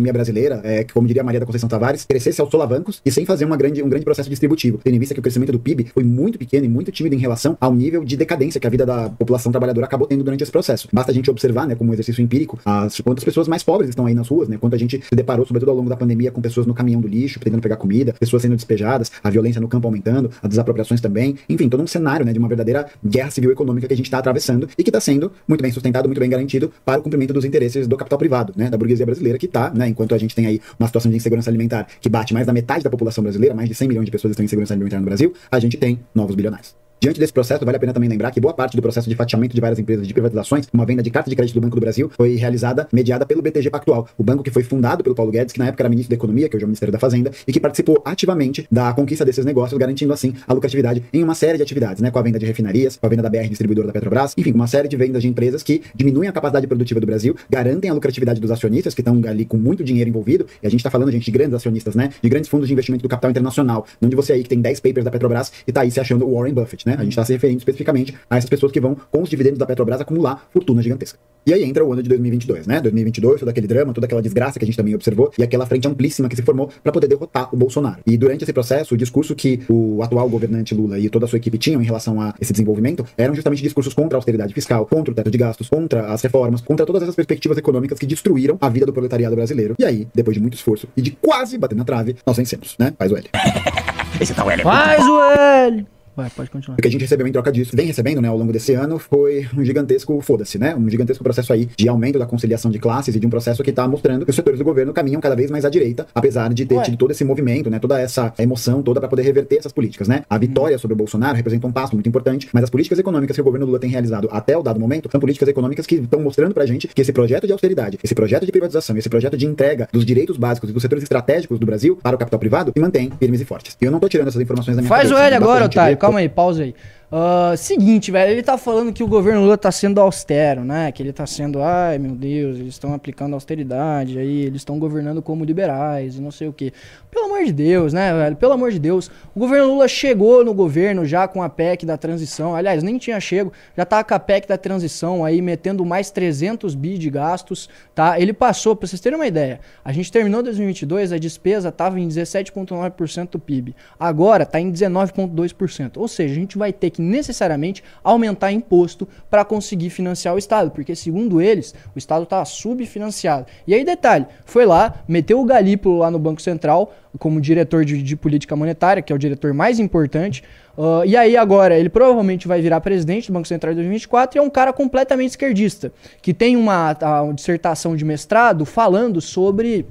Economia 0.02 0.14
brasileira, 0.14 0.62
é, 0.64 0.84
como 0.84 1.08
diria 1.08 1.24
Maria 1.24 1.40
da 1.40 1.46
Conceição 1.46 1.70
Tavares, 1.70 2.06
crescesse 2.06 2.42
aos 2.42 2.50
solavancos 2.50 3.02
e 3.06 3.12
sem 3.12 3.26
fazer 3.26 3.46
uma 3.46 3.56
grande, 3.56 3.82
um 3.84 3.90
grande 3.90 4.04
processo 4.04 4.30
distributivo, 4.30 4.80
tendo 4.84 4.96
em 4.96 5.00
vista 5.00 5.14
que 5.14 5.20
o 5.20 5.24
crescimento 5.24 5.52
do 5.52 5.60
PIB 5.60 5.88
foi 5.94 6.04
muito 6.04 6.38
pequeno 6.38 6.66
e 6.66 6.70
muito 6.70 6.92
tímido 6.92 7.16
em 7.16 7.20
relação 7.20 7.58
ao 7.62 7.74
nível 7.74 8.04
de 8.04 8.18
decadência 8.18 8.60
que 8.60 8.68
a 8.68 8.70
vida 8.70 8.86
da 8.86 9.10
população 9.10 9.52
trabalhadora 9.52 9.86
acabou 9.86 10.08
tendo 10.08 10.24
durante 10.24 10.42
esse 10.42 10.52
processo. 10.52 10.88
Basta 10.92 11.12
a 11.12 11.14
gente 11.14 11.30
observar, 11.30 11.68
né, 11.68 11.76
como 11.76 11.94
exercício 11.94 12.22
empírico, 12.22 12.60
as, 12.66 13.00
quantas 13.00 13.24
pessoas 13.24 13.48
mais 13.48 13.64
pobres 13.64 13.90
estão 13.90 14.06
aí 14.06 14.14
nas 14.14 14.28
ruas, 14.28 14.50
né, 14.50 14.58
quanto 14.60 14.76
a 14.76 14.78
gente 14.78 15.02
se 15.02 15.16
deparou, 15.16 15.46
sobretudo 15.46 15.70
ao 15.70 15.78
longo 15.78 15.90
da 15.90 15.96
pandemia, 15.96 16.32
com 16.32 16.42
pessoas 16.42 16.66
no 16.66 16.74
caminhão 16.74 17.02
do 17.02 17.08
lixo, 17.08 17.40
tentando 17.40 17.62
pegar 17.62 17.78
comida, 17.78 18.14
pessoas 18.20 18.42
sendo 18.42 18.56
despejadas, 18.56 19.12
a 19.24 19.30
violência 19.30 19.62
no 19.62 19.68
campo 19.68 19.88
aumentando, 19.88 20.32
as 20.42 20.50
desapropriações 20.50 21.00
também, 21.00 21.38
enfim, 21.48 21.70
todo 21.70 21.82
um 21.82 21.88
cenário, 21.88 22.26
né, 22.26 22.34
de 22.34 22.40
uma 22.40 22.48
verdadeira 22.48 22.88
guerra 23.06 23.32
civil 23.32 23.52
econômica 23.52 23.88
que 23.88 23.94
a 23.94 23.98
gente 23.98 24.08
está 24.08 24.18
atravessando 24.18 24.68
e 24.78 24.84
que 24.84 24.90
está 24.90 25.00
sendo 25.00 25.32
muito 25.48 25.62
bem 25.62 25.72
sustentado, 25.72 26.08
muito 26.08 26.20
bem 26.20 26.30
garantido 26.30 26.72
para 26.84 27.00
o 27.00 27.04
cumprimento 27.04 27.34
dos 27.34 27.46
interesses 27.46 27.88
do 27.88 27.98
capital 27.98 28.18
privado, 28.18 28.54
né, 28.56 28.70
da 28.70 28.78
burguesia 28.78 29.06
brasileira 29.06 29.38
que 29.38 29.46
está, 29.46 29.70
né, 29.70 29.88
enquanto 29.92 30.16
a 30.16 30.18
gente 30.18 30.34
tem 30.36 30.46
aí 30.46 30.60
uma 30.80 30.88
situação 30.88 31.12
de 31.12 31.18
insegurança 31.18 31.50
alimentar 31.50 31.88
que 32.00 32.10
bate 32.10 32.34
mais 32.34 32.48
da 32.48 32.54
metade 32.54 32.84
da 32.84 32.90
população 32.90 33.24
brasileira, 33.24 33.54
mais 33.54 33.70
de 33.70 33.76
100 33.76 33.88
milhões 33.88 34.06
de 34.06 34.12
pessoas 34.12 34.32
estão 34.32 34.44
em 34.44 34.46
insegurança 34.46 34.74
alimentar 34.74 35.00
no 35.00 35.06
Brasil, 35.06 35.34
a 35.52 35.60
gente 35.60 35.78
tem 35.78 36.00
novos 36.16 36.36
bilionários. 36.36 36.76
Diante 37.02 37.20
desse 37.20 37.34
processo, 37.34 37.66
vale 37.66 37.78
a 37.78 37.80
pena 37.80 37.92
também 37.92 38.08
lembrar 38.08 38.30
que 38.30 38.40
boa 38.40 38.54
parte 38.54 38.76
do 38.76 38.82
processo 38.84 39.10
de 39.10 39.16
fatiamento 39.16 39.56
de 39.56 39.60
várias 39.60 39.80
empresas 39.80 40.08
de 40.08 40.14
privatizações, 40.14 40.68
uma 40.72 40.86
venda 40.86 41.02
de 41.02 41.10
carta 41.10 41.32
de 41.32 41.36
crédito 41.36 41.56
do 41.56 41.62
Banco 41.62 41.76
do 41.76 41.80
Brasil, 41.80 42.12
foi 42.16 42.36
realizada, 42.36 42.88
mediada 42.94 43.26
pelo 43.26 43.42
BTG 43.42 43.72
Pactual, 43.72 44.08
o 44.16 44.24
banco 44.24 44.44
que 44.44 44.52
foi 44.52 44.62
fundado 44.62 45.04
pelo 45.04 45.16
Paulo 45.16 45.32
Guedes, 45.32 45.52
que 45.52 45.58
na 45.58 45.66
época 45.66 45.82
era 45.82 45.90
ministro 45.90 46.12
da 46.12 46.16
Economia, 46.16 46.48
que 46.48 46.56
hoje 46.56 46.64
é 46.64 46.68
o 46.68 46.68
Ministério 46.68 46.92
da 46.92 47.00
Fazenda, 47.00 47.32
e 47.48 47.52
que 47.52 47.60
participou 47.60 48.04
ativamente 48.06 48.68
da 48.72 48.94
conquista 48.94 49.26
desses 49.26 49.44
negócios, 49.44 49.80
garantindo 49.80 50.14
assim 50.14 50.36
a 50.48 50.54
lucratividade 50.54 51.04
em 51.12 51.24
uma 51.24 51.34
série 51.34 51.58
de 51.58 51.64
atividades, 51.64 52.04
né? 52.04 52.12
Com 52.12 52.20
a 52.20 52.22
venda 52.22 52.38
de 52.38 52.46
refinarias, 52.46 52.98
com 52.98 53.08
a 53.08 53.10
venda 53.10 53.24
da 53.24 53.32
BR 53.32 53.50
distribuidora 53.50 53.88
da 53.88 53.94
Petrobras, 53.94 54.36
enfim, 54.38 54.52
uma 54.52 54.68
série 54.68 54.88
de 54.88 54.96
vendas 54.96 55.24
de 55.24 55.28
empresas 55.28 55.64
que 55.64 55.82
diminuem 55.96 56.30
a 56.30 56.32
capacidade 56.32 56.68
produtiva 56.68 57.00
do 57.00 57.08
Brasil, 57.08 57.36
garantem 57.50 57.90
a 57.90 57.96
lucratividade 57.96 58.40
dos 58.40 58.52
acionistas, 58.52 58.94
que 58.94 59.02
estão 59.02 59.20
ali 59.28 59.44
com 59.44 59.58
muito 59.58 59.84
dinheiro 59.84 60.08
envolvido, 60.08 60.46
e 60.62 60.68
a 60.68 60.70
gente 60.70 60.84
tá 60.84 60.92
falando, 60.92 61.12
gente, 61.12 61.26
de 61.26 61.32
grandes 61.32 61.56
acionistas, 61.56 61.96
né? 61.96 62.12
De 62.22 62.30
grandes 62.30 62.48
fundos 62.48 62.68
de 62.68 62.74
investimento 62.74 63.02
do 63.02 63.10
capital 63.10 63.32
internacional, 63.32 63.88
não 64.00 64.08
de 64.08 64.16
você 64.16 64.34
aí 64.34 64.44
que 64.44 64.50
tem 64.50 64.62
10 64.62 64.80
papers 64.82 65.04
da 65.04 65.10
Petrobras 65.10 65.52
e 65.66 65.72
tá 65.72 65.82
aí 65.82 65.90
se 65.90 66.00
achando 66.00 66.28
o 66.28 66.36
Warren 66.36 66.54
Buffett, 66.54 66.86
né? 66.86 66.91
A 66.98 67.04
gente 67.04 67.16
tá 67.16 67.24
se 67.26 67.34
referindo 67.34 67.60
especificamente 67.60 68.16
a 68.30 68.38
essas 68.38 68.50
pessoas 68.50 68.72
que 68.72 68.80
vão, 68.80 68.96
com 69.12 69.22
os 69.22 69.30
dividendos 69.30 69.60
da 69.60 69.66
Petrobras, 69.66 70.02
acumular 70.02 70.48
fortuna 70.52 70.82
gigantesca. 70.82 71.20
E 71.46 71.54
aí 71.54 71.64
entra 71.64 71.84
o 71.84 71.92
ano 71.92 72.04
de 72.04 72.10
2022, 72.10 72.68
né? 72.68 72.80
2022, 72.80 73.40
todo 73.40 73.50
aquele 73.50 73.66
drama, 73.66 73.94
toda 73.94 74.06
aquela 74.06 74.22
desgraça 74.22 74.60
que 74.60 74.66
a 74.66 74.68
gente 74.68 74.78
também 74.78 74.94
observou, 74.94 75.32
e 75.38 75.44
aquela 75.44 75.66
frente 75.66 75.88
amplíssima 75.88 76.30
que 76.30 76.36
se 76.36 76.44
formou 76.44 76.70
para 76.84 76.92
poder 76.92 77.08
derrotar 77.08 77.50
o 77.52 77.58
Bolsonaro. 77.58 78.00
E 78.06 78.16
durante 78.16 78.44
esse 78.44 78.54
processo, 78.54 78.94
o 78.94 78.98
discurso 78.98 79.34
que 79.34 79.62
o 79.68 80.04
atual 80.04 80.30
governante 80.30 80.76
Lula 80.76 81.00
e 81.00 81.10
toda 81.10 81.26
a 81.26 81.28
sua 81.28 81.38
equipe 81.38 81.58
tinham 81.58 81.82
em 81.82 81.86
relação 81.86 82.22
a 82.22 82.36
esse 82.40 82.54
desenvolvimento 82.54 83.04
eram 83.18 83.34
justamente 83.34 83.64
discursos 83.64 83.94
contra 83.94 84.18
a 84.18 84.20
austeridade 84.20 84.54
fiscal, 84.54 84.86
contra 84.86 85.12
o 85.12 85.16
teto 85.16 85.32
de 85.32 85.38
gastos, 85.38 85.68
contra 85.68 86.14
as 86.14 86.22
reformas, 86.22 86.62
contra 86.62 86.86
todas 86.86 87.02
essas 87.02 87.16
perspectivas 87.16 87.58
econômicas 87.58 87.98
que 87.98 88.06
destruíram 88.06 88.58
a 88.62 88.70
vida 88.70 88.86
do 88.86 88.94
proletariado 88.94 89.36
brasileiro. 89.36 89.76
E 89.80 89.86
aí, 89.86 90.08
depois 90.14 90.36
de 90.36 90.42
muito 90.42 90.54
esforço 90.54 90.88
e 90.96 91.02
de 91.02 91.12
quase 91.12 91.58
bater 91.58 91.76
na 91.76 91.84
trave, 91.84 92.16
nós 92.26 92.38
vencemos, 92.38 92.76
né? 92.78 92.94
Faz 92.98 93.12
o 93.12 93.18
L. 93.18 93.28
Esse 94.22 94.36
tal 94.36 94.52
L 94.52 94.62
é 94.62 94.64
Faz 94.64 95.08
o 95.08 95.20
L! 95.22 96.01
Vai, 96.22 96.30
pode 96.30 96.52
continuar. 96.52 96.78
O 96.78 96.82
que 96.82 96.88
a 96.88 96.92
gente 96.92 97.02
recebeu 97.02 97.26
em 97.26 97.32
troca 97.32 97.52
disso, 97.52 97.76
vem 97.76 97.88
recebendo, 97.88 98.22
né, 98.22 98.28
ao 98.28 98.38
longo 98.38 98.54
desse 98.54 98.74
ano, 98.76 99.00
foi 99.00 99.48
um 99.58 99.64
gigantesco, 99.66 100.20
foda-se, 100.22 100.60
né? 100.60 100.76
Um 100.76 100.88
gigantesco 100.88 101.24
processo 101.24 101.52
aí 101.52 101.68
de 101.76 101.90
aumento 101.90 102.20
da 102.20 102.26
conciliação 102.28 102.70
de 102.70 102.78
classes 102.78 103.16
e 103.16 103.20
de 103.20 103.26
um 103.26 103.30
processo 103.30 103.64
que 103.64 103.72
tá 103.72 103.88
mostrando 103.88 104.24
que 104.24 104.30
os 104.30 104.36
setores 104.36 104.60
do 104.60 104.64
governo 104.64 104.94
caminham 104.94 105.20
cada 105.20 105.36
vez 105.36 105.50
mais 105.50 105.66
à 105.66 105.70
direita, 105.70 106.06
apesar 106.14 106.54
de 106.54 106.64
ter 106.66 106.76
Ué. 106.76 106.84
tido 106.84 106.98
todo 106.98 107.10
esse 107.12 107.24
movimento, 107.24 107.70
né? 107.72 107.80
Toda 107.80 108.00
essa 108.00 108.32
emoção 108.38 108.84
toda 108.84 109.00
para 109.00 109.10
poder 109.10 109.24
reverter 109.24 109.58
essas 109.58 109.72
políticas, 109.72 110.08
né? 110.08 110.24
A 110.30 110.38
vitória 110.38 110.78
sobre 110.78 110.94
o 110.94 110.98
Bolsonaro 110.98 111.36
representa 111.36 111.66
um 111.66 111.72
passo 111.72 111.96
muito 111.96 112.08
importante, 112.08 112.48
mas 112.54 112.64
as 112.66 112.70
políticas 112.70 113.00
econômicas 113.00 113.36
que 113.36 113.42
o 113.42 113.44
governo 113.44 113.66
Lula 113.66 113.80
tem 113.80 113.90
realizado 113.90 114.30
até 114.32 114.56
o 114.56 114.62
dado 114.62 114.80
momento 114.80 115.10
são 115.12 115.20
políticas 115.20 115.50
econômicas 115.50 115.88
que 115.88 115.96
estão 115.96 116.22
mostrando 116.22 116.54
pra 116.54 116.66
gente 116.68 116.88
que 116.88 117.02
esse 117.02 117.12
projeto 117.12 117.48
de 117.48 117.54
austeridade, 117.54 117.98
esse 118.04 118.14
projeto 118.14 118.46
de 118.46 118.52
privatização, 118.52 118.96
esse 118.96 119.10
projeto 119.10 119.36
de 119.36 119.46
entrega 119.48 119.88
dos 119.92 120.06
direitos 120.06 120.38
básicos 120.38 120.70
e 120.70 120.74
dos 120.74 120.82
setores 120.84 121.02
estratégicos 121.04 121.58
do 121.58 121.66
Brasil 121.66 121.98
para 122.02 122.16
o 122.16 122.20
capital 122.20 122.40
privado 122.40 122.72
se 122.76 122.80
mantém 122.80 123.12
firmes 123.20 123.42
e 123.42 123.46
fortes. 123.46 123.76
E 123.82 123.86
eu 123.86 123.92
não 123.92 124.00
tô 124.00 124.08
tirando 124.08 124.28
essas 124.28 124.42
informações 124.42 124.76
da 124.76 124.82
minha 124.82 124.90
Faz 124.90 125.10
o 125.10 125.16
cabeça, 125.16 125.26
L 125.28 125.32
dá 125.32 125.38
pra 125.38 125.46
agora, 125.48 125.66
Otário. 125.66 125.96
ver- 125.96 125.98
Calma 126.12 126.20
aí, 126.20 126.28
pausa 126.28 126.64
aí. 126.64 126.76
Ah, 127.14 127.56
seguinte, 127.58 128.10
velho, 128.10 128.32
ele 128.32 128.42
tá 128.42 128.58
falando 128.58 128.94
que 128.94 129.04
o 129.04 129.08
governo 129.08 129.42
Lula 129.42 129.58
tá 129.58 129.70
sendo 129.70 130.00
austero, 130.00 130.64
né? 130.64 130.94
Que 130.94 131.04
ele 131.04 131.12
tá 131.12 131.28
sendo, 131.28 131.62
ai 131.62 132.00
meu 132.00 132.16
Deus, 132.16 132.58
eles 132.58 132.70
estão 132.76 132.94
aplicando 132.94 133.34
austeridade, 133.34 134.18
aí 134.18 134.44
eles 134.44 134.62
estão 134.62 134.80
governando 134.80 135.22
como 135.22 135.44
liberais 135.44 136.16
e 136.16 136.22
não 136.22 136.32
sei 136.32 136.48
o 136.48 136.54
quê. 136.54 136.72
Pelo 137.12 137.26
amor 137.26 137.44
de 137.44 137.52
Deus, 137.52 137.92
né, 137.92 138.14
velho? 138.14 138.38
Pelo 138.38 138.54
amor 138.54 138.72
de 138.72 138.80
Deus. 138.80 139.12
O 139.36 139.40
governo 139.42 139.68
Lula 139.68 139.90
chegou 139.90 140.46
no 140.46 140.54
governo 140.54 141.06
já 141.06 141.28
com 141.28 141.44
a 141.44 141.50
PEC 141.50 141.86
da 141.86 141.98
transição. 141.98 142.56
Aliás, 142.56 142.82
nem 142.82 142.98
tinha 142.98 143.20
chego, 143.20 143.52
já 143.76 143.84
tá 143.84 144.02
com 144.06 144.14
a 144.14 144.20
PEC 144.20 144.48
da 144.48 144.58
transição 144.58 145.26
aí 145.26 145.42
metendo 145.42 145.84
mais 145.84 146.12
300 146.12 146.74
bi 146.76 146.98
de 146.98 147.10
gastos, 147.10 147.68
tá? 147.94 148.22
Ele 148.22 148.32
passou, 148.32 148.74
pra 148.74 148.88
vocês 148.88 149.02
terem 149.02 149.20
uma 149.20 149.28
ideia, 149.28 149.60
a 149.84 149.92
gente 149.92 150.10
terminou 150.10 150.42
2022, 150.42 151.12
a 151.12 151.18
despesa 151.18 151.74
tava 151.74 152.00
em 152.00 152.08
17,9% 152.08 153.32
do 153.32 153.40
PIB. 153.40 153.76
Agora 154.00 154.46
tá 154.46 154.62
em 154.62 154.72
19,2%. 154.72 155.98
Ou 155.98 156.08
seja, 156.08 156.32
a 156.34 156.36
gente 156.36 156.58
vai 156.58 156.72
ter 156.72 156.90
que 156.90 157.01
necessariamente 157.02 157.84
aumentar 158.04 158.52
imposto 158.52 159.08
para 159.30 159.44
conseguir 159.44 159.90
financiar 159.90 160.36
o 160.36 160.38
Estado, 160.38 160.72
porque 160.72 160.96
segundo 160.96 161.42
eles, 161.42 161.74
o 161.96 161.98
Estado 161.98 162.26
tá 162.26 162.44
subfinanciado. 162.46 163.48
E 163.68 163.74
aí, 163.74 163.84
detalhe, 163.84 164.26
foi 164.46 164.66
lá, 164.66 165.04
meteu 165.08 165.40
o 165.40 165.46
Galípolo 165.46 166.00
lá 166.00 166.12
no 166.12 166.20
Banco 166.20 166.42
Central 166.42 166.94
como 167.20 167.42
diretor 167.42 167.84
de, 167.84 168.02
de 168.02 168.16
política 168.16 168.56
monetária, 168.56 169.02
que 169.02 169.12
é 169.12 169.16
o 169.16 169.20
diretor 169.20 169.54
mais 169.54 169.80
importante. 169.80 170.44
ah, 170.78 171.04
e 171.06 171.16
aí 171.16 171.36
agora 171.36 171.78
ele 171.78 171.90
provavelmente 171.90 172.48
vai 172.48 172.62
virar 172.62 172.80
presidente 172.82 173.28
do 173.28 173.34
Banco 173.34 173.48
Central 173.48 173.74
em 173.74 173.76
2024 173.76 174.38
e 174.38 174.40
é 174.40 174.42
um 174.42 174.50
cara 174.50 174.72
completamente 174.72 175.32
esquerdista, 175.32 175.92
que 176.22 176.34
tem 176.34 176.56
uma, 176.56 176.98
uma 177.24 177.34
dissertação 177.34 177.96
de 177.96 178.06
mestrado 178.06 178.66
falando 178.66 179.20
sobre 179.20 179.86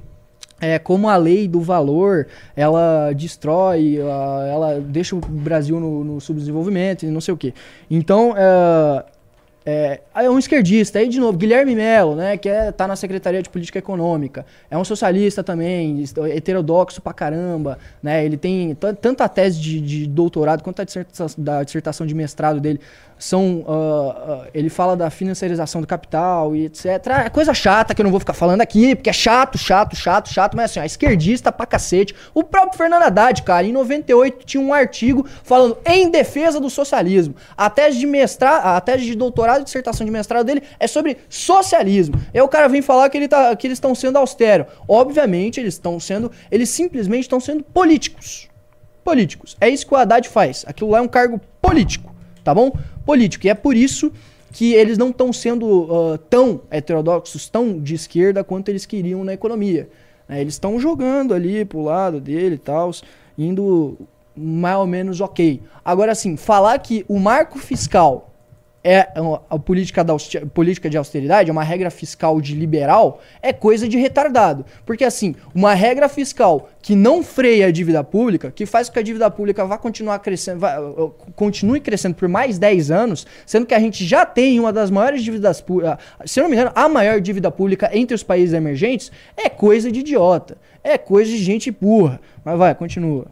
é, 0.61 0.77
como 0.77 1.09
a 1.09 1.17
lei 1.17 1.47
do 1.47 1.59
valor 1.59 2.27
ela 2.55 3.11
destrói, 3.13 3.99
ah, 4.01 4.47
ela 4.49 4.79
deixa 4.79 5.15
o 5.15 5.19
Brasil 5.19 5.79
no, 5.79 6.03
no 6.03 6.21
subdesenvolvimento 6.21 7.03
e 7.03 7.09
não 7.09 7.19
sei 7.19 7.33
o 7.33 7.37
que. 7.37 7.53
Então, 7.89 8.33
é, 8.37 9.05
é, 9.63 10.01
é 10.15 10.29
um 10.29 10.39
esquerdista. 10.39 10.99
Aí, 10.99 11.07
de 11.07 11.19
novo, 11.19 11.37
Guilherme 11.37 11.75
Melo, 11.75 12.15
né, 12.15 12.37
que 12.37 12.49
é, 12.49 12.71
tá 12.71 12.87
na 12.87 12.95
Secretaria 12.95 13.41
de 13.41 13.49
Política 13.49 13.79
Econômica, 13.79 14.45
é 14.69 14.77
um 14.77 14.83
socialista 14.83 15.43
também, 15.43 16.03
heterodoxo 16.33 17.01
pra 17.01 17.13
caramba, 17.13 17.77
né, 18.01 18.25
ele 18.25 18.37
tem 18.37 18.73
tan- 18.75 18.95
tanto 18.95 19.21
a 19.21 19.29
tese 19.29 19.59
de, 19.59 19.79
de 19.81 20.07
doutorado 20.07 20.63
quanto 20.63 20.81
a 20.81 20.85
dissertação, 20.85 21.43
da 21.43 21.63
dissertação 21.63 22.07
de 22.07 22.15
mestrado 22.15 22.59
dele, 22.59 22.79
são, 23.23 23.63
ah, 23.67 24.43
ah, 24.43 24.47
ele 24.53 24.69
fala 24.69 24.97
da 24.97 25.09
financiarização 25.09 25.79
do 25.79 25.85
capital 25.85 26.55
e 26.55 26.65
etc. 26.65 26.85
É 27.25 27.29
coisa 27.29 27.53
chata 27.53 27.93
que 27.93 28.01
eu 28.01 28.03
não 28.03 28.11
vou 28.11 28.19
ficar 28.19 28.33
falando 28.33 28.61
aqui, 28.61 28.95
porque 28.95 29.09
é 29.09 29.13
chato, 29.13 29.57
chato, 29.57 29.95
chato, 29.95 30.29
chato, 30.29 30.57
mas 30.57 30.71
assim, 30.71 30.79
ó, 30.79 30.83
esquerdista 30.83 31.51
pra 31.51 31.65
cacete. 31.65 32.15
O 32.33 32.43
próprio 32.43 32.77
Fernando 32.77 33.03
Haddad, 33.03 33.43
cara, 33.43 33.65
em 33.65 33.71
98 33.71 34.45
tinha 34.45 34.61
um 34.61 34.73
artigo 34.73 35.27
falando 35.43 35.77
em 35.85 36.09
defesa 36.09 36.59
do 36.59 36.69
socialismo. 36.69 37.35
A 37.55 37.69
tese 37.69 37.99
de 37.99 38.07
mestrado, 38.07 38.65
a 38.65 38.81
tese 38.81 39.05
de 39.05 39.15
doutorado 39.15 39.61
e 39.61 39.63
dissertação 39.65 40.05
de 40.05 40.11
mestrado 40.11 40.45
dele 40.45 40.63
é 40.79 40.87
sobre 40.87 41.17
socialismo. 41.29 42.15
Aí 42.33 42.41
o 42.41 42.47
cara 42.47 42.67
vem 42.67 42.81
falar 42.81 43.09
que, 43.09 43.17
ele 43.17 43.27
tá, 43.27 43.55
que 43.55 43.67
eles 43.67 43.77
estão 43.77 43.93
sendo 43.93 44.17
austeros. 44.17 44.65
Obviamente, 44.87 45.59
eles 45.59 45.75
estão 45.75 45.99
sendo, 45.99 46.31
eles 46.49 46.69
simplesmente 46.69 47.23
estão 47.23 47.39
sendo 47.39 47.63
políticos 47.63 48.49
políticos. 49.03 49.57
É 49.59 49.69
isso 49.69 49.85
que 49.85 49.93
o 49.93 49.97
Haddad 49.97 50.27
faz. 50.29 50.63
Aquilo 50.67 50.91
lá 50.91 50.99
é 50.99 51.01
um 51.01 51.07
cargo 51.07 51.39
político, 51.61 52.10
tá 52.43 52.53
bom? 52.53 52.71
Político. 53.05 53.45
E 53.45 53.49
é 53.49 53.53
por 53.53 53.75
isso 53.75 54.11
que 54.51 54.73
eles 54.73 54.97
não 54.97 55.09
estão 55.09 55.31
sendo 55.31 55.87
ah, 55.91 56.19
tão 56.29 56.61
heterodoxos, 56.69 57.49
tão 57.49 57.79
de 57.79 57.95
esquerda 57.95 58.43
quanto 58.43 58.69
eles 58.69 58.85
queriam 58.85 59.23
na 59.23 59.33
economia. 59.33 59.89
né? 60.27 60.41
eles 60.41 60.55
estão 60.55 60.79
jogando 60.79 61.33
ali 61.33 61.63
pro 61.65 61.81
lado 61.81 62.19
dele 62.19 62.55
e 62.55 62.59
tal, 62.59 62.91
indo 63.37 63.97
mais 64.35 64.77
ou 64.77 64.87
menos 64.87 65.21
ok. 65.21 65.61
Agora, 65.83 66.11
assim, 66.11 66.35
falar 66.37 66.77
que 66.79 67.05
o 67.07 67.19
marco 67.19 67.59
fiscal 67.59 68.30
é 68.83 69.09
a 69.49 69.59
política, 69.59 70.03
da 70.03 70.15
política 70.53 70.89
de 70.89 70.97
austeridade, 70.97 71.49
é 71.49 71.53
uma 71.53 71.63
regra 71.63 71.91
fiscal 71.91 72.41
de 72.41 72.55
liberal, 72.55 73.21
é 73.41 73.53
coisa 73.53 73.87
de 73.87 73.97
retardado. 73.97 74.65
Porque 74.85 75.03
assim, 75.03 75.35
uma 75.53 75.73
regra 75.73 76.09
fiscal 76.09 76.69
que 76.81 76.95
não 76.95 77.23
freia 77.23 77.67
a 77.67 77.71
dívida 77.71 78.03
pública, 78.03 78.51
que 78.51 78.65
faz 78.65 78.89
com 78.89 78.93
que 78.93 78.99
a 78.99 79.03
dívida 79.03 79.29
pública 79.29 79.63
vá 79.65 79.77
continuar 79.77 80.17
crescendo, 80.19 80.59
vá, 80.59 80.79
uh, 80.79 81.13
continue 81.35 81.79
crescendo 81.79 82.15
por 82.15 82.27
mais 82.27 82.57
10 82.57 82.89
anos, 82.89 83.27
sendo 83.45 83.65
que 83.65 83.75
a 83.75 83.79
gente 83.79 84.03
já 84.03 84.25
tem 84.25 84.59
uma 84.59 84.73
das 84.73 84.89
maiores 84.89 85.23
dívidas 85.23 85.61
públicas, 85.61 85.97
se 86.25 86.41
não 86.41 86.49
me 86.49 86.55
engano, 86.55 86.71
a 86.73 86.89
maior 86.89 87.21
dívida 87.21 87.51
pública 87.51 87.89
entre 87.93 88.15
os 88.15 88.23
países 88.23 88.53
emergentes, 88.53 89.11
é 89.37 89.47
coisa 89.47 89.91
de 89.91 89.99
idiota. 89.99 90.57
É 90.83 90.97
coisa 90.97 91.29
de 91.29 91.37
gente 91.37 91.69
burra. 91.69 92.19
Mas 92.43 92.57
vai, 92.57 92.73
continua. 92.73 93.27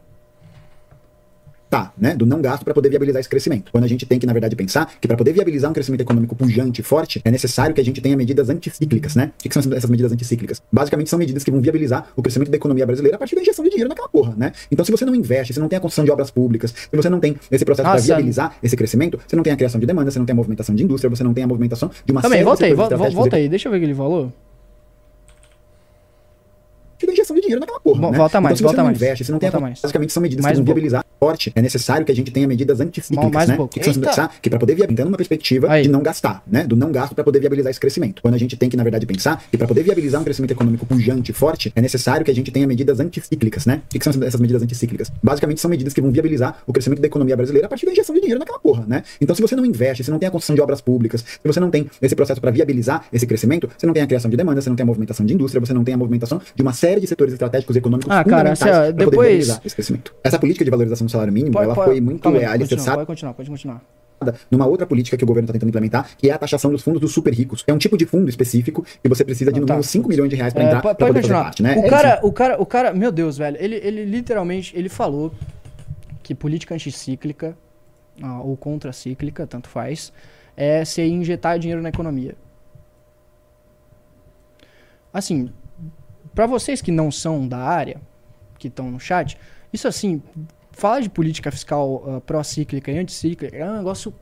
Tá, 1.70 1.94
né, 1.98 2.16
do 2.16 2.26
não 2.26 2.42
gasto 2.42 2.64
para 2.64 2.74
poder 2.74 2.90
viabilizar 2.90 3.20
esse 3.20 3.30
crescimento. 3.30 3.72
Quando 3.72 3.84
a 3.84 3.88
gente 3.88 4.06
tem 4.06 4.18
que, 4.18 4.26
na 4.26 4.34
verdade, 4.34 4.56
pensar 4.56 4.92
que 5.00 5.08
para 5.08 5.16
poder 5.16 5.34
viabilizar 5.34 5.70
um 5.70 5.74
crescimento 5.74 6.02
econômico 6.02 6.36
pujante 6.36 6.82
e 6.82 6.84
forte, 6.84 7.22
é 7.24 7.32
necessário 7.32 7.76
que 7.76 7.82
a 7.82 7.86
gente 7.86 8.02
tenha 8.02 8.18
medidas 8.18 8.50
anticíclicas, 8.50 9.16
né? 9.16 9.32
O 9.40 9.44
que, 9.44 9.50
que 9.50 9.62
são 9.62 9.74
essas 9.74 9.90
medidas 9.90 10.12
anticíclicas? 10.12 10.62
Basicamente 10.72 11.10
são 11.10 11.20
medidas 11.20 11.44
que 11.44 11.52
vão 11.52 11.62
viabilizar 11.62 12.08
o 12.16 12.22
crescimento 12.22 12.50
da 12.50 12.58
economia 12.58 12.86
brasileira 12.86 13.16
a 13.16 13.20
partir 13.20 13.36
da 13.36 13.42
injeção 13.42 13.64
de 13.64 13.70
dinheiro 13.70 13.90
naquela 13.90 14.10
porra, 14.10 14.34
né? 14.36 14.52
Então, 14.72 14.84
se 14.84 14.92
você 14.92 15.06
não 15.06 15.14
investe, 15.14 15.54
se 15.54 15.60
não 15.60 15.68
tem 15.68 15.78
a 15.78 15.80
construção 15.80 16.06
de 16.06 16.12
obras 16.12 16.32
públicas, 16.32 16.72
se 16.72 16.96
você 16.96 17.10
não 17.10 17.20
tem 17.20 17.36
esse 17.52 17.66
processo 17.66 17.90
para 17.90 18.00
viabilizar 18.00 18.56
esse 18.64 18.76
crescimento, 18.76 19.20
você 19.28 19.36
não 19.36 19.44
tem 19.44 19.54
a 19.54 19.56
criação 19.56 19.80
de 19.80 19.86
demanda, 19.86 20.10
você 20.10 20.20
não 20.20 20.26
tem 20.26 20.34
a 20.34 20.36
movimentação 20.36 20.74
de 20.76 20.84
indústria, 20.84 21.10
você 21.10 21.24
não 21.24 21.34
tem 21.34 21.44
a 21.44 21.48
movimentação 21.48 21.92
de 22.06 22.12
uma 22.12 22.22
Também, 22.22 22.38
série 22.38 22.46
volta 22.46 22.66
de 22.66 22.72
aí, 22.72 23.14
volta 23.14 23.36
aí, 23.36 23.50
deixa 23.50 23.68
eu 23.68 23.72
ver 23.72 23.78
o 23.78 23.80
que 23.82 23.86
ele 23.86 23.96
falou. 23.96 24.32
Da 27.06 27.14
injeção 27.14 27.36
de 27.36 27.42
dinheiro 27.42 27.60
naquela 27.60 27.80
porra. 27.80 28.12
Né? 28.12 28.18
volta 28.18 28.42
mais, 28.42 28.52
então, 28.54 28.58
se 28.58 28.64
volta 28.64 28.76
você 28.76 28.78
não 28.78 28.86
mais. 28.86 28.98
investe, 28.98 29.24
se 29.26 29.32
não 29.32 29.40
tem 29.40 29.50
Volta 29.50 29.58
a- 29.66 29.68
mais. 29.70 29.80
basicamente 29.82 30.14
são 30.14 30.22
medidas 30.24 30.44
Mais 30.44 30.56
que 30.58 30.62
um 30.62 30.66
vão 30.66 30.74
viabilizar 30.74 31.06
forte. 31.20 31.52
É 31.56 31.62
necessário 31.62 32.06
que 32.06 32.12
a 32.12 32.16
gente 32.16 32.32
tenha 32.32 32.48
medidas 32.48 32.80
anticíclicas, 32.80 33.32
Mais 33.32 33.48
um 33.50 33.52
né? 33.52 33.58
pouco. 33.58 33.74
Que, 33.74 33.80
que 33.80 34.00
pensar 34.00 34.34
que 34.42 34.50
para 34.50 34.60
poder 34.60 34.76
viabilizar 34.76 35.08
uma 35.08 35.18
perspectiva 35.18 35.72
Aí. 35.72 35.84
de 35.84 35.90
não 35.90 36.02
gastar, 36.02 36.42
né? 36.48 36.64
Do 36.66 36.76
não 36.76 36.92
gasto 36.92 37.14
para 37.14 37.24
poder 37.24 37.40
viabilizar 37.40 37.70
esse 37.72 37.80
crescimento. 37.80 38.22
Quando 38.22 38.34
a 38.36 38.38
gente 38.38 38.56
tem 38.58 38.70
que 38.70 38.78
na 38.78 38.84
verdade 38.84 39.06
pensar 39.06 39.44
que 39.52 39.58
para 39.58 39.68
poder 39.68 39.84
viabilizar 39.84 40.22
um 40.22 40.24
crescimento 40.24 40.52
econômico 40.52 40.86
pujante 40.86 41.32
e 41.32 41.34
forte, 41.34 41.72
é 41.76 41.82
necessário 41.82 42.24
que 42.26 42.32
a 42.32 42.36
gente 42.36 42.52
tenha 42.52 42.66
medidas 42.68 43.00
anticíclicas, 43.00 43.66
né? 43.66 43.82
O 43.86 43.90
que, 43.90 44.00
que 44.00 44.06
são 44.12 44.24
essas 44.24 44.40
medidas 44.40 44.62
anticíclicas? 44.64 45.12
Basicamente 45.22 45.60
são 45.62 45.70
medidas 45.70 45.94
que 45.94 46.02
vão 46.02 46.12
viabilizar 46.12 46.58
o 46.66 46.72
crescimento 46.74 47.00
da 47.02 47.08
economia 47.08 47.36
brasileira 47.36 47.66
a 47.68 47.70
partir 47.70 47.86
da 47.86 47.92
injeção 47.92 48.14
de 48.16 48.22
dinheiro 48.22 48.40
naquela 48.40 48.60
porra, 48.60 48.86
né? 48.88 49.04
Então, 49.20 49.36
se 49.36 49.42
você 49.42 49.56
não 49.56 49.66
investe, 49.66 50.04
se 50.04 50.12
não 50.12 50.20
tem 50.20 50.28
a 50.28 50.32
construção 50.32 50.56
de 50.56 50.62
obras 50.62 50.80
públicas, 50.82 51.22
se 51.22 51.40
você 51.44 51.60
não 51.60 51.70
tem 51.70 51.90
esse 52.02 52.16
processo 52.16 52.40
para 52.40 52.52
viabilizar 52.52 53.06
esse 53.12 53.26
crescimento, 53.28 53.70
você 53.78 53.86
não 53.86 53.94
tem 53.94 54.04
a 54.04 54.08
criação 54.08 54.30
de 54.32 54.38
demanda, 54.38 54.62
você 54.62 54.70
não 54.70 54.76
tem 54.76 54.84
a 54.84 54.88
movimentação 54.88 55.26
de 55.26 55.34
indústria, 55.34 55.60
você 55.60 55.74
não 55.74 55.84
tem 55.84 55.94
a 55.94 55.98
movimentação 55.98 56.42
de 56.56 56.62
uma 56.62 56.74
série 56.74 56.89
de 56.98 57.08
setores 57.08 57.34
estratégicos 57.34 57.76
e 57.76 57.80
econômicos 57.80 58.10
Ah, 58.10 58.24
cara, 58.24 58.56
fundamentais 58.56 58.62
assim, 58.62 58.72
pra 58.72 58.86
poder 58.86 59.06
depois- 59.12 59.28
viabilizar 59.28 59.62
esse 59.66 59.76
crescimento. 59.76 60.16
Essa 60.24 60.40
política 60.40 60.64
de 60.64 60.72
valorização 60.72 61.06
do 61.06 61.12
salário 61.12 61.34
mínimo, 61.34 61.52
Pode- 61.54 61.66
ela 61.66 61.76
pode- 61.76 61.90
foi 61.92 62.02
muito 62.02 62.22
calma 62.24 62.38
é, 62.40 62.46
alicerçada 62.46 62.98
Pode 62.98 63.08
continuar, 63.08 63.34
pode 63.34 63.50
continuar. 63.50 63.82
numa 64.52 64.66
outra 64.68 64.86
política 64.86 65.16
que 65.18 65.24
o 65.24 65.28
governo 65.28 65.46
está 65.46 65.54
tentando 65.54 65.70
implementar, 65.70 66.10
que 66.18 66.30
é 66.30 66.34
a 66.34 66.38
taxação 66.38 66.72
dos 66.72 66.82
fundos 66.82 67.00
dos 67.02 67.14
super 67.14 67.34
ricos. 67.34 67.64
É 67.68 67.74
um 67.74 67.78
tipo 67.78 67.98
de 67.98 68.06
fundo 68.06 68.30
específico 68.30 68.84
que 69.02 69.08
você 69.10 69.24
precisa 69.24 69.52
de 69.52 69.60
no 69.60 69.66
tá. 69.66 69.74
mínimo 69.74 69.84
5 69.84 70.10
milhões 70.10 70.30
de 70.30 70.36
reais 70.36 70.54
para 70.54 70.64
É, 70.64 70.66
entrar 70.68 70.82
para 70.82 70.96
pode 70.96 71.08
poder 71.14 71.22
fazer 71.22 71.34
continuar. 71.34 71.44
parte, 71.44 71.64
né? 71.64 71.76
O 71.76 71.86
É 71.86 71.90
cara, 71.90 72.20
o 72.24 72.32
cara, 72.34 72.62
o 72.62 72.66
cara, 72.66 72.94
meu 72.94 73.12
Deus, 73.12 73.38
velho, 73.38 73.58
ele, 73.60 73.76
ele 73.76 74.06
literalmente, 74.06 74.76
ele 74.78 74.90
falou 74.90 75.32
que 76.24 76.36
política 76.36 76.74
anticíclica 76.76 77.58
ah, 78.22 78.42
ou 78.42 78.58
contracíclica, 78.58 79.48
tanto 79.48 79.70
faz, 79.70 80.12
é 80.58 80.84
você 80.84 81.06
injetar 81.08 81.58
dinheiro 81.58 81.82
na 81.82 81.88
economia. 81.88 82.36
Assim, 85.14 85.50
pra 86.34 86.46
vocês 86.46 86.82
que 86.82 86.92
não 86.92 87.12
são 87.12 87.48
da 87.48 87.58
área, 87.58 88.02
que 88.58 88.68
estão 88.68 88.92
no 88.92 89.00
chat, 89.00 89.38
isso 89.72 89.88
assim, 89.88 90.22
falar 90.72 91.02
de 91.02 91.10
política 91.10 91.52
fiscal 91.52 92.04
ah, 92.08 92.22
pró-cíclica 92.22 92.92
e 92.92 92.98
anticíclica 92.98 93.56
é 93.56 93.70
um 93.70 93.78
negócio 93.78 94.14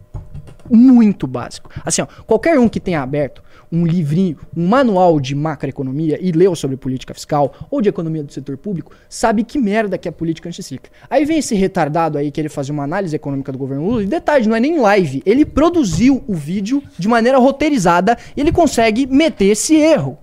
muito 0.70 1.26
básico. 1.28 1.70
Assim, 1.86 2.02
ó, 2.02 2.08
qualquer 2.26 2.60
um 2.60 2.68
que 2.68 2.80
tenha 2.80 3.02
aberto 3.02 3.42
um 3.72 3.86
livrinho, 3.86 4.38
um 4.56 4.68
manual 4.68 5.20
de 5.20 5.36
macroeconomia 5.36 6.18
e 6.22 6.32
leu 6.32 6.56
sobre 6.56 6.78
política 6.78 7.14
fiscal 7.14 7.54
ou 7.70 7.82
de 7.82 7.90
economia 7.90 8.24
do 8.24 8.32
setor 8.32 8.58
público, 8.58 8.94
sabe 9.10 9.44
que 9.44 9.60
merda 9.60 9.98
que 9.98 10.08
é 10.08 10.12
política 10.12 10.50
anticíclica. 10.50 10.90
Aí 11.10 11.26
vem 11.26 11.40
esse 11.40 11.56
retardado 11.56 12.18
aí 12.18 12.32
que 12.32 12.40
ele 12.40 12.50
fazia 12.50 12.74
uma 12.74 12.84
análise 12.84 13.16
econômica 13.16 13.52
do 13.52 13.58
governo 13.58 13.86
Lula, 13.86 14.04
e 14.04 14.08
detalhe, 14.08 14.48
não 14.48 14.56
é 14.56 14.60
nem 14.60 14.80
live, 14.80 15.22
ele 15.26 15.46
produziu 15.46 16.24
o 16.28 16.34
vídeo 16.34 16.82
de 16.98 17.08
maneira 17.08 17.38
roteirizada 17.38 18.18
e 18.36 18.42
ele 18.42 18.52
consegue 18.52 19.06
meter 19.06 19.46
esse 19.46 19.76
erro. 19.76 20.18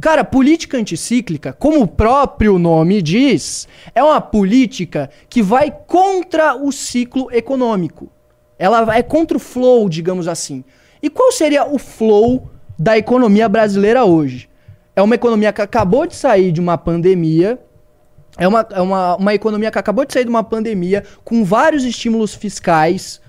Cara, 0.00 0.22
política 0.22 0.78
anticíclica, 0.78 1.52
como 1.52 1.82
o 1.82 1.86
próprio 1.86 2.58
nome 2.58 3.02
diz, 3.02 3.66
é 3.94 4.02
uma 4.02 4.20
política 4.20 5.10
que 5.28 5.42
vai 5.42 5.70
contra 5.70 6.54
o 6.54 6.70
ciclo 6.70 7.28
econômico. 7.32 8.08
Ela 8.58 8.96
é 8.96 9.02
contra 9.02 9.36
o 9.36 9.40
flow, 9.40 9.88
digamos 9.88 10.28
assim. 10.28 10.64
E 11.02 11.10
qual 11.10 11.32
seria 11.32 11.66
o 11.66 11.78
flow 11.78 12.48
da 12.78 12.96
economia 12.96 13.48
brasileira 13.48 14.04
hoje? 14.04 14.48
É 14.94 15.02
uma 15.02 15.14
economia 15.14 15.52
que 15.52 15.62
acabou 15.62 16.06
de 16.06 16.14
sair 16.14 16.52
de 16.52 16.60
uma 16.60 16.78
pandemia. 16.78 17.58
É 18.36 18.46
uma, 18.46 18.66
é 18.70 18.80
uma, 18.80 19.16
uma 19.16 19.34
economia 19.34 19.70
que 19.70 19.78
acabou 19.78 20.04
de 20.04 20.12
sair 20.12 20.24
de 20.24 20.30
uma 20.30 20.44
pandemia 20.44 21.02
com 21.24 21.44
vários 21.44 21.84
estímulos 21.84 22.34
fiscais 22.34 23.20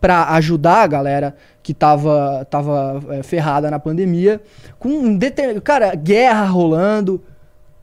para 0.00 0.28
ajudar 0.34 0.82
a 0.82 0.86
galera 0.86 1.36
que 1.66 1.74
tava, 1.74 2.46
tava 2.48 3.02
é, 3.10 3.24
ferrada 3.24 3.68
na 3.68 3.80
pandemia. 3.80 4.40
Com 4.78 4.88
um 4.88 5.16
deter... 5.16 5.60
Cara, 5.60 5.96
guerra 5.96 6.44
rolando. 6.44 7.20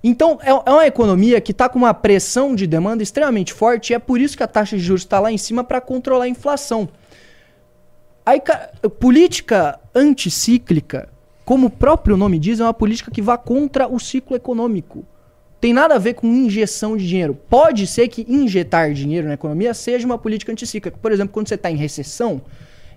Então, 0.02 0.40
é, 0.42 0.52
é 0.52 0.72
uma 0.72 0.88
economia 0.88 1.42
que 1.42 1.52
está 1.52 1.68
com 1.68 1.80
uma 1.80 1.94
pressão 1.94 2.56
de 2.56 2.66
demanda 2.66 3.04
extremamente 3.04 3.52
forte 3.52 3.90
e 3.90 3.94
é 3.94 4.00
por 4.00 4.22
isso 4.22 4.38
que 4.38 4.44
a 4.44 4.48
taxa 4.48 4.78
de 4.78 4.82
juros 4.82 5.02
está 5.02 5.20
lá 5.20 5.34
em 5.34 5.38
cima 5.38 5.66
para 5.66 5.82
controlar 5.82 6.24
a 6.24 6.30
inflação. 6.30 6.88
Aí, 8.26 8.40
ca- 8.40 8.70
política 9.02 9.78
anticíclica, 9.94 11.10
como 11.44 11.68
o 11.68 11.70
próprio 11.70 12.16
nome 12.16 12.40
diz, 12.40 12.62
é 12.62 12.64
uma 12.64 12.74
política 12.74 13.12
que 13.12 13.22
vai 13.22 13.38
contra 13.38 13.86
o 13.86 14.00
ciclo 14.00 14.34
econômico. 14.34 15.06
Tem 15.60 15.74
nada 15.74 15.96
a 15.96 16.00
ver 16.00 16.14
com 16.14 16.26
injeção 16.28 16.96
de 16.96 17.06
dinheiro. 17.06 17.38
Pode 17.50 17.86
ser 17.86 18.08
que 18.08 18.26
injetar 18.30 18.94
dinheiro 18.94 19.28
na 19.28 19.34
economia 19.34 19.74
seja 19.74 20.06
uma 20.06 20.18
política 20.18 20.54
anticíclica. 20.54 20.98
Por 21.02 21.12
exemplo, 21.12 21.34
quando 21.34 21.50
você 21.50 21.56
está 21.56 21.70
em 21.70 21.76
recessão 21.76 22.42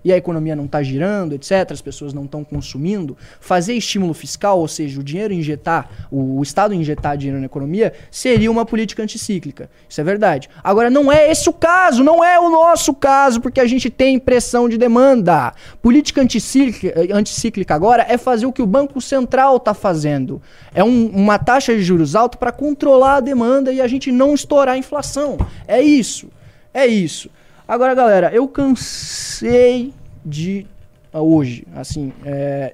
e 0.07 0.13
a 0.13 0.15
economia 0.15 0.55
não 0.55 0.63
está 0.63 0.81
girando, 0.81 1.33
etc., 1.33 1.69
as 1.71 1.81
pessoas 1.81 2.13
não 2.13 2.23
estão 2.23 2.41
consumindo, 2.41 3.17
fazer 3.41 3.73
estímulo 3.73 4.13
fiscal, 4.13 4.57
ou 4.57 4.67
seja, 4.67 5.01
o 5.01 5.03
dinheiro 5.03 5.33
injetar, 5.33 5.89
o, 6.09 6.39
o 6.39 6.43
Estado 6.43 6.73
injetar 6.73 7.17
dinheiro 7.17 7.41
na 7.41 7.45
economia, 7.45 7.91
seria 8.09 8.49
uma 8.49 8.65
política 8.65 9.03
anticíclica. 9.03 9.69
Isso 9.89 9.99
é 9.99 10.03
verdade. 10.05 10.49
Agora, 10.63 10.89
não 10.89 11.11
é 11.11 11.29
esse 11.29 11.49
o 11.49 11.53
caso, 11.53 12.05
não 12.05 12.23
é 12.23 12.39
o 12.39 12.49
nosso 12.49 12.93
caso, 12.93 13.41
porque 13.41 13.59
a 13.59 13.67
gente 13.67 13.89
tem 13.89 14.17
pressão 14.17 14.69
de 14.69 14.77
demanda. 14.77 15.53
Política 15.81 16.21
anticíclica, 16.21 16.93
anticíclica 17.13 17.75
agora 17.75 18.05
é 18.07 18.17
fazer 18.17 18.45
o 18.45 18.53
que 18.53 18.61
o 18.61 18.65
Banco 18.65 19.01
Central 19.01 19.57
está 19.57 19.73
fazendo. 19.73 20.41
É 20.73 20.81
um- 20.85 21.07
uma 21.09 21.37
taxa 21.37 21.75
de 21.75 21.83
juros 21.83 22.15
alta 22.15 22.37
para 22.37 22.53
controlar 22.53 23.15
a 23.17 23.19
demanda 23.19 23.73
e 23.73 23.81
a 23.81 23.87
gente 23.87 24.09
não 24.09 24.33
estourar 24.33 24.75
a 24.75 24.77
inflação. 24.77 25.37
É 25.67 25.81
isso. 25.81 26.29
É 26.73 26.87
isso. 26.87 27.29
Agora, 27.67 27.93
galera, 27.93 28.31
eu 28.33 28.47
cansei 28.47 29.93
de. 30.27 30.67
ah, 31.13 31.21
Hoje, 31.21 31.65
assim, 31.75 32.11
é, 32.25 32.73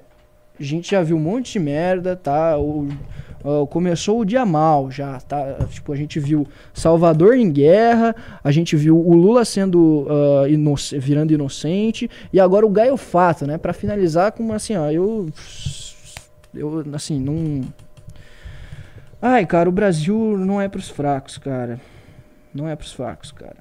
a 0.58 0.62
gente 0.62 0.90
já 0.90 1.02
viu 1.02 1.16
um 1.16 1.20
monte 1.20 1.52
de 1.52 1.58
merda, 1.60 2.14
tá? 2.16 2.58
O, 2.58 2.88
ah, 3.44 3.66
começou 3.68 4.20
o 4.20 4.24
dia 4.24 4.44
mal 4.44 4.90
já, 4.90 5.20
tá? 5.20 5.56
Tipo, 5.70 5.92
a 5.92 5.96
gente 5.96 6.18
viu 6.20 6.46
Salvador 6.72 7.34
em 7.36 7.50
guerra, 7.50 8.14
a 8.42 8.50
gente 8.50 8.74
viu 8.76 8.96
o 8.98 9.14
Lula 9.14 9.44
sendo 9.44 10.06
inoc- 10.48 10.92
virando 10.98 11.32
inocente, 11.32 12.10
e 12.32 12.40
agora 12.40 12.66
o 12.66 12.70
Gaio 12.70 12.96
Fato, 12.96 13.46
né? 13.46 13.58
Pra 13.58 13.72
finalizar 13.72 14.32
com 14.32 14.52
assim, 14.52 14.76
ó, 14.76 14.90
eu. 14.90 15.28
Eu, 16.54 16.84
assim, 16.94 17.18
não. 17.20 17.62
Ai, 19.20 19.44
cara, 19.46 19.68
o 19.68 19.72
Brasil 19.72 20.36
não 20.38 20.60
é 20.60 20.68
pros 20.68 20.88
fracos, 20.88 21.38
cara. 21.38 21.80
Não 22.54 22.68
é 22.68 22.76
pros 22.76 22.92
fracos, 22.92 23.32
cara. 23.32 23.56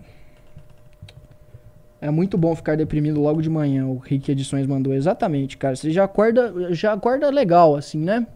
É 2.06 2.12
muito 2.12 2.38
bom 2.38 2.54
ficar 2.54 2.76
deprimido 2.76 3.22
logo 3.22 3.42
de 3.42 3.50
manhã. 3.50 3.88
O 3.88 3.98
Rick 3.98 4.30
Edições 4.30 4.68
mandou 4.68 4.94
exatamente, 4.94 5.56
cara. 5.58 5.74
Você 5.76 5.90
já 5.90 6.04
acorda, 6.04 6.74
já 6.74 6.92
acorda 6.92 7.30
legal, 7.30 7.78
assim, 7.78 7.98
né? 8.00 8.28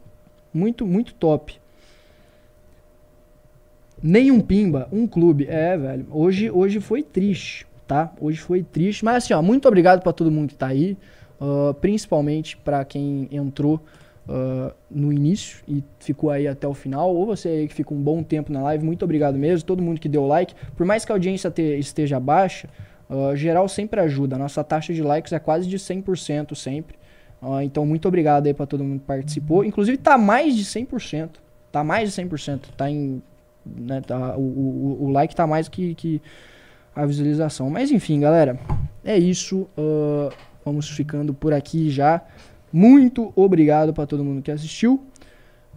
Muito, 0.53 0.85
muito 0.87 1.13
top. 1.13 1.59
Nem 4.01 4.31
um 4.31 4.39
pimba, 4.39 4.87
um 4.91 5.05
clube. 5.07 5.47
É, 5.49 5.75
velho. 5.77 6.05
Hoje, 6.11 6.49
hoje 6.51 6.79
foi 6.79 7.01
triste, 7.03 7.65
tá? 7.87 8.13
Hoje 8.21 8.39
foi 8.39 8.63
triste. 8.63 9.03
Mas 9.03 9.23
assim, 9.25 9.33
ó, 9.33 9.41
muito 9.41 9.67
obrigado 9.67 10.01
pra 10.01 10.13
todo 10.13 10.31
mundo 10.31 10.49
que 10.49 10.55
tá 10.55 10.67
aí. 10.67 10.95
ah, 11.41 11.73
principalmente 11.81 12.55
pra 12.57 12.85
quem 12.85 13.27
entrou 13.31 13.81
ah, 14.29 14.73
no 14.89 15.11
início 15.11 15.59
e 15.67 15.83
ficou 15.99 16.29
aí 16.29 16.47
até 16.47 16.67
o 16.67 16.73
final. 16.73 17.13
Ou 17.13 17.25
você 17.25 17.49
aí 17.49 17.67
que 17.67 17.73
fica 17.73 17.93
um 17.93 18.01
bom 18.01 18.23
tempo 18.23 18.51
na 18.51 18.61
live. 18.61 18.85
Muito 18.85 19.03
obrigado 19.03 19.37
mesmo. 19.37 19.65
Todo 19.65 19.81
mundo 19.83 19.99
que 19.99 20.07
deu 20.07 20.25
like. 20.25 20.53
Por 20.75 20.85
mais 20.85 21.03
que 21.03 21.11
a 21.11 21.15
audiência 21.15 21.49
te- 21.51 21.77
esteja 21.79 22.19
baixa, 22.19 22.69
ah, 23.09 23.35
geral 23.35 23.67
sempre 23.67 23.99
ajuda. 23.99 24.37
Nossa 24.37 24.63
taxa 24.63 24.93
de 24.93 25.01
likes 25.01 25.33
é 25.33 25.39
quase 25.39 25.67
de 25.67 25.77
100% 25.77 26.55
sempre. 26.55 26.95
Ah, 27.41 27.63
então, 27.63 27.85
muito 27.85 28.07
obrigado 28.07 28.47
aí 28.47 28.53
pra 28.53 28.65
todo 28.65 28.83
mundo 28.83 28.99
que 28.99 29.05
participou. 29.05 29.63
Inclusive, 29.63 29.97
tá 29.97 30.17
mais 30.17 30.55
de 30.55 30.65
100%. 30.65 31.29
Tá 31.71 31.83
mais 31.83 32.13
de 32.13 32.21
100%. 32.21 32.61
Tá 32.75 32.89
em. 32.89 33.21
Né, 33.65 34.01
tá, 34.01 34.37
o, 34.37 34.41
o, 34.41 35.05
o 35.05 35.09
like 35.09 35.35
tá 35.35 35.45
mais 35.45 35.67
que, 35.67 35.93
que 35.95 36.21
a 36.95 37.05
visualização. 37.05 37.69
Mas 37.69 37.91
enfim, 37.91 38.19
galera. 38.19 38.59
É 39.03 39.17
isso. 39.17 39.67
ah, 39.77 40.33
vamos 40.65 40.89
ficando 40.89 41.33
por 41.33 41.53
aqui 41.53 41.89
já. 41.89 42.21
Muito 42.73 43.31
obrigado 43.35 43.93
pra 43.93 44.05
todo 44.05 44.23
mundo 44.23 44.41
que 44.41 44.51
assistiu. 44.51 45.05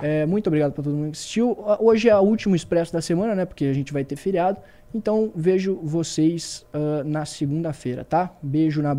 É, 0.02 0.24
muito 0.24 0.46
obrigado 0.46 0.72
pra 0.72 0.82
todo 0.82 0.94
mundo 0.94 1.12
que 1.12 1.18
assistiu. 1.18 1.56
Hoje 1.78 2.08
é 2.08 2.16
o 2.16 2.22
último 2.22 2.56
expresso 2.56 2.92
da 2.92 3.00
semana, 3.00 3.34
né? 3.34 3.44
Porque 3.44 3.66
a 3.66 3.72
gente 3.72 3.92
vai 3.92 4.04
ter 4.04 4.16
feriado. 4.16 4.58
Então 4.94 5.30
vejo 5.34 5.78
vocês 5.82 6.66
ah, 6.72 7.02
na 7.04 7.24
segunda-feira, 7.24 8.04
tá? 8.04 8.34
Beijo 8.42 8.82
na. 8.82 8.96